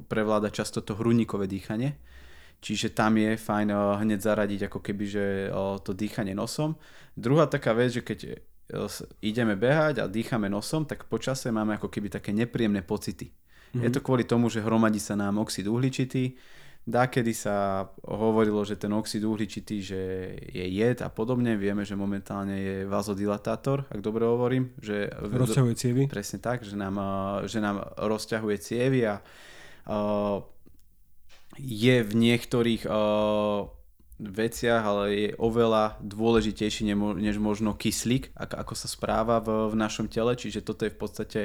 [0.08, 2.00] prevláda často to hrudníkové dýchanie,
[2.64, 5.26] čiže tam je fajn hneď zaradiť ako keby, že
[5.86, 6.80] to dýchanie nosom.
[7.14, 8.42] Druhá taká vec, že keď
[9.22, 13.30] ideme behať a dýchame nosom, tak počase máme ako keby také nepríjemné pocity
[13.72, 13.84] Mm-hmm.
[13.88, 16.36] Je to kvôli tomu, že hromadí sa nám oxid uhličitý.
[16.82, 20.02] Dákedy sa hovorilo, že ten oxid uhličitý že
[20.50, 21.54] je jed a podobne.
[21.54, 24.74] Vieme, že momentálne je vazodilatátor, ak dobre hovorím.
[24.82, 26.04] Že rozťahuje cievy.
[26.10, 26.98] Presne tak, že nám,
[27.46, 30.42] že nám rozťahuje cievy a uh,
[31.62, 33.70] je v niektorých uh,
[34.22, 40.38] veciach, ale je oveľa dôležitejší než možno kyslík, ako sa správa v, v našom tele,
[40.38, 41.42] čiže toto je v podstate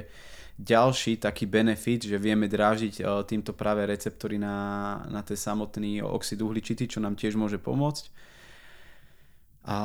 [0.57, 6.41] ďalší taký benefit, že vieme drážiť e, týmto práve receptory na, na ten samotný oxid
[6.41, 8.09] uhličitý, čo nám tiež môže pomôcť.
[9.67, 9.77] A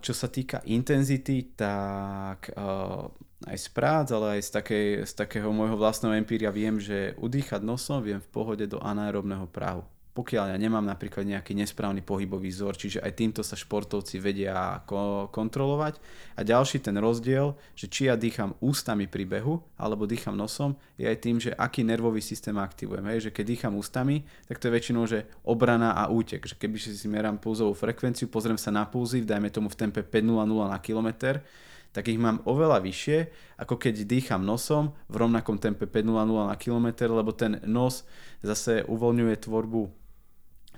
[0.00, 3.04] čo sa týka intenzity, tak uh,
[3.44, 7.60] aj z prác, ale aj z, takej, z takého môjho vlastného empíria viem, že udýchať
[7.60, 9.84] nosom viem v pohode do anaerobného prahu
[10.16, 15.28] pokiaľ ja nemám napríklad nejaký nesprávny pohybový vzor, čiže aj týmto sa športovci vedia ko-
[15.28, 16.00] kontrolovať.
[16.34, 21.04] A ďalší ten rozdiel, že či ja dýcham ústami pri behu, alebo dýcham nosom, je
[21.04, 23.04] aj tým, že aký nervový systém aktivujem.
[23.12, 23.28] Hej?
[23.28, 26.48] Že keď dýcham ústami, tak to je väčšinou, že obrana a útek.
[26.48, 30.48] Že keby si merám pulzovú frekvenciu, pozriem sa na pulzy, dajme tomu v tempe 5.00
[30.48, 31.44] na kilometr,
[31.92, 33.18] tak ich mám oveľa vyššie,
[33.56, 38.04] ako keď dýcham nosom v rovnakom tempe 5.00 na kilometr, lebo ten nos
[38.44, 40.05] zase uvoľňuje tvorbu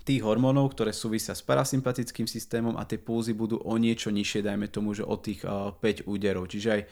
[0.08, 4.72] tých hormónov, ktoré súvisia s parasympatickým systémom a tie pulzy budú o niečo nižšie, dajme
[4.72, 6.48] tomu, že od tých 5 úderov.
[6.48, 6.82] Čiže aj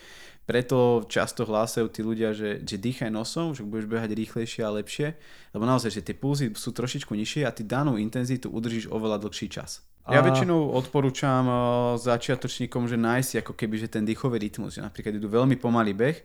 [0.45, 5.17] preto často hlásajú tí ľudia, že, že dýchaj nosom, že budeš behať rýchlejšie a lepšie,
[5.57, 9.49] lebo naozaj, že tie pulzy sú trošičku nižšie a ty danú intenzitu udržíš oveľa dlhší
[9.49, 9.83] čas.
[10.07, 11.51] Ja väčšinou odporúčam
[11.99, 16.19] začiatočníkom, že nájsť ako keby že ten dýchový rytmus, že napríklad idú veľmi pomalý beh,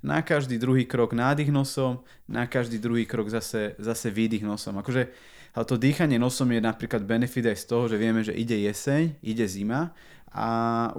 [0.00, 4.80] na každý druhý krok nádych nosom, na každý druhý krok zase, zase výdych nosom.
[4.80, 5.12] Akože
[5.56, 9.16] ale to dýchanie nosom je napríklad benefit aj z toho, že vieme, že ide jeseň,
[9.24, 9.96] ide zima
[10.36, 10.48] a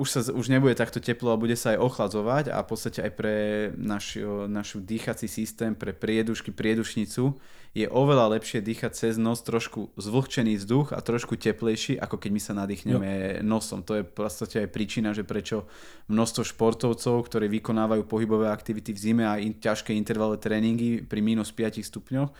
[0.02, 3.12] už, sa, už nebude takto teplo a bude sa aj ochladzovať a v podstate aj
[3.14, 3.36] pre
[3.78, 4.18] naš,
[4.50, 7.38] našu dýchací systém, pre priedušky, priedušnicu
[7.78, 12.42] je oveľa lepšie dýchať cez nos trošku zvlhčený vzduch a trošku teplejší, ako keď my
[12.42, 13.46] sa nadýchneme jo.
[13.46, 13.86] nosom.
[13.86, 15.70] To je v podstate aj príčina, že prečo
[16.10, 21.54] množstvo športovcov, ktorí vykonávajú pohybové aktivity v zime a in, ťažké intervalové tréningy pri minus
[21.54, 22.34] 5 stupňoch,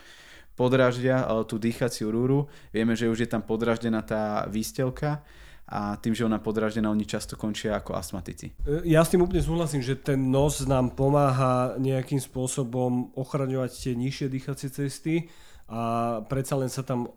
[0.58, 2.50] podraždia tú dýchaciu rúru.
[2.74, 5.22] Vieme, že už je tam podraždená tá výstelka
[5.68, 8.56] a tým, že ona podraždená, oni často končia ako astmatici.
[8.64, 13.94] E, ja s tým úplne súhlasím, že ten nos nám pomáha nejakým spôsobom ochraňovať tie
[14.00, 15.28] nižšie dýchacie cesty
[15.68, 17.10] a predsa len sa tam e,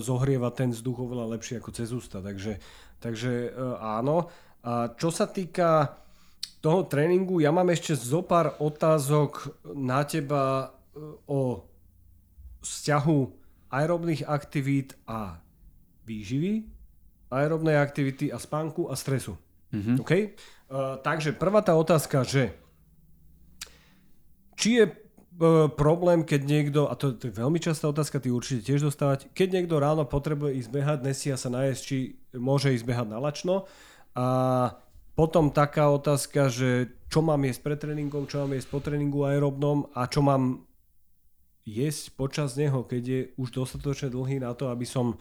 [0.00, 2.24] zohrieva ten vzduch oveľa lepšie ako cez ústa.
[2.24, 2.56] Takže,
[3.04, 4.32] takže e, áno.
[4.64, 6.00] A čo sa týka
[6.64, 11.68] toho tréningu, ja mám ešte zo pár otázok na teba e, o
[12.60, 13.18] vzťahu
[13.70, 15.38] aerobných aktivít a
[16.04, 16.66] výživy,
[17.30, 19.38] aerobnej aktivity a spánku a stresu.
[19.70, 19.96] Mm-hmm.
[20.02, 20.34] Okay?
[20.66, 22.50] Uh, takže prvá tá otázka, že
[24.58, 28.66] či je uh, problém, keď niekto, a to, to je veľmi častá otázka, ty určite
[28.66, 31.96] tiež dostávať, keď niekto ráno potrebuje ísť behať, nesia sa najesť, či
[32.34, 33.70] môže ísť behať na lačno
[34.18, 34.26] a
[35.14, 39.90] potom taká otázka, že čo mám jesť pred tréningom, čo mám jesť po tréningu aerobnom
[39.94, 40.66] a čo mám
[41.70, 45.14] jesť počas neho, keď je už dostatočne dlhý na to, aby som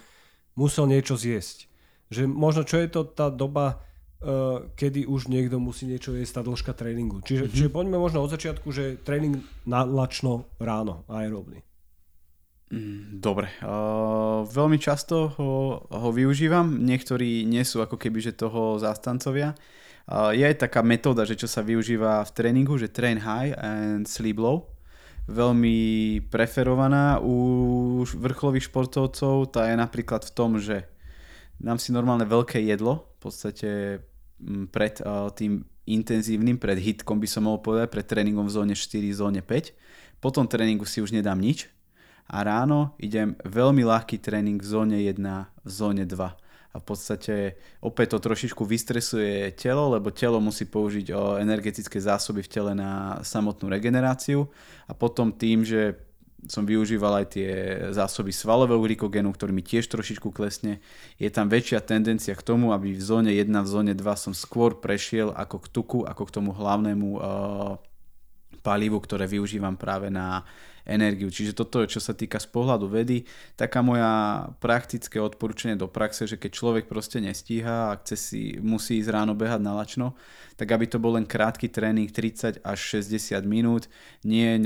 [0.58, 1.70] musel niečo zjesť.
[2.10, 6.42] Že možno čo je to tá doba, uh, kedy už niekto musí niečo jesť, tá
[6.42, 7.22] dĺžka tréningu.
[7.22, 7.56] Čiže, mm-hmm.
[7.56, 9.40] čiže poďme možno od začiatku, že tréning
[9.70, 11.62] na lačno ráno, aerobný.
[12.70, 18.78] Mm, dobre, uh, veľmi často ho, ho využívam, niektorí nie sú ako keby že toho
[18.78, 19.58] zástancovia.
[20.06, 24.06] Uh, je aj taká metóda, že čo sa využíva v tréningu, že train high and
[24.06, 24.70] sleep low.
[25.30, 25.78] Veľmi
[26.34, 30.90] preferovaná u vrcholových športovcov, tá je napríklad v tom, že
[31.62, 33.70] dám si normálne veľké jedlo, v podstate
[34.42, 34.98] mm, pred
[35.38, 40.18] tým intenzívnym, pred hitkom by som mohol povedať, pred tréningom v zóne 4, zóne 5.
[40.18, 41.70] Po tom tréningu si už nedám nič,
[42.30, 45.18] a ráno idem veľmi ľahký tréning v zóne 1,
[45.66, 51.08] v zóne 2 a v podstate opäť to trošičku vystresuje telo, lebo telo musí použiť
[51.18, 54.46] o energetické zásoby v tele na samotnú regeneráciu
[54.86, 55.98] a potom tým, že
[56.48, 57.52] som využíval aj tie
[57.92, 60.80] zásoby svalového glykogénu, ktorý mi tiež trošičku klesne.
[61.20, 64.80] Je tam väčšia tendencia k tomu, aby v zóne 1, v zóne 2 som skôr
[64.80, 67.76] prešiel ako k tuku, ako k tomu hlavnému uh,
[68.64, 70.48] palivu, ktoré využívam práve na
[70.90, 71.30] energiu.
[71.30, 76.26] Čiže toto je, čo sa týka z pohľadu vedy, taká moja praktické odporúčanie do praxe,
[76.26, 80.18] že keď človek proste nestíha a chce si, musí ísť ráno behať na lačno,
[80.58, 83.88] tak aby to bol len krátky tréning 30 až 60 minút,
[84.26, 84.60] nie,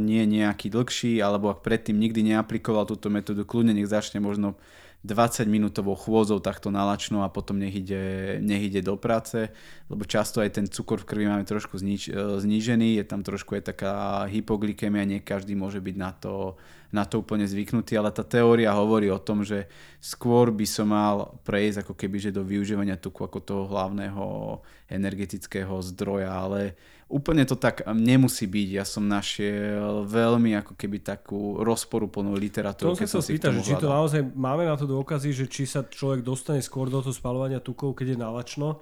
[0.00, 4.58] nie nejaký dlhší, alebo ak predtým nikdy neaplikoval túto metódu, kľudne nech začne možno
[5.00, 9.48] 20 minútovou chôdzou takto nalačnú a potom nech ide, nech ide do práce,
[9.88, 13.56] lebo často aj ten cukor v krvi máme trošku zniž, e, znížený, je tam trošku
[13.56, 16.60] aj taká hypoglykemia, nie každý môže byť na to,
[16.92, 19.72] na to úplne zvyknutý, ale tá teória hovorí o tom, že
[20.04, 24.60] skôr by som mal prejsť ako keby že do využívania tuku ako toho hlavného
[24.92, 26.76] energetického zdroja, ale
[27.10, 28.68] Úplne to tak nemusí byť.
[28.78, 32.94] Ja som našiel veľmi ako keby takú rozporuplnú literatúru.
[32.94, 35.82] To som sa spýta, že či to naozaj máme na to dôkazy, že či sa
[35.82, 38.78] človek dostane skôr do toho spalovania tukov, keď je nalačno.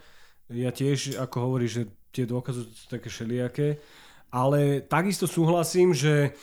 [0.52, 3.80] Ja tiež, ako hovoríš, že tie dôkazy sú také všelijaké.
[4.28, 6.36] Ale takisto súhlasím, že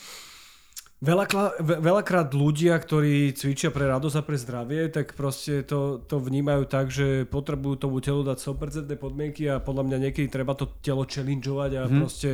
[1.06, 6.66] Veľakrát, veľakrát ľudia, ktorí cvičia pre radosť a pre zdravie, tak proste to, to vnímajú
[6.66, 11.06] tak, že potrebujú tomu telu dať 100% podmienky a podľa mňa niekedy treba to telo
[11.06, 11.97] challengeovať a hmm.
[12.01, 12.30] proste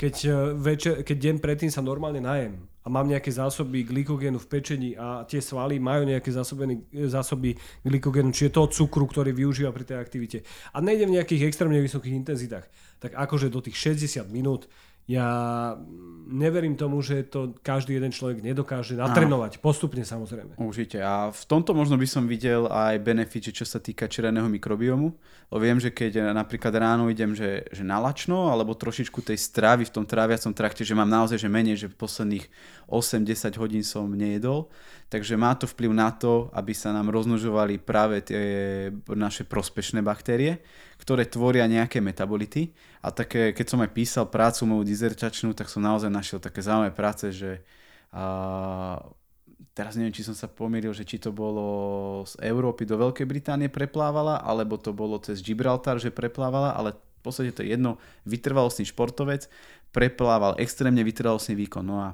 [0.00, 4.48] keď, e, večer, keď deň predtým sa normálne najem a mám nejaké zásoby glykogénu v
[4.48, 9.84] pečení a tie svaly majú nejaké zásoby, zásoby glykogénu, čiže toho cukru, ktorý využíva pri
[9.84, 10.38] tej aktivite
[10.72, 12.66] a nejde v nejakých extrémne vysokých intenzitách,
[13.04, 14.64] tak akože do tých 60 minút
[15.04, 15.28] ja
[16.24, 19.60] neverím tomu, že to každý jeden človek nedokáže natrenovať.
[19.60, 20.56] Postupne samozrejme.
[20.56, 21.04] Určite.
[21.04, 25.12] A v tomto možno by som videl aj benefit, čo sa týka červeného mikrobiomu.
[25.52, 29.92] Lebo viem, že keď napríklad ráno idem, že, že nalačno, alebo trošičku tej stravy v
[29.92, 32.48] tom tráviacom trakte, že mám naozaj že menej, že posledných
[32.88, 34.72] 8-10 hodín som nejedol,
[35.12, 38.42] takže má to vplyv na to, aby sa nám rozmnožovali práve tie
[39.12, 40.64] naše prospešné baktérie,
[40.96, 42.72] ktoré tvoria nejaké metabolity.
[43.04, 46.96] A také, keď som aj písal prácu moju dizertačnú, tak som naozaj našiel také zaujímavé
[46.96, 47.60] práce, že
[48.16, 48.96] a,
[49.76, 53.68] teraz neviem, či som sa pomýlil, že či to bolo z Európy do Veľkej Británie
[53.68, 58.88] preplávala, alebo to bolo cez Gibraltar, že preplávala, ale v podstate to je jedno, vytrvalostný
[58.88, 59.52] športovec,
[59.92, 61.84] preplával extrémne vytrvalostný výkon.
[61.84, 62.08] No a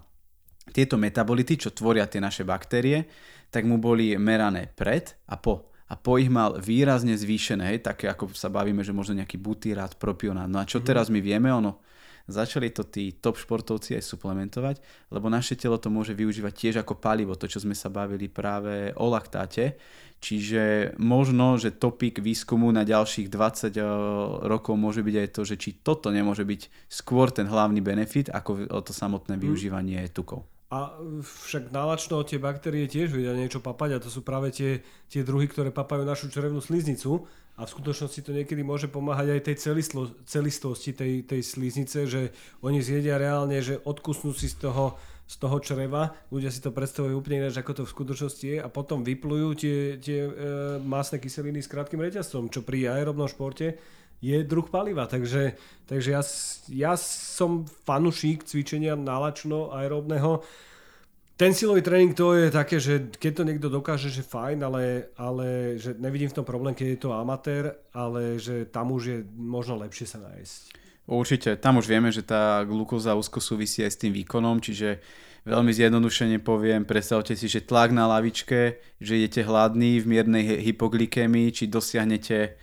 [0.74, 3.06] tieto metabolity, čo tvoria tie naše baktérie,
[3.50, 8.06] tak mu boli merané pred a po a po ich mal výrazne zvýšené, hej, také
[8.06, 10.46] ako sa bavíme, že možno nejaký butyrát, propionát.
[10.46, 10.86] No a čo mm-hmm.
[10.86, 11.82] teraz my vieme, ono,
[12.30, 14.78] začali to tí top športovci aj suplementovať,
[15.10, 18.94] lebo naše telo to môže využívať tiež ako palivo, to čo sme sa bavili práve
[18.94, 19.74] o laktáte,
[20.22, 23.82] čiže možno, že topik výskumu na ďalších 20 eh,
[24.46, 28.70] rokov môže byť aj to, že či toto nemôže byť skôr ten hlavný benefit, ako
[28.86, 29.42] to samotné mhm.
[29.42, 30.46] využívanie tukov.
[30.70, 35.26] A však nálačno tie baktérie tiež vedia niečo papať a to sú práve tie, tie
[35.26, 37.26] druhy, ktoré papajú našu črevnú sliznicu.
[37.58, 42.30] A v skutočnosti to niekedy môže pomáhať aj tej celistlo, celistosti tej, tej sliznice, že
[42.62, 44.96] oni zjedia reálne, že odkusnú si z toho,
[45.26, 48.58] z toho čreva, ľudia si to predstavujú úplne ináč, ako to v skutočnosti je.
[48.62, 50.30] A potom vyplujú tie, tie e,
[50.80, 53.76] masné kyseliny s krátkým reťazcom, čo pri aerobnom športe
[54.20, 55.08] je druh paliva.
[55.08, 55.56] Takže,
[55.88, 56.22] takže ja,
[56.68, 60.44] ja som fanušík cvičenia nálačno aerobného.
[61.40, 65.80] Ten silový tréning to je také, že keď to niekto dokáže, že fajn, ale, ale
[65.80, 69.80] že nevidím v tom problém, keď je to amatér, ale že tam už je možno
[69.80, 70.76] lepšie sa nájsť.
[71.08, 75.00] Určite, tam už vieme, že tá glukóza úzko súvisí aj s tým výkonom, čiže
[75.48, 81.48] veľmi zjednodušene poviem, predstavte si, že tlak na lavičke, že idete hladný v miernej hypoglykemii,
[81.56, 82.60] či dosiahnete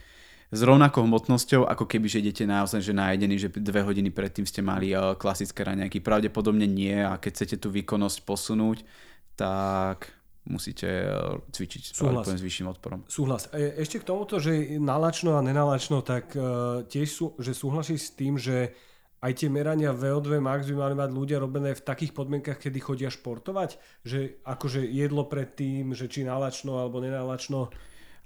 [0.47, 4.63] s rovnakou hmotnosťou, ako keby, že idete naozaj že najedení, že dve hodiny predtým ste
[4.63, 5.99] mali uh, klasické raňajky.
[5.99, 8.87] Pravdepodobne nie a keď chcete tú výkonnosť posunúť,
[9.35, 10.15] tak
[10.47, 12.31] musíte uh, cvičiť Súhlas.
[12.31, 13.03] s vyšším odporom.
[13.11, 13.51] Súhlas.
[13.51, 16.31] E, ešte k tomuto, že nalačno a nenalačno, tak
[16.87, 18.71] tiež sú, že súhlasíš s tým, že
[19.17, 23.09] aj tie merania VO2 max by mali mať ľudia robené v takých podmienkach, kedy chodia
[23.09, 23.75] športovať?
[24.05, 27.73] Že akože jedlo predtým, že či nalačno alebo nenalačno?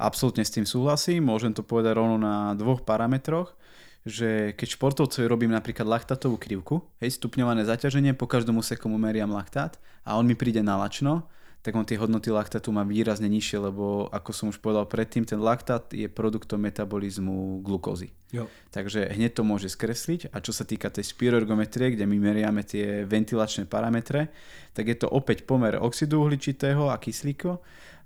[0.02, 3.54] Absolútne s tým súhlasím, môžem to povedať rovno na dvoch parametroch
[4.02, 9.30] že keď športovcovi robím napríklad laktátovú krivku, hej, stupňované zaťaženie, po každom úseku mu meriam
[9.30, 11.30] laktát a on mi príde na lačno,
[11.62, 15.38] tak on tie hodnoty laktátu má výrazne nižšie, lebo ako som už povedal predtým, ten
[15.38, 18.10] laktát je produktom metabolizmu glukózy.
[18.34, 18.50] Jo.
[18.74, 23.06] Takže hneď to môže skresliť a čo sa týka tej spiroergometrie, kde my meriame tie
[23.06, 24.34] ventilačné parametre,
[24.74, 27.62] tak je to opäť pomer oxidu uhličitého a kyslíku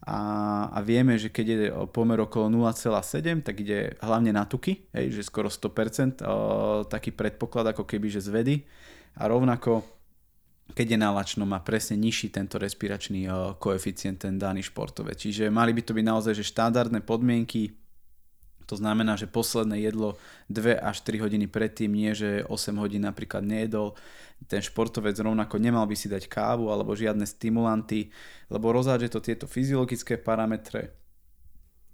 [0.05, 0.19] a,
[0.69, 1.57] a vieme, že keď je
[1.89, 7.73] pomer okolo 0,7, tak ide hlavne na tuky, hej, že skoro 100%, o, taký predpoklad
[7.73, 8.55] ako keby, že z vedy.
[9.17, 9.81] A rovnako,
[10.77, 13.25] keď je nalačno, má presne nižší tento respiračný
[13.57, 15.17] koeficient ten daný športové.
[15.17, 17.73] Čiže mali by to byť naozaj že štandardné podmienky,
[18.65, 20.17] to znamená, že posledné jedlo
[20.49, 23.93] 2 až 3 hodiny predtým, nie že 8 hodín napríklad nejedol.
[24.49, 28.09] Ten športovec rovnako nemal by si dať kávu alebo žiadne stimulanty,
[28.49, 30.91] lebo rozádže to tieto fyziologické parametre,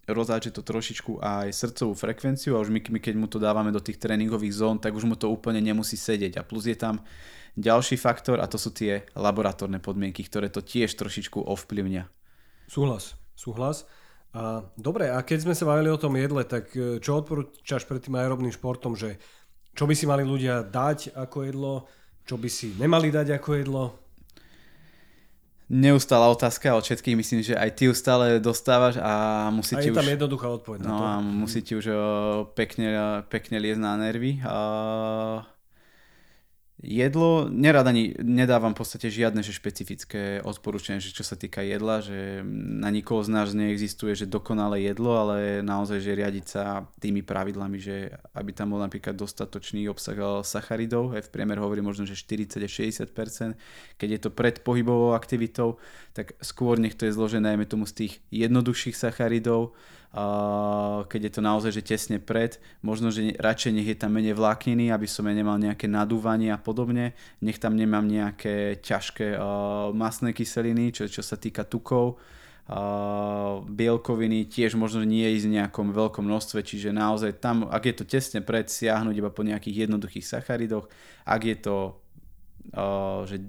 [0.09, 3.83] rozádže to trošičku aj srdcovú frekvenciu a už my, my keď mu to dávame do
[3.83, 6.41] tých tréningových zón, tak už mu to úplne nemusí sedieť.
[6.41, 7.03] A plus je tam
[7.59, 12.07] ďalší faktor a to sú tie laboratórne podmienky, ktoré to tiež trošičku ovplyvňa.
[12.71, 13.83] Súhlas, súhlas.
[14.31, 17.99] A, dobre, a keď sme sa bavili o tom jedle, tak e, čo odporúčaš pred
[17.99, 19.19] tým aerobným športom, že
[19.75, 21.73] čo by si mali ľudia dať ako jedlo,
[22.23, 23.83] čo by si nemali dať ako jedlo?
[25.71, 29.87] Neustála otázka od všetkých, myslím, že aj ty ju stále dostávaš a musí a ti
[29.87, 30.15] je tam už...
[30.19, 31.03] jednoduchá odpoveď no, na to.
[31.07, 31.85] a musí ti už
[32.59, 34.43] pekne, pekne liezť na nervy.
[34.43, 34.57] A
[36.81, 42.01] Jedlo, nerad ani nedávam v podstate žiadne že špecifické odporúčanie, že čo sa týka jedla,
[42.01, 42.41] že
[42.81, 47.77] na nikoho z nás neexistuje, že dokonalé jedlo, ale naozaj, že riadiť sa tými pravidlami,
[47.77, 52.65] že aby tam bol napríklad dostatočný obsah sacharidov, aj v priemer hovorí možno, že 40
[52.65, 55.77] 60%, keď je to pred pohybovou aktivitou,
[56.17, 59.77] tak skôr nech to je zložené, najmä tomu z tých jednoduchších sacharidov,
[61.07, 64.91] keď je to naozaj že tesne pred, možno, že radšej nech je tam menej vlákniny,
[64.91, 69.39] aby som ja nemal nejaké nadúvanie a podobne, nech tam nemám nejaké ťažké
[69.95, 72.19] masné kyseliny, čo, čo sa týka tukov,
[73.71, 78.03] bielkoviny tiež možno nie ísť v nejakom veľkom množstve, čiže naozaj tam, ak je to
[78.03, 80.91] tesne pred, siahnuť iba po nejakých jednoduchých sacharidoch,
[81.23, 82.00] ak je to
[83.27, 83.41] že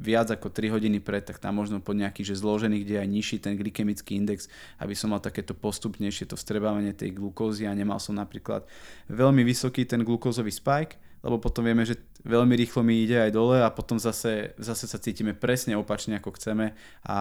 [0.00, 3.10] viac ako 3 hodiny pred, tak tam možno po nejakých že zložených, kde je aj
[3.10, 4.48] nižší ten glykemický index,
[4.80, 8.64] aby som mal takéto postupnejšie to vstrebávanie tej glukózy a nemal som napríklad
[9.12, 13.60] veľmi vysoký ten glukózový spike, lebo potom vieme, že veľmi rýchlo mi ide aj dole
[13.60, 16.72] a potom zase, zase sa cítime presne opačne ako chceme
[17.04, 17.18] a,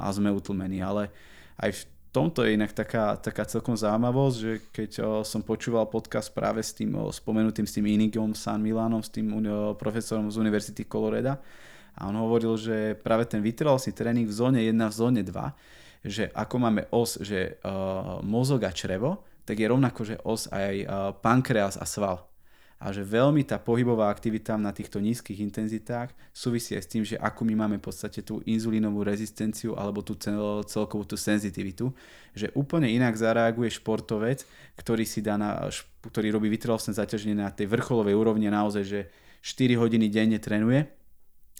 [0.00, 0.80] a sme utlmení.
[0.80, 1.12] Ale
[1.60, 1.82] aj v
[2.12, 6.76] tomto je inak taká, taká celkom zaujímavosť, že keď o, som počúval podcast práve s
[6.76, 11.40] tým o, spomenutým s tým Inigom San Milanom, s tým o, profesorom z Univerzity Coloreda
[11.96, 16.28] a on hovoril, že práve ten vytrvalostný tréning v zóne 1 v zóne 2, že
[16.36, 20.86] ako máme os, že o, mozog a črevo, tak je rovnako, že os aj o,
[21.16, 22.31] pankreas a sval
[22.82, 27.14] a že veľmi tá pohybová aktivita na týchto nízkych intenzitách súvisí aj s tým, že
[27.14, 31.94] ako my máme v podstate tú inzulínovú rezistenciu alebo tú cel, celkovú tú senzitivitu,
[32.34, 34.42] že úplne inak zareaguje športovec,
[34.74, 35.70] ktorý si dá na,
[36.02, 39.00] ktorý robí vytrvalostné zaťaženie na tej vrcholovej úrovni naozaj, že
[39.46, 41.01] 4 hodiny denne trénuje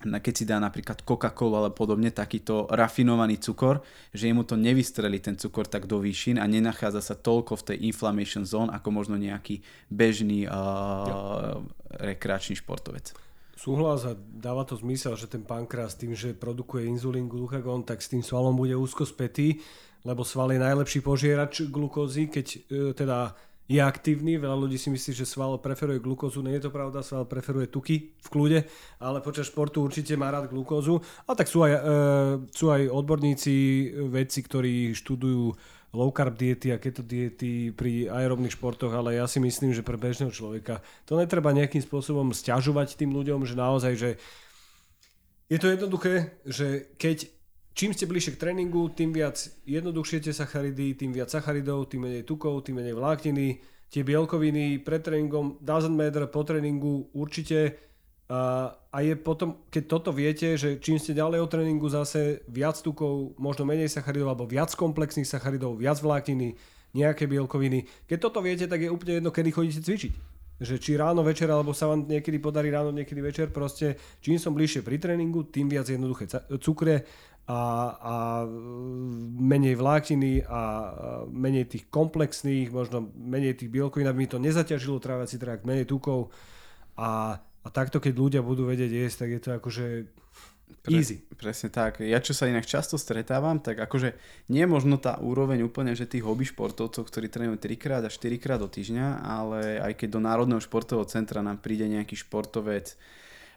[0.03, 3.81] keď si dá napríklad Coca-Cola ale podobne, takýto rafinovaný cukor,
[4.11, 7.77] že jemu to nevystrelí ten cukor tak do výšin a nenachádza sa toľko v tej
[7.87, 11.63] inflammation zone ako možno nejaký bežný uh,
[12.03, 13.15] rekreačný športovec.
[13.63, 18.11] Súhlas a dáva to zmysel, že ten pankreas tým, že produkuje inzulín, glukagon, tak s
[18.11, 19.63] tým svalom bude úzko spätý,
[20.03, 22.59] lebo sval je najlepší požierač glukózy, keď e,
[22.91, 23.39] teda
[23.71, 27.25] je aktívny, veľa ľudí si myslí, že sval preferuje glukózu, nie je to pravda, sval
[27.25, 28.59] preferuje tuky v kľude,
[28.99, 30.99] ale počas športu určite má rád glukózu.
[31.25, 31.81] A tak sú aj, e,
[32.51, 33.55] sú aj odborníci,
[34.11, 35.55] vedci, ktorí študujú
[35.93, 40.01] low carb diety a keto diety pri aerobných športoch, ale ja si myslím, že pre
[40.01, 44.11] bežného človeka to netreba nejakým spôsobom stiažovať tým ľuďom, že naozaj, že
[45.53, 47.29] je to jednoduché, že keď
[47.73, 52.25] čím ste bližšie k tréningu, tým viac jednoduchšie tie sacharidy, tým viac sacharidov, tým menej
[52.25, 53.61] tukov, tým menej vlákniny,
[53.93, 57.77] tie bielkoviny pred tréningom, doesn't matter, po tréningu určite.
[58.33, 58.73] A,
[59.05, 63.69] je potom, keď toto viete, že čím ste ďalej od tréningu zase viac tukov, možno
[63.69, 66.57] menej sacharidov alebo viac komplexných sacharidov, viac vlákniny,
[66.97, 68.09] nejaké bielkoviny.
[68.09, 70.13] Keď toto viete, tak je úplne jedno, kedy chodíte cvičiť.
[70.63, 74.57] Že či ráno, večer, alebo sa vám niekedy podarí ráno, niekedy večer, proste čím som
[74.57, 77.05] bližšie pri tréningu, tým viac jednoduché cukre
[77.43, 77.61] a,
[77.99, 78.15] a
[79.35, 80.61] menej vlákniny a
[81.27, 86.31] menej tých komplexných, možno menej tých bielkovín, aby mi to nezaťažilo trávací trakt, menej tukov
[86.95, 89.87] a, a takto, keď ľudia budú vedieť jesť, tak je to akože
[90.83, 91.23] Pre, easy.
[91.39, 92.03] Presne tak.
[92.03, 94.19] Ja čo sa inak často stretávam, tak akože
[94.51, 98.11] nie je možno tá úroveň úplne, že tých hobby športovcov, ktorí trénujú 3 krát a
[98.11, 102.99] 4 krát do týždňa, ale aj keď do Národného športového centra nám príde nejaký športovec,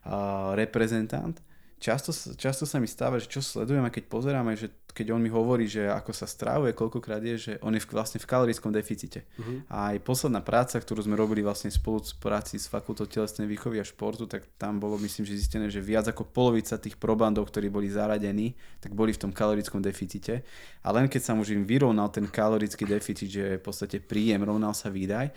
[0.05, 1.41] uh, reprezentant,
[1.79, 5.27] často, často sa mi stáva, že čo sledujem a keď pozeráme, že keď on mi
[5.27, 9.27] hovorí, že ako sa strávuje, koľkokrát je, že on je v, vlastne v kalorickom deficite.
[9.35, 9.59] Uh-huh.
[9.67, 13.83] A aj posledná práca, ktorú sme robili vlastne spolu v práci s fakultou telesnej výchovy
[13.83, 17.67] a športu, tak tam bolo myslím, že zistené, že viac ako polovica tých probandov, ktorí
[17.67, 20.47] boli zaradení, tak boli v tom kalorickom deficite.
[20.79, 24.71] A len keď sa už im vyrovnal ten kalorický deficit, že v podstate príjem rovnal
[24.71, 25.27] sa výdaj,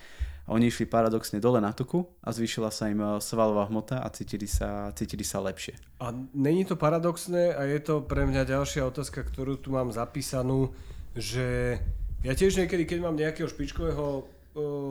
[0.49, 4.49] oni išli paradoxne dole na tuku a zvýšila sa im eh, svalová hmota a cítili
[4.49, 5.77] sa, cítili sa lepšie.
[6.01, 10.73] A není to paradoxné a je to pre mňa ďalšia otázka, ktorú tu mám zapísanú,
[11.13, 11.79] že
[12.25, 14.27] ja tiež niekedy, keď mám nejakého špičkového eh,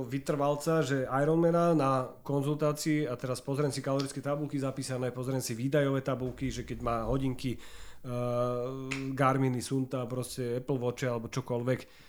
[0.05, 6.05] vytrvalca, že Ironmana na konzultácii a teraz pozriem si kalorické tabulky zapísané, pozriem si výdajové
[6.05, 12.06] tabulky, že keď má hodinky uh, Garminy, Sunta, proste Apple Watch alebo čokoľvek,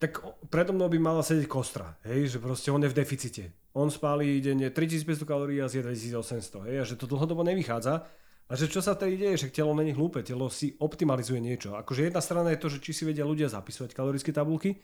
[0.00, 3.44] tak predo mnou by mala sedieť kostra, hej, že proste on je v deficite.
[3.76, 8.08] On spálí denne 3500 kalórií a zje 2800, hej, a že to dlhodobo nevychádza.
[8.50, 11.78] A že čo sa tedy deje, že telo není hlúpe, telo si optimalizuje niečo.
[11.78, 14.80] Akože jedna strana je to, že či si vedia ľudia zapisovať kalorické tabulky,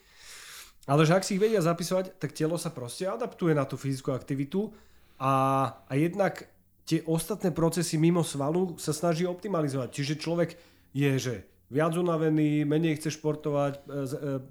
[0.86, 4.14] ale že ak si ich vedia zapisovať, tak telo sa proste adaptuje na tú fyzickú
[4.14, 4.70] aktivitu
[5.18, 5.34] a,
[5.82, 6.46] a jednak
[6.86, 9.88] tie ostatné procesy mimo svalu sa snaží optimalizovať.
[9.90, 10.54] Čiže človek
[10.94, 11.34] je, že
[11.70, 13.96] viac unavený, menej chce športovať, e, e,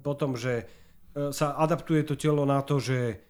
[0.04, 0.64] potom, že e,
[1.32, 3.20] sa adaptuje to telo na to, že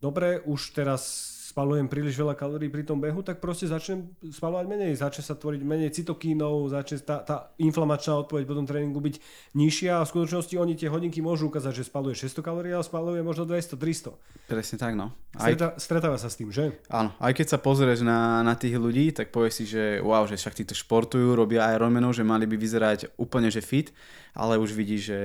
[0.00, 4.92] dobre, už teraz spalujem príliš veľa kalórií pri tom behu, tak proste začnem spalovať menej,
[4.92, 9.16] začne sa tvoriť menej cytokínov, začne tá, tá inflamačná odpoveď po tom tréningu byť
[9.56, 13.24] nižšia a v skutočnosti oni tie hodinky môžu ukázať, že spaluje 600 kalórií, ale spaluje
[13.24, 14.52] možno 200, 300.
[14.52, 15.16] Presne tak, no.
[15.32, 15.48] Aj...
[15.48, 16.76] Streta, stretáva sa s tým, že?
[16.92, 20.36] Áno, aj keď sa pozrieš na, na tých ľudí, tak povieš si, že wow, že
[20.36, 23.96] však títo športujú, robia Ironmanov, že mali by vyzerať úplne, že fit,
[24.36, 25.22] ale už vidíš, že,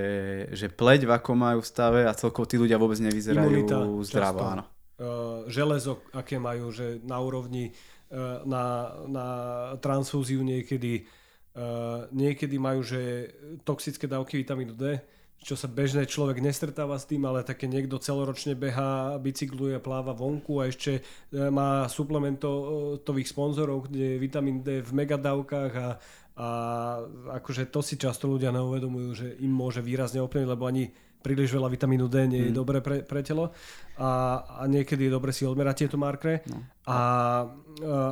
[0.55, 4.47] že pleť v akom majú stave a celkovo tí ľudia vôbec nevyzerajú Imunita, zdravo, často.
[4.47, 4.65] áno.
[5.01, 9.27] Eh, železo, aké majú, že na úrovni eh, na, na
[9.81, 11.09] transfúziu niekedy
[11.57, 13.33] eh, niekedy majú, že
[13.65, 15.01] toxické dávky vitamínu D,
[15.41, 20.61] čo sa bežný človek nestretáva s tým, ale také niekto celoročne beha, bicykluje, pláva vonku
[20.61, 21.01] a ešte
[21.33, 25.89] má suplementových sponzorov, kde je vitamín D v megadávkach a,
[26.37, 26.47] a
[27.41, 31.69] akože to si často ľudia neuvedomujú, že im môže výrazne ovplyvniť, lebo ani príliš veľa
[31.69, 32.57] vitamínu D nie je mm.
[32.57, 33.53] dobré pre, pre telo
[33.95, 36.65] a, a niekedy je dobre si odmerať tieto markre no.
[36.89, 36.99] a,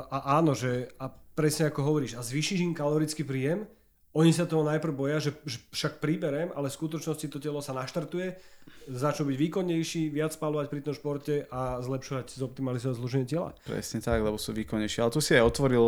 [0.08, 3.66] a áno, že a presne ako hovoríš, a zvýšiš im kalorický príjem,
[4.10, 7.78] oni sa toho najprv boja, že, že však príberem, ale v skutočnosti to telo sa
[7.78, 8.42] naštartuje,
[8.90, 13.54] začnú byť výkonnejší, viac spalovať pri tom športe a zlepšovať, zoptimalizovať zloženie tela.
[13.70, 15.06] Presne tak, lebo sú výkonnejší.
[15.06, 15.86] Ale tu si aj otvoril,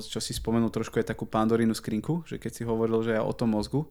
[0.00, 3.36] čo si spomenul trošku, je takú pandorínu skrinku, že keď si hovoril, že aj o
[3.36, 3.84] tom mozgu,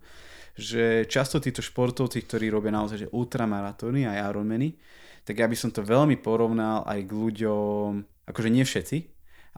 [0.58, 4.74] že často títo športovci, ktorí robia naozaj že ultramaratóny a Ironmany,
[5.22, 7.90] tak ja by som to veľmi porovnal aj k ľuďom,
[8.26, 8.98] akože nie všetci,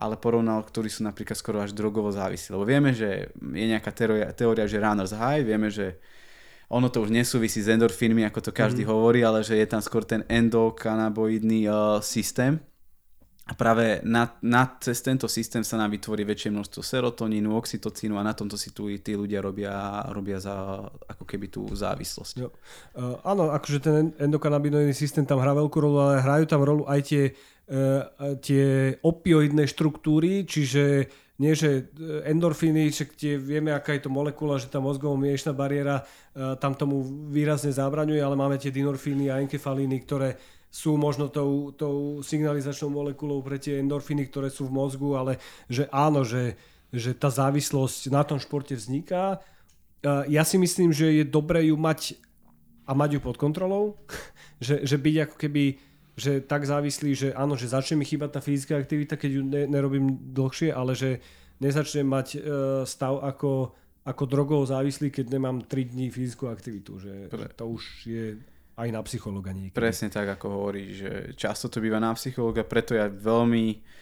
[0.00, 2.52] ale porovnal, ktorí sú napríklad skoro až drogovo závislí.
[2.52, 6.00] Lebo vieme, že je nejaká teória, teória že runner's high, vieme, že
[6.70, 8.88] ono to už nesúvisí s endorfínmi, ako to každý mm.
[8.88, 12.62] hovorí, ale že je tam skôr ten endokanaboidný uh, systém,
[13.50, 18.22] a práve na, na, cez tento systém sa nám vytvorí väčšie množstvo serotonínu, oxytocínu a
[18.22, 22.34] na tomto si tu tí ľudia robia, robia za ako keby tú závislosť.
[22.38, 22.54] Jo.
[22.94, 27.00] Uh, áno, akože ten endokanabinoidný systém tam hrá veľkú rolu, ale hrajú tam rolu aj
[27.10, 27.24] tie,
[27.74, 31.10] uh, tie opioidné štruktúry, čiže
[31.42, 31.90] nie, že
[32.30, 36.78] endorfíny, však tie vieme, aká je to molekula, že tá mozgovo miešná bariéra uh, tam
[36.78, 37.02] tomu
[37.34, 40.38] výrazne zabraňuje, ale máme tie dinorfíny a enkefalíny, ktoré
[40.70, 45.90] sú možno tou, tou signalizačnou molekulou pre tie endorfiny, ktoré sú v mozgu, ale že
[45.90, 46.54] áno, že,
[46.94, 49.42] že tá závislosť na tom športe vzniká.
[50.30, 52.16] Ja si myslím, že je dobré ju mať
[52.86, 53.98] a mať ju pod kontrolou,
[54.64, 55.64] že, že byť ako keby
[56.20, 59.62] že tak závislý, že áno, že začne mi chýbať tá fyzická aktivita, keď ju ne,
[59.64, 61.24] nerobím dlhšie, ale že
[61.64, 62.38] nezačnem mať e,
[62.84, 63.72] stav ako,
[64.04, 67.00] ako drogov závislý, keď nemám 3 dní fyzickú aktivitu.
[67.00, 68.24] Že, že to už je
[68.80, 69.76] aj na psychologa niekedy.
[69.76, 74.00] Presne tak, ako hovorí, že často to býva na psychologa, preto ja veľmi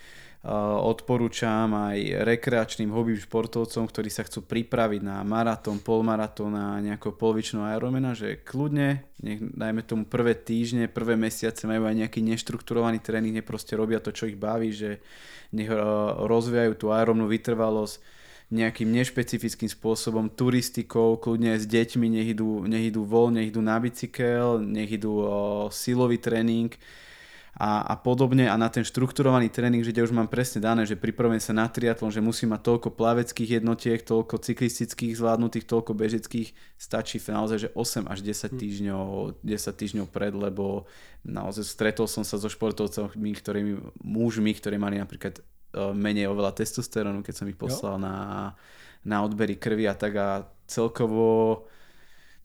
[0.86, 7.66] odporúčam aj rekreačným hobby športovcom, ktorí sa chcú pripraviť na maratón, polmaratón a nejakého polovičného
[7.74, 13.34] Ironmana, že kľudne, nech dajme tomu prvé týždne, prvé mesiace majú aj nejaký neštrukturovaný tréning,
[13.34, 15.02] nech proste robia to, čo ich baví, že
[15.50, 15.68] nech
[16.22, 17.98] rozvíjajú tú aerobnú vytrvalosť
[18.49, 23.77] nejakým nešpecifickým spôsobom, turistikou, kľudne s deťmi, nech idú, nech idú voľne, nech idú na
[23.77, 26.73] bicykel, nech idú o, silový tréning,
[27.59, 31.43] a, a podobne a na ten štrukturovaný tréning, že už mám presne dané, že pripravujem
[31.43, 37.19] sa na triatlon, že musím mať toľko plaveckých jednotiek, toľko cyklistických zvládnutých, toľko bežeckých, stačí
[37.19, 38.59] naozaj, že 8 až 10 hm.
[38.62, 39.07] týždňov,
[39.43, 40.87] 10 týždňov pred, lebo
[41.27, 43.75] naozaj stretol som sa so športovcami, ktorými,
[44.07, 45.43] mužmi, ktorí mali napríklad
[45.94, 48.14] menej oveľa testosterónu, keď som ich poslal na,
[49.06, 50.28] na odbery krvi a tak a
[50.68, 51.64] celkovo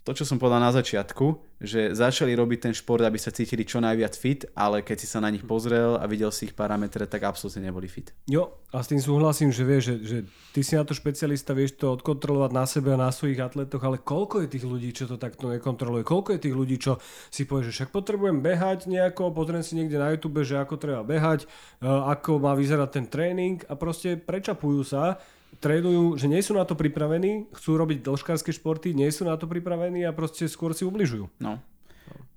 [0.03, 3.79] to, čo som povedal na začiatku, že začali robiť ten šport, aby sa cítili čo
[3.79, 7.23] najviac fit, ale keď si sa na nich pozrel a videl si ich parametre, tak
[7.23, 8.11] absolútne neboli fit.
[8.27, 10.17] Jo, a s tým súhlasím, že vieš, že, že
[10.51, 14.03] ty si na to špecialista, vieš to odkontrolovať na sebe a na svojich atletoch, ale
[14.03, 16.03] koľko je tých ľudí, čo to takto nekontroluje?
[16.03, 16.99] Koľko je tých ľudí, čo
[17.31, 21.07] si povie, že však potrebujem behať nejako, pozriem si niekde na YouTube, že ako treba
[21.07, 25.21] behať, e, ako má vyzerať ten tréning a proste prečapujú sa
[25.59, 29.45] trénujú, že nie sú na to pripravení, chcú robiť dĺžkárske športy, nie sú na to
[29.45, 31.29] pripravení a proste skôr si ubližujú.
[31.41, 31.61] No.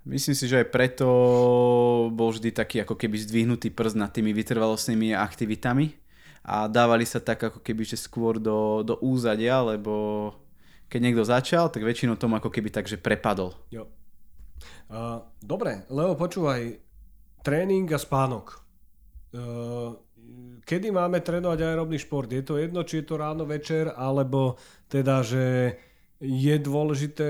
[0.06, 1.06] Myslím si, že aj preto
[2.14, 5.98] bol vždy taký ako keby zdvihnutý prst nad tými vytrvalostnými aktivitami
[6.46, 10.30] a dávali sa tak ako keby že skôr do, do úzadia, lebo
[10.86, 13.58] keď niekto začal, tak väčšinou tomu ako keby tak, že prepadol.
[13.74, 13.90] Jo.
[14.86, 16.78] Uh, dobre, Leo, počúvaj,
[17.42, 18.62] tréning a spánok.
[19.34, 19.98] Uh,
[20.66, 22.26] kedy máme trénovať aerobný šport?
[22.26, 24.58] Je to jedno, či je to ráno, večer, alebo
[24.90, 25.78] teda, že
[26.18, 27.28] je dôležité,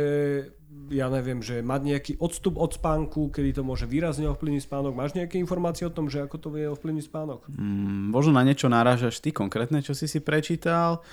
[0.89, 4.97] ja neviem, že mať nejaký odstup od spánku, kedy to môže výrazne ovplyvniť spánok.
[4.97, 7.45] Máš nejaké informácie o tom, že ako to vie ovplyvniť spánok?
[7.53, 11.05] Mm, možno na niečo narážaš ty konkrétne, čo si si prečítal.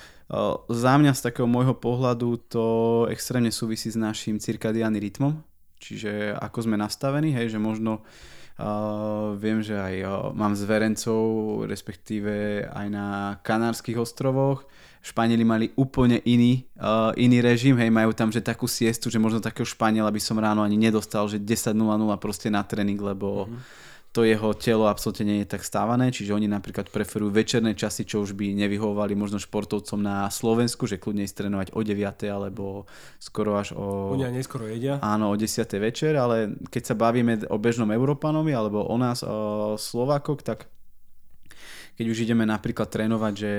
[0.72, 2.64] Za mňa z takého môjho pohľadu to
[3.12, 5.32] extrémne súvisí s našim cirkadiánnym rytmom.
[5.82, 8.43] Čiže ako sme nastavení, hej, že možno Uh,
[9.38, 9.94] viem, že aj
[10.34, 11.22] mám zverencov,
[11.66, 13.06] respektíve aj na
[13.42, 14.62] Kanárskych ostrovoch.
[15.04, 16.64] Španieli mali úplne iný,
[17.20, 20.64] iný režim, hej, majú tam že takú siestu, že možno takého Španiela by som ráno
[20.64, 21.76] ani nedostal, že 10.00
[22.16, 23.84] proste na tréning, lebo mm-hmm
[24.14, 28.22] to jeho telo absolútne nie je tak stávané, čiže oni napríklad preferujú večerné časy, čo
[28.22, 32.22] už by nevyhovovali možno športovcom na Slovensku, že kľudne ísť trénovať o 9.
[32.30, 32.86] alebo
[33.18, 34.14] skoro až o...
[34.14, 35.02] Oni neskoro jedia.
[35.02, 35.66] Áno, o 10.
[35.82, 40.70] večer, ale keď sa bavíme o bežnom Európanovi alebo o nás, o Slovákoch, tak
[41.98, 43.52] keď už ideme napríklad trénovať, že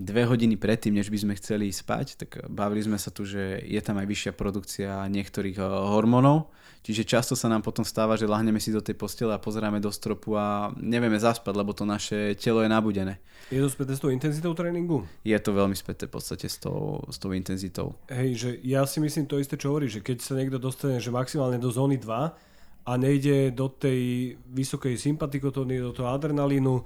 [0.00, 3.80] dve hodiny predtým, než by sme chceli spať, tak bavili sme sa tu, že je
[3.84, 6.48] tam aj vyššia produkcia niektorých eh, hormónov,
[6.80, 9.92] čiže často sa nám potom stáva, že lahneme si do tej postele a pozeráme do
[9.92, 13.20] stropu a nevieme zaspať, lebo to naše telo je nabudené.
[13.52, 15.04] Je to späté s tou intenzitou tréningu?
[15.20, 17.92] Je to veľmi späté v podstate s tou, s tou intenzitou.
[18.08, 21.12] Hej, že ja si myslím to isté, čo hovorí, že keď sa niekto dostane že
[21.12, 26.80] maximálne do zóny 2 a nejde do tej vysokej sympatikotóny, do toho adrenalínu,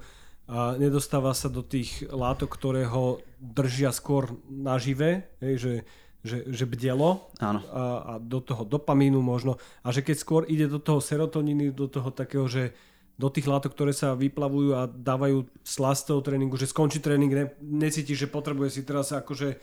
[0.45, 5.73] a nedostáva sa do tých látok, ktoré ho držia skôr nažive, hej, že,
[6.21, 7.65] že, že bdelo Áno.
[7.73, 11.89] A, a do toho dopamínu možno a že keď skôr ide do toho serotoniny, do
[11.89, 12.77] toho takého, že
[13.15, 18.11] do tých látok, ktoré sa vyplavujú a dávajú slastého tréningu, že skončí tréning, ne, necíti,
[18.11, 19.55] že potrebuje si teraz akože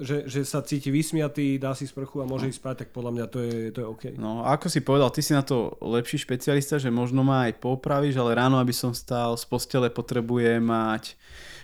[0.00, 2.50] že, že sa cíti vysmiatý, dá si sprchu a môže no.
[2.50, 4.04] ísť spať, tak podľa mňa to je, to je OK.
[4.16, 8.16] No ako si povedal, ty si na to lepší špecialista, že možno ma aj popravíš,
[8.16, 11.18] ale ráno, aby som stál z postele, potrebujem mať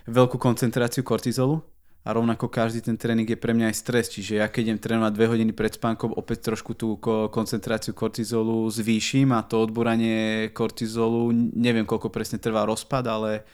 [0.04, 1.64] veľkú koncentráciu kortizolu
[2.08, 5.12] a rovnako každý ten tréning je pre mňa aj stres, čiže ja keď idem trénovať
[5.12, 6.96] 2 hodiny pred spánkom, opäť trošku tú
[7.28, 13.44] koncentráciu kortizolu zvýšim a to odboranie kortizolu, neviem koľko presne trvá rozpad, ale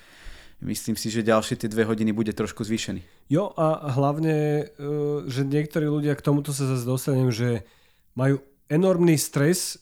[0.65, 3.31] myslím si, že ďalšie tie dve hodiny bude trošku zvýšený.
[3.31, 4.89] Jo a hlavne, e,
[5.29, 7.69] že niektorí ľudia, k tomuto sa zase dostanem, že
[8.17, 8.41] majú
[8.73, 9.79] enormný stres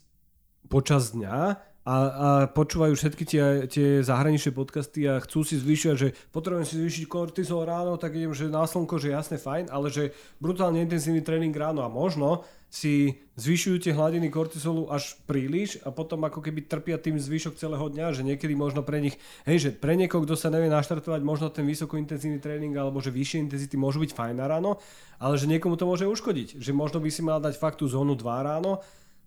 [0.66, 6.14] počas dňa a, a počúvajú všetky tie, tie zahraničné podcasty a chcú si zvyšovať, že
[6.30, 10.14] potrebujem si zvýšiť kortizol ráno, tak idem, že na slnko, že jasne, fajn, ale že
[10.38, 16.24] brutálne intenzívny tréning ráno a možno si zvyšujú tie hladiny kortizolu až príliš a potom
[16.24, 19.92] ako keby trpia tým zvyšok celého dňa, že niekedy možno pre nich, hej, že pre
[19.92, 24.00] niekoho, kto sa nevie naštartovať, možno ten vysoko intenzívny tréning alebo že vyššie intenzity môžu
[24.00, 24.80] byť fajn na ráno,
[25.20, 28.16] ale že niekomu to môže uškodiť, že možno by si mal dať fakt tú zónu
[28.16, 28.80] 2 ráno,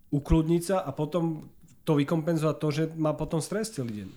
[0.10, 1.46] ukludniť sa a potom
[1.86, 4.10] to vykompenzovať to, že má potom stres celý deň.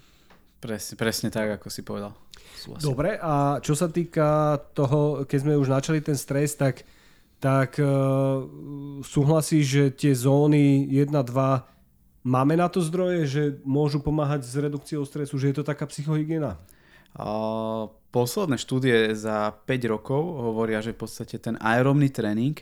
[0.59, 2.16] Presne, presne tak, ako si povedal.
[2.59, 2.85] Súhlasím.
[2.90, 6.82] Dobre, a čo sa týka toho, keď sme už načali ten stres, tak,
[7.39, 8.43] tak uh,
[9.07, 15.07] súhlasíš, že tie zóny 1, 2 máme na to zdroje, že môžu pomáhať s redukciou
[15.07, 16.59] stresu, že je to taká psychohygiena?
[18.11, 22.59] Posledné štúdie za 5 rokov hovoria, že v podstate ten aerobný tréning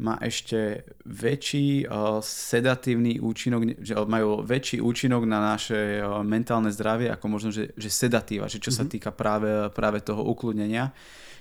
[0.00, 7.12] má ešte väčší uh, sedatívny účinok, že majú väčší účinok na naše uh, mentálne zdravie
[7.12, 8.80] ako možno, že, že sedatíva, že čo mm-hmm.
[8.80, 8.90] sa mhm.
[8.90, 10.90] týka práve, práve toho ukludnenia.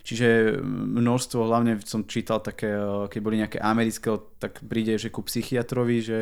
[0.03, 0.57] Čiže
[0.95, 2.71] množstvo, hlavne som čítal také,
[3.11, 4.09] keď boli nejaké americké,
[4.39, 6.17] tak príde, že ku psychiatrovi, že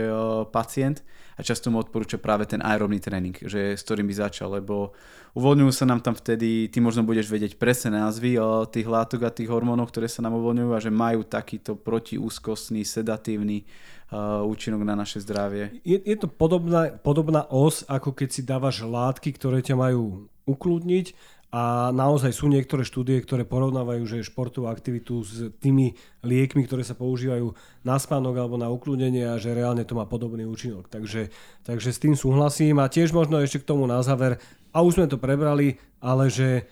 [0.51, 1.05] pacient
[1.37, 4.97] a často mu odporúča práve ten aerobný tréning, že s ktorým by začal, lebo
[5.37, 8.41] uvoľňujú sa nám tam vtedy, ty možno budeš vedieť presné názvy
[8.73, 13.69] tých látok a tých hormónov, ktoré sa nám uvoľňujú a že majú takýto protiúzkostný, sedatívny
[14.47, 15.83] účinok na naše zdravie.
[15.83, 21.11] Je, je to podobná, podobná os, ako keď si dávaš látky, ktoré ťa majú ukludniť
[21.57, 26.93] a naozaj sú niektoré štúdie, ktoré porovnávajú, že športovú aktivitu s tými liekmi, ktoré sa
[26.93, 30.85] používajú na spánok alebo na ukludnenie a že reálne to má podobný účinok.
[30.85, 31.33] Takže,
[31.65, 34.37] takže s tým súhlasím a tiež možno ešte k tomu na záver,
[34.69, 36.69] a už sme to prebrali, ale že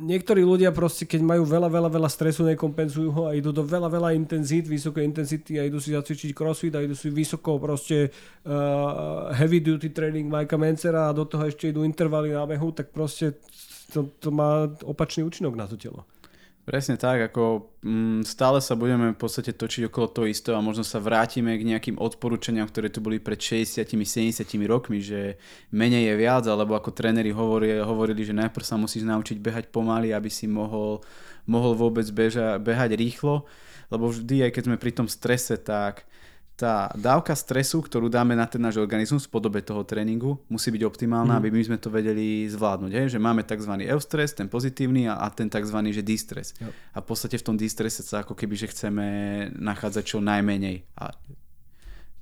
[0.00, 3.90] niektorí ľudia proste, keď majú veľa, veľa, veľa stresu, nekompenzujú ho a idú do veľa,
[3.90, 8.14] veľa intenzít, vysoké intenzity a idú si zacvičiť crossfit a idú si vysoko proste
[8.46, 12.94] uh, heavy duty training Majka Mencera a do toho ešte idú intervaly na behu, tak
[12.94, 13.36] proste
[13.90, 16.06] to, to má opačný účinok na to telo.
[16.60, 20.86] Presne tak, ako mm, stále sa budeme v podstate točiť okolo toho istého a možno
[20.86, 25.40] sa vrátime k nejakým odporúčaniam, ktoré tu boli pred 60-70 rokmi, že
[25.74, 30.30] menej je viac, alebo ako tréneri hovorili, že najprv sa musíš naučiť behať pomaly, aby
[30.30, 31.02] si mohol,
[31.48, 33.48] mohol vôbec beža, behať rýchlo,
[33.90, 36.06] lebo vždy, aj keď sme pri tom strese, tak
[36.60, 40.84] tá dávka stresu, ktorú dáme na ten náš organizmus v podobe toho tréningu, musí byť
[40.84, 41.40] optimálna, mm.
[41.40, 42.92] aby my sme to vedeli zvládnuť.
[42.92, 43.16] Hej?
[43.16, 43.72] Že máme tzv.
[43.88, 45.80] eustres, ten pozitívny a, a ten tzv.
[45.88, 46.52] že distres.
[46.60, 46.72] Yep.
[46.92, 49.06] A v podstate v tom distrese sa ako keby, že chceme
[49.56, 50.84] nachádzať čo najmenej.
[51.00, 51.16] A,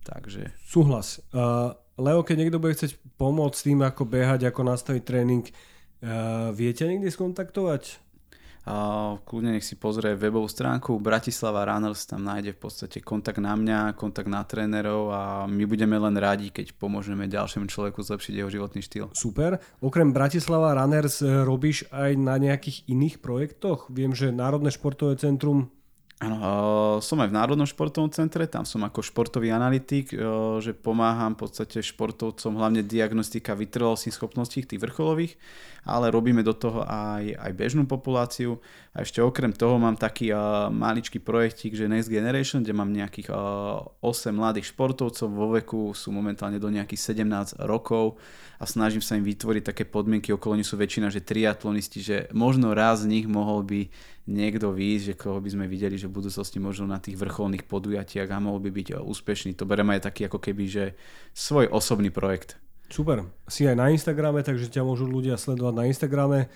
[0.06, 0.54] takže...
[0.62, 1.18] Súhlas.
[1.34, 6.86] Uh, Leo, keď niekto bude chcieť pomôcť tým, ako behať, ako nastaviť tréning, uh, viete
[6.86, 8.06] niekde skontaktovať?
[9.24, 13.96] Kľudne nech si pozrie webovú stránku Bratislava Runners, tam nájde v podstate kontakt na mňa,
[13.96, 18.80] kontakt na trénerov a my budeme len radi, keď pomôžeme ďalšiemu človeku zlepšiť jeho životný
[18.84, 19.14] štýl.
[19.14, 19.62] Super.
[19.80, 23.88] Okrem Bratislava Runners e, robíš aj na nejakých iných projektoch?
[23.88, 25.70] Viem, že Národné športové centrum
[26.18, 30.10] Áno, som aj v Národnom športovom centre, tam som ako športový analytik,
[30.58, 35.38] že pomáham v podstate športovcom, hlavne diagnostika vytrvalostných schopností tých vrcholových,
[35.86, 38.58] ale robíme do toho aj, aj bežnú populáciu.
[38.98, 40.34] A ešte okrem toho mám taký
[40.74, 44.02] maličký projektík, že Next Generation, kde mám nejakých 8
[44.34, 48.18] mladých športovcov vo veku, sú momentálne do nejakých 17 rokov
[48.58, 52.74] a snažím sa im vytvoriť také podmienky, okolo nich sú väčšina, že triatlonisti, že možno
[52.74, 53.86] raz z nich mohol by
[54.28, 58.28] niekto výjsť, že koho by sme videli, že v budúcnosti možno na tých vrcholných podujatiach
[58.28, 59.56] a mohol by byť úspešný.
[59.56, 60.84] To bereme aj taký ako keby, že
[61.32, 62.60] svoj osobný projekt.
[62.92, 63.24] Super.
[63.48, 66.52] Si aj na Instagrame, takže ťa môžu ľudia sledovať na Instagrame.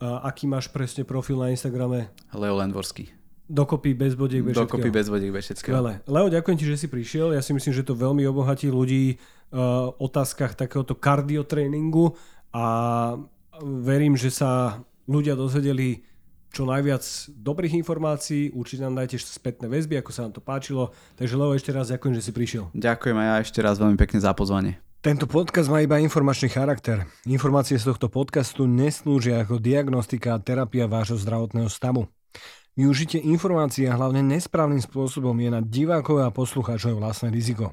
[0.00, 2.08] A aký máš presne profil na Instagrame?
[2.32, 3.12] Leo Landvorský.
[3.50, 5.76] Dokopy bez bodiek bez Dokopy bez bodiek bez všetkého.
[6.08, 7.36] Leo, ďakujem ti, že si prišiel.
[7.36, 12.16] Ja si myslím, že to veľmi obohatí ľudí uh, otázkach takéhoto kardiotréningu
[12.54, 12.64] a
[13.60, 14.80] verím, že sa
[15.10, 16.06] ľudia dozvedeli
[16.50, 20.90] čo najviac dobrých informácií, určite nám dajte spätné väzby, ako sa nám to páčilo.
[21.14, 22.74] Takže Leo, ešte raz ďakujem, že si prišiel.
[22.74, 24.82] Ďakujem a ja ešte raz veľmi pekne za pozvanie.
[25.00, 27.08] Tento podcast má iba informačný charakter.
[27.24, 32.04] Informácie z tohto podcastu neslúžia ako diagnostika a terapia vášho zdravotného stavu.
[32.76, 37.72] Využitie informácií a hlavne nesprávnym spôsobom je na divákov a poslucháčov vlastné riziko.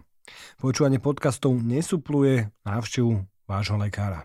[0.56, 4.24] Počúvanie podcastov nesupluje návštevu vášho lekára.